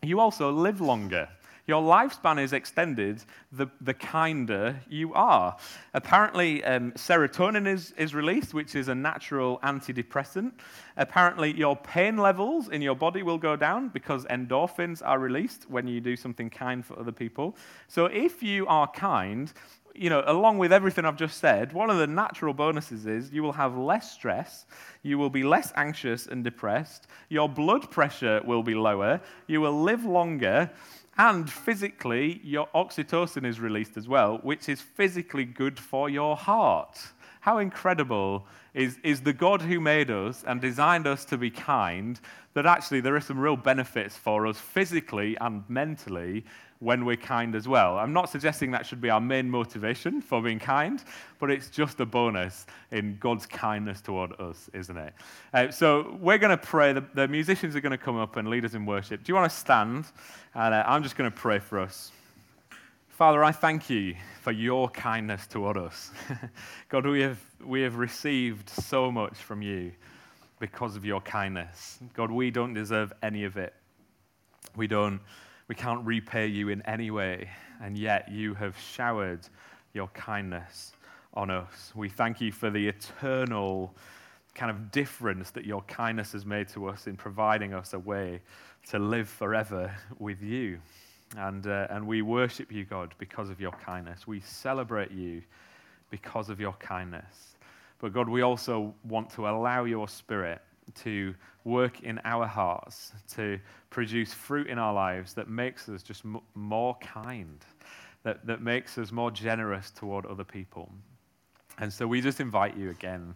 You 0.02 0.20
also 0.20 0.52
live 0.52 0.80
longer. 0.80 1.28
Your 1.66 1.82
lifespan 1.82 2.42
is 2.42 2.52
extended 2.52 3.24
the, 3.52 3.66
the 3.80 3.94
kinder 3.94 4.80
you 4.88 5.14
are. 5.14 5.56
Apparently, 5.94 6.64
um, 6.64 6.92
serotonin 6.92 7.66
is, 7.66 7.92
is 7.96 8.14
released, 8.14 8.54
which 8.54 8.74
is 8.74 8.88
a 8.88 8.94
natural 8.94 9.58
antidepressant. 9.62 10.52
Apparently, 10.96 11.52
your 11.56 11.76
pain 11.76 12.16
levels 12.16 12.68
in 12.68 12.82
your 12.82 12.96
body 12.96 13.22
will 13.22 13.38
go 13.38 13.56
down 13.56 13.88
because 13.88 14.24
endorphins 14.26 15.02
are 15.04 15.18
released 15.18 15.70
when 15.70 15.86
you 15.86 16.00
do 16.00 16.16
something 16.16 16.50
kind 16.50 16.84
for 16.84 16.98
other 16.98 17.12
people. 17.12 17.56
So, 17.88 18.06
if 18.06 18.42
you 18.42 18.66
are 18.66 18.86
kind, 18.88 19.52
you 19.94 20.08
know, 20.08 20.22
along 20.26 20.58
with 20.58 20.72
everything 20.72 21.04
I've 21.04 21.16
just 21.16 21.38
said, 21.38 21.72
one 21.72 21.90
of 21.90 21.98
the 21.98 22.06
natural 22.06 22.54
bonuses 22.54 23.06
is 23.06 23.32
you 23.32 23.42
will 23.42 23.52
have 23.52 23.76
less 23.76 24.12
stress, 24.12 24.66
you 25.02 25.18
will 25.18 25.30
be 25.30 25.42
less 25.42 25.72
anxious 25.76 26.26
and 26.26 26.44
depressed, 26.44 27.06
your 27.28 27.48
blood 27.48 27.90
pressure 27.90 28.40
will 28.44 28.62
be 28.62 28.74
lower, 28.74 29.20
you 29.46 29.60
will 29.60 29.82
live 29.82 30.04
longer, 30.04 30.70
and 31.18 31.50
physically, 31.50 32.40
your 32.42 32.68
oxytocin 32.74 33.44
is 33.44 33.60
released 33.60 33.96
as 33.96 34.08
well, 34.08 34.38
which 34.42 34.68
is 34.68 34.80
physically 34.80 35.44
good 35.44 35.78
for 35.78 36.08
your 36.08 36.36
heart. 36.36 36.98
How 37.40 37.58
incredible 37.58 38.46
is, 38.74 38.98
is 39.02 39.20
the 39.20 39.32
God 39.32 39.62
who 39.62 39.80
made 39.80 40.10
us 40.10 40.44
and 40.46 40.60
designed 40.60 41.06
us 41.06 41.24
to 41.26 41.38
be 41.38 41.50
kind 41.50 42.20
that 42.54 42.66
actually 42.66 43.00
there 43.00 43.16
are 43.16 43.20
some 43.20 43.38
real 43.38 43.56
benefits 43.56 44.16
for 44.16 44.46
us 44.46 44.58
physically 44.58 45.36
and 45.40 45.64
mentally 45.68 46.44
when 46.80 47.04
we're 47.04 47.16
kind 47.16 47.54
as 47.54 47.68
well. 47.68 47.98
I'm 47.98 48.12
not 48.12 48.30
suggesting 48.30 48.70
that 48.72 48.84
should 48.84 49.00
be 49.00 49.10
our 49.10 49.20
main 49.20 49.48
motivation 49.48 50.20
for 50.20 50.42
being 50.42 50.58
kind, 50.58 51.02
but 51.38 51.50
it's 51.50 51.68
just 51.68 52.00
a 52.00 52.06
bonus 52.06 52.66
in 52.90 53.16
God's 53.20 53.46
kindness 53.46 54.00
toward 54.00 54.38
us, 54.40 54.68
isn't 54.72 54.96
it? 54.96 55.14
Uh, 55.52 55.70
so 55.70 56.18
we're 56.20 56.38
going 56.38 56.56
to 56.56 56.62
pray. 56.62 56.92
The, 56.92 57.04
the, 57.14 57.28
musicians 57.28 57.76
are 57.76 57.80
going 57.80 57.92
to 57.92 57.98
come 57.98 58.16
up 58.16 58.36
and 58.36 58.48
lead 58.48 58.64
us 58.64 58.74
in 58.74 58.86
worship. 58.86 59.22
Do 59.22 59.30
you 59.30 59.36
want 59.36 59.50
to 59.50 59.56
stand? 59.56 60.06
And 60.54 60.74
uh, 60.74 60.82
I'm 60.86 61.02
just 61.02 61.16
going 61.16 61.30
to 61.30 61.36
pray 61.36 61.58
for 61.58 61.78
us. 61.78 62.12
Father, 63.10 63.44
I 63.44 63.52
thank 63.52 63.90
you 63.90 64.16
for 64.40 64.50
your 64.50 64.88
kindness 64.88 65.46
toward 65.46 65.76
us. 65.76 66.10
God, 66.88 67.06
we 67.06 67.20
have, 67.20 67.38
we 67.62 67.82
have 67.82 67.96
received 67.96 68.70
so 68.70 69.12
much 69.12 69.34
from 69.34 69.60
you. 69.60 69.92
because 70.60 70.94
of 70.94 71.04
your 71.04 71.20
kindness. 71.22 71.98
God, 72.14 72.30
we 72.30 72.52
don't 72.52 72.74
deserve 72.74 73.12
any 73.22 73.44
of 73.44 73.56
it. 73.56 73.74
We 74.76 74.86
don't 74.86 75.20
we 75.70 75.76
can't 75.76 76.04
repay 76.04 76.48
you 76.48 76.68
in 76.68 76.82
any 76.82 77.12
way, 77.12 77.48
and 77.80 77.96
yet 77.96 78.28
you 78.28 78.54
have 78.54 78.76
showered 78.76 79.38
your 79.92 80.08
kindness 80.08 80.94
on 81.32 81.48
us. 81.48 81.92
We 81.94 82.08
thank 82.08 82.40
you 82.40 82.50
for 82.50 82.70
the 82.70 82.88
eternal 82.88 83.94
kind 84.52 84.72
of 84.72 84.90
difference 84.90 85.52
that 85.52 85.64
your 85.64 85.82
kindness 85.82 86.32
has 86.32 86.44
made 86.44 86.66
to 86.70 86.88
us 86.88 87.06
in 87.06 87.16
providing 87.16 87.72
us 87.72 87.92
a 87.92 88.00
way 88.00 88.40
to 88.88 88.98
live 88.98 89.28
forever 89.28 89.94
with 90.18 90.42
you. 90.42 90.80
And, 91.36 91.64
uh, 91.64 91.86
and 91.88 92.04
we 92.04 92.20
worship 92.20 92.72
you, 92.72 92.84
God, 92.84 93.14
because 93.18 93.48
of 93.48 93.60
your 93.60 93.70
kindness. 93.70 94.26
We 94.26 94.40
celebrate 94.40 95.12
you 95.12 95.40
because 96.10 96.50
of 96.50 96.58
your 96.58 96.72
kindness. 96.80 97.54
But 98.00 98.12
God, 98.12 98.28
we 98.28 98.42
also 98.42 98.92
want 99.04 99.30
to 99.34 99.48
allow 99.48 99.84
your 99.84 100.08
spirit 100.08 100.62
to 100.96 101.34
work 101.64 102.02
in 102.02 102.20
our 102.24 102.46
hearts, 102.46 103.12
to 103.34 103.58
produce 103.90 104.32
fruit 104.32 104.66
in 104.66 104.78
our 104.78 104.92
lives 104.92 105.34
that 105.34 105.48
makes 105.48 105.88
us 105.88 106.02
just 106.02 106.24
m- 106.24 106.40
more 106.54 106.96
kind, 106.96 107.64
that, 108.22 108.46
that 108.46 108.62
makes 108.62 108.98
us 108.98 109.12
more 109.12 109.30
generous 109.30 109.90
toward 109.90 110.26
other 110.26 110.44
people. 110.44 110.90
And 111.78 111.92
so 111.92 112.06
we 112.06 112.20
just 112.20 112.40
invite 112.40 112.76
you 112.76 112.90
again 112.90 113.34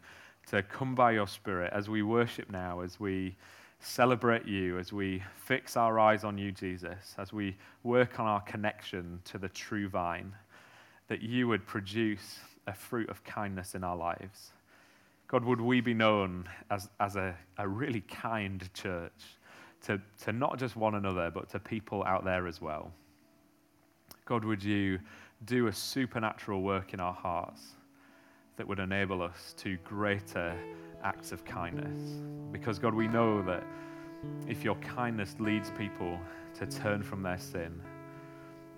to 0.51 0.63
come 0.63 0.95
by 0.95 1.13
your 1.13 1.27
Spirit 1.27 1.73
as 1.73 1.89
we 1.89 2.03
worship 2.03 2.51
now, 2.51 2.81
as 2.81 3.01
we 3.01 3.37
celebrate 3.81 4.47
you, 4.47 4.79
as 4.79 4.93
we 4.93 5.23
fix 5.37 5.77
our 5.77 5.99
eyes 5.99 6.25
on 6.25 6.39
you, 6.39 6.53
Jesus, 6.53 7.15
as 7.19 7.33
we 7.33 7.57
work 7.83 8.19
on 8.19 8.27
our 8.27 8.41
connection 8.41 9.21
to 9.25 9.39
the 9.39 9.49
true 9.49 9.89
vine, 9.89 10.35
that 11.09 11.23
you 11.23 11.47
would 11.49 11.67
produce 11.67 12.39
a 12.67 12.73
fruit 12.73 13.09
of 13.11 13.23
kindness 13.25 13.75
in 13.75 13.85
our 13.85 13.97
lives. 13.97 14.54
God, 15.35 15.45
would 15.47 15.61
we 15.61 15.81
be 15.81 15.95
known 15.95 16.49
as, 16.71 16.89
as 17.01 17.17
a, 17.17 17.35
a 17.59 17.67
really 17.67 18.03
kind 18.03 18.73
church 18.73 19.37
to, 19.83 20.01
to 20.23 20.33
not 20.33 20.61
just 20.61 20.77
one 20.77 20.95
another, 20.95 21.29
but 21.29 21.49
to 21.49 21.59
people 21.59 22.05
out 22.05 22.25
there 22.25 22.47
as 22.47 22.61
well? 22.61 22.93
God, 24.27 24.45
would 24.45 24.63
you 24.63 25.01
do 25.45 25.67
a 25.67 25.73
supernatural 25.73 26.63
work 26.63 26.95
in 26.95 27.01
our 27.01 27.13
hearts 27.13 27.73
that 28.57 28.69
would 28.69 28.79
enable 28.79 29.23
us 29.23 29.57
to 29.57 29.77
greater 29.79 30.57
acts 31.03 31.33
of 31.33 31.45
kindness? 31.45 32.13
Because, 32.53 32.79
God, 32.79 32.95
we 32.95 33.09
know 33.09 33.43
that 33.43 33.65
if 34.47 34.63
your 34.63 34.77
kindness 34.77 35.35
leads 35.41 35.73
people 35.73 36.17
to 36.61 36.65
turn 36.65 37.03
from 37.03 37.25
their 37.25 37.39
sin, 37.39 37.83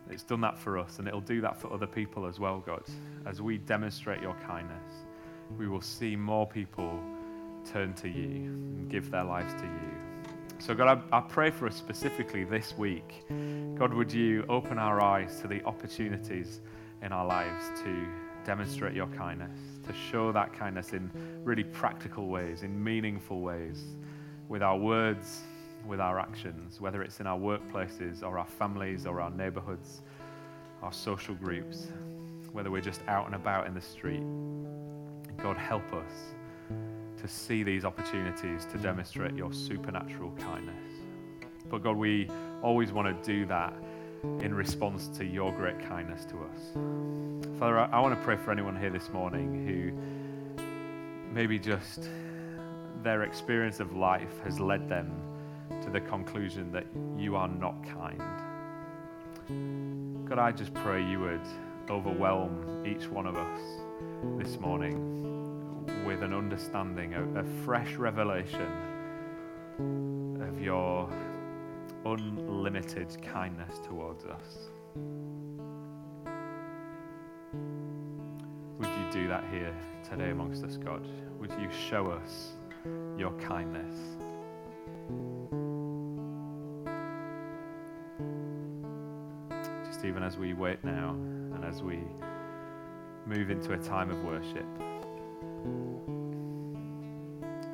it's 0.09 0.23
done 0.23 0.41
that 0.41 0.57
for 0.57 0.79
us, 0.79 1.01
and 1.01 1.07
it'll 1.07 1.21
do 1.21 1.43
that 1.43 1.61
for 1.61 1.71
other 1.71 1.87
people 1.87 2.25
as 2.25 2.41
well, 2.41 2.61
God, 2.65 2.83
as 3.27 3.43
we 3.43 3.59
demonstrate 3.59 4.23
your 4.23 4.37
kindness 4.47 5.05
we 5.59 5.69
will 5.69 5.81
see 5.81 6.17
more 6.17 6.47
people 6.47 7.01
turn 7.65 7.95
to 7.95 8.09
you 8.09 8.25
and 8.25 8.91
give 8.91 9.11
their 9.11 9.25
lives 9.25 9.55
to 9.55 9.65
you. 9.67 9.97
So, 10.59 10.75
God, 10.75 11.03
I, 11.13 11.19
I, 11.19 11.21
pray 11.21 11.51
for 11.51 11.67
us 11.67 11.77
specifically 11.77 12.45
this 12.45 12.77
week. 12.79 13.25
God, 13.79 13.93
would 13.93 14.11
you 14.11 14.45
open 14.49 14.79
our 14.79 15.03
eyes 15.03 15.41
to 15.43 15.49
the 15.49 15.63
opportunities 15.65 16.61
in 17.03 17.13
our 17.13 17.27
lives 17.27 17.65
to 17.83 18.07
demonstrate 18.45 18.95
your 18.95 19.09
kindness, 19.09 19.59
to 19.87 19.93
show 19.93 20.33
that 20.33 20.55
kindness 20.55 20.93
in 20.93 21.11
really 21.45 21.65
practical 21.65 22.29
ways, 22.29 22.63
in 22.63 22.83
meaningful 22.83 23.41
ways, 23.41 23.85
with 24.49 24.63
our 24.63 24.79
words, 24.79 25.43
with 25.87 26.01
our 26.01 26.19
actions, 26.19 26.81
whether 26.81 27.03
it's 27.03 27.21
in 27.21 27.27
our 27.27 27.39
workplaces 27.39 28.23
or 28.23 28.39
our 28.39 28.47
families 28.47 29.05
or 29.05 29.21
our 29.21 29.31
neighborhoods, 29.31 30.01
our 30.83 30.93
social 30.93 31.35
groups, 31.35 31.89
whether 32.53 32.71
we're 32.71 32.81
just 32.81 33.03
out 33.09 33.27
and 33.27 33.35
about 33.35 33.67
in 33.67 33.75
the 33.75 33.81
street. 33.81 34.23
God, 35.47 35.59
help 35.59 35.93
us 35.93 36.35
to 37.19 37.29
see 37.29 37.63
these 37.63 37.85
opportunities 37.85 38.65
to 38.65 38.79
demonstrate 38.79 39.37
your 39.37 39.53
supernatural 39.53 40.33
kindness. 40.33 40.75
But 41.71 41.85
God, 41.85 41.97
we 41.97 42.29
always 42.65 42.91
want 42.91 43.07
to 43.07 43.33
do 43.33 43.47
that 43.47 43.73
in 44.41 44.53
response 44.53 45.07
to 45.17 45.25
your 45.25 45.53
great 45.53 45.79
kindness 45.89 46.25
to 46.25 46.39
us. 46.39 47.59
Father, 47.61 47.79
I, 47.79 48.01
want 48.01 48.19
to 48.19 48.25
pray 48.25 48.37
for 48.37 48.51
anyone 48.51 48.75
here 48.77 48.91
this 48.91 49.09
morning 49.11 49.65
who 49.65 51.33
maybe 51.33 51.61
just 51.61 52.09
their 53.05 53.23
experience 53.23 53.79
of 53.79 53.95
life 53.95 54.41
has 54.43 54.59
led 54.59 54.89
them 54.89 55.13
to 55.81 55.91
the 55.91 56.01
conclusion 56.01 56.73
that 56.73 56.87
you 57.17 57.37
are 57.37 57.47
not 57.47 57.77
kind. 57.85 58.21
God, 60.29 60.41
I 60.41 60.51
just 60.51 60.75
pray 60.75 61.09
you 61.09 61.21
would 61.21 61.47
overwhelm 61.89 62.85
each 62.85 63.09
one 63.09 63.29
of 63.29 63.37
us 63.37 63.61
this 64.39 64.59
morning 64.59 65.26
with 66.05 66.23
an 66.23 66.33
understanding, 66.33 67.15
a, 67.15 67.41
a 67.41 67.45
fresh 67.65 67.95
revelation 67.97 68.71
of 70.41 70.61
your 70.61 71.09
unlimited 72.05 73.17
kindness 73.23 73.79
towards 73.87 74.25
us. 74.25 74.71
Would 78.79 78.89
you 78.89 79.13
do 79.13 79.29
that 79.29 79.45
here 79.51 79.75
today 80.09 80.31
amongst 80.31 80.63
us, 80.65 80.77
God? 80.77 81.07
Would 81.41 81.53
you 81.61 81.69
show 81.71 82.11
us 82.11 82.53
your 83.19 83.33
kindness? 83.33 83.97
Just 89.87 90.05
even 90.05 90.23
as 90.23 90.37
we 90.37 90.53
wait 90.53 90.85
now 90.85 91.11
and 91.55 91.65
as 91.65 91.83
we 91.83 92.01
move 93.27 93.51
into 93.51 93.73
a 93.73 93.79
time 93.79 94.11
of 94.11 94.23
worship. 94.25 94.67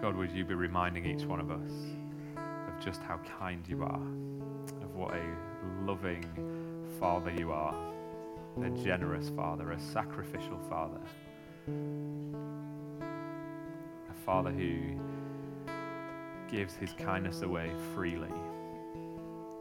God, 0.03 0.17
would 0.17 0.33
you 0.33 0.45
be 0.45 0.55
reminding 0.55 1.07
each 1.07 1.25
one 1.27 1.39
of 1.39 1.53
us 1.53 1.71
of 2.37 2.85
just 2.85 3.01
how 3.03 3.21
kind 3.39 3.65
you 3.69 3.85
are, 3.85 4.03
of 4.83 4.97
what 4.97 5.15
a 5.15 5.25
loving 5.87 6.25
Father 6.99 7.31
you 7.31 7.53
are, 7.53 7.73
a 8.65 8.71
generous 8.71 9.29
Father, 9.29 9.71
a 9.71 9.79
sacrificial 9.79 10.59
Father, 10.69 10.99
a 14.11 14.15
Father 14.27 14.51
who 14.51 14.99
gives 16.51 16.75
his 16.75 16.93
kindness 16.95 17.43
away 17.43 17.71
freely, 17.95 18.33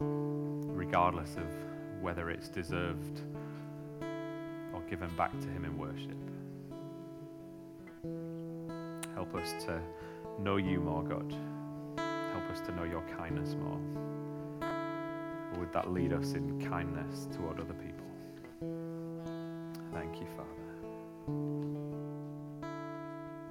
regardless 0.00 1.36
of 1.36 1.46
whether 2.00 2.30
it's 2.30 2.48
deserved 2.48 3.20
or 4.74 4.80
given 4.90 5.08
back 5.16 5.30
to 5.38 5.46
Him 5.46 5.64
in 5.64 5.78
worship. 5.78 6.18
Help 9.14 9.36
us 9.36 9.52
to 9.66 9.80
know 10.38 10.56
you 10.56 10.80
more, 10.80 11.02
God. 11.02 11.34
Help 12.32 12.50
us 12.50 12.60
to 12.62 12.74
know 12.74 12.84
your 12.84 13.02
kindness 13.16 13.54
more. 13.54 13.80
would 15.58 15.72
that 15.72 15.92
lead 15.92 16.12
us 16.12 16.32
in 16.32 16.60
kindness 16.68 17.28
toward 17.36 17.60
other 17.60 17.74
people? 17.74 18.06
Thank 19.92 20.20
you, 20.20 20.26
Father. 20.36 20.61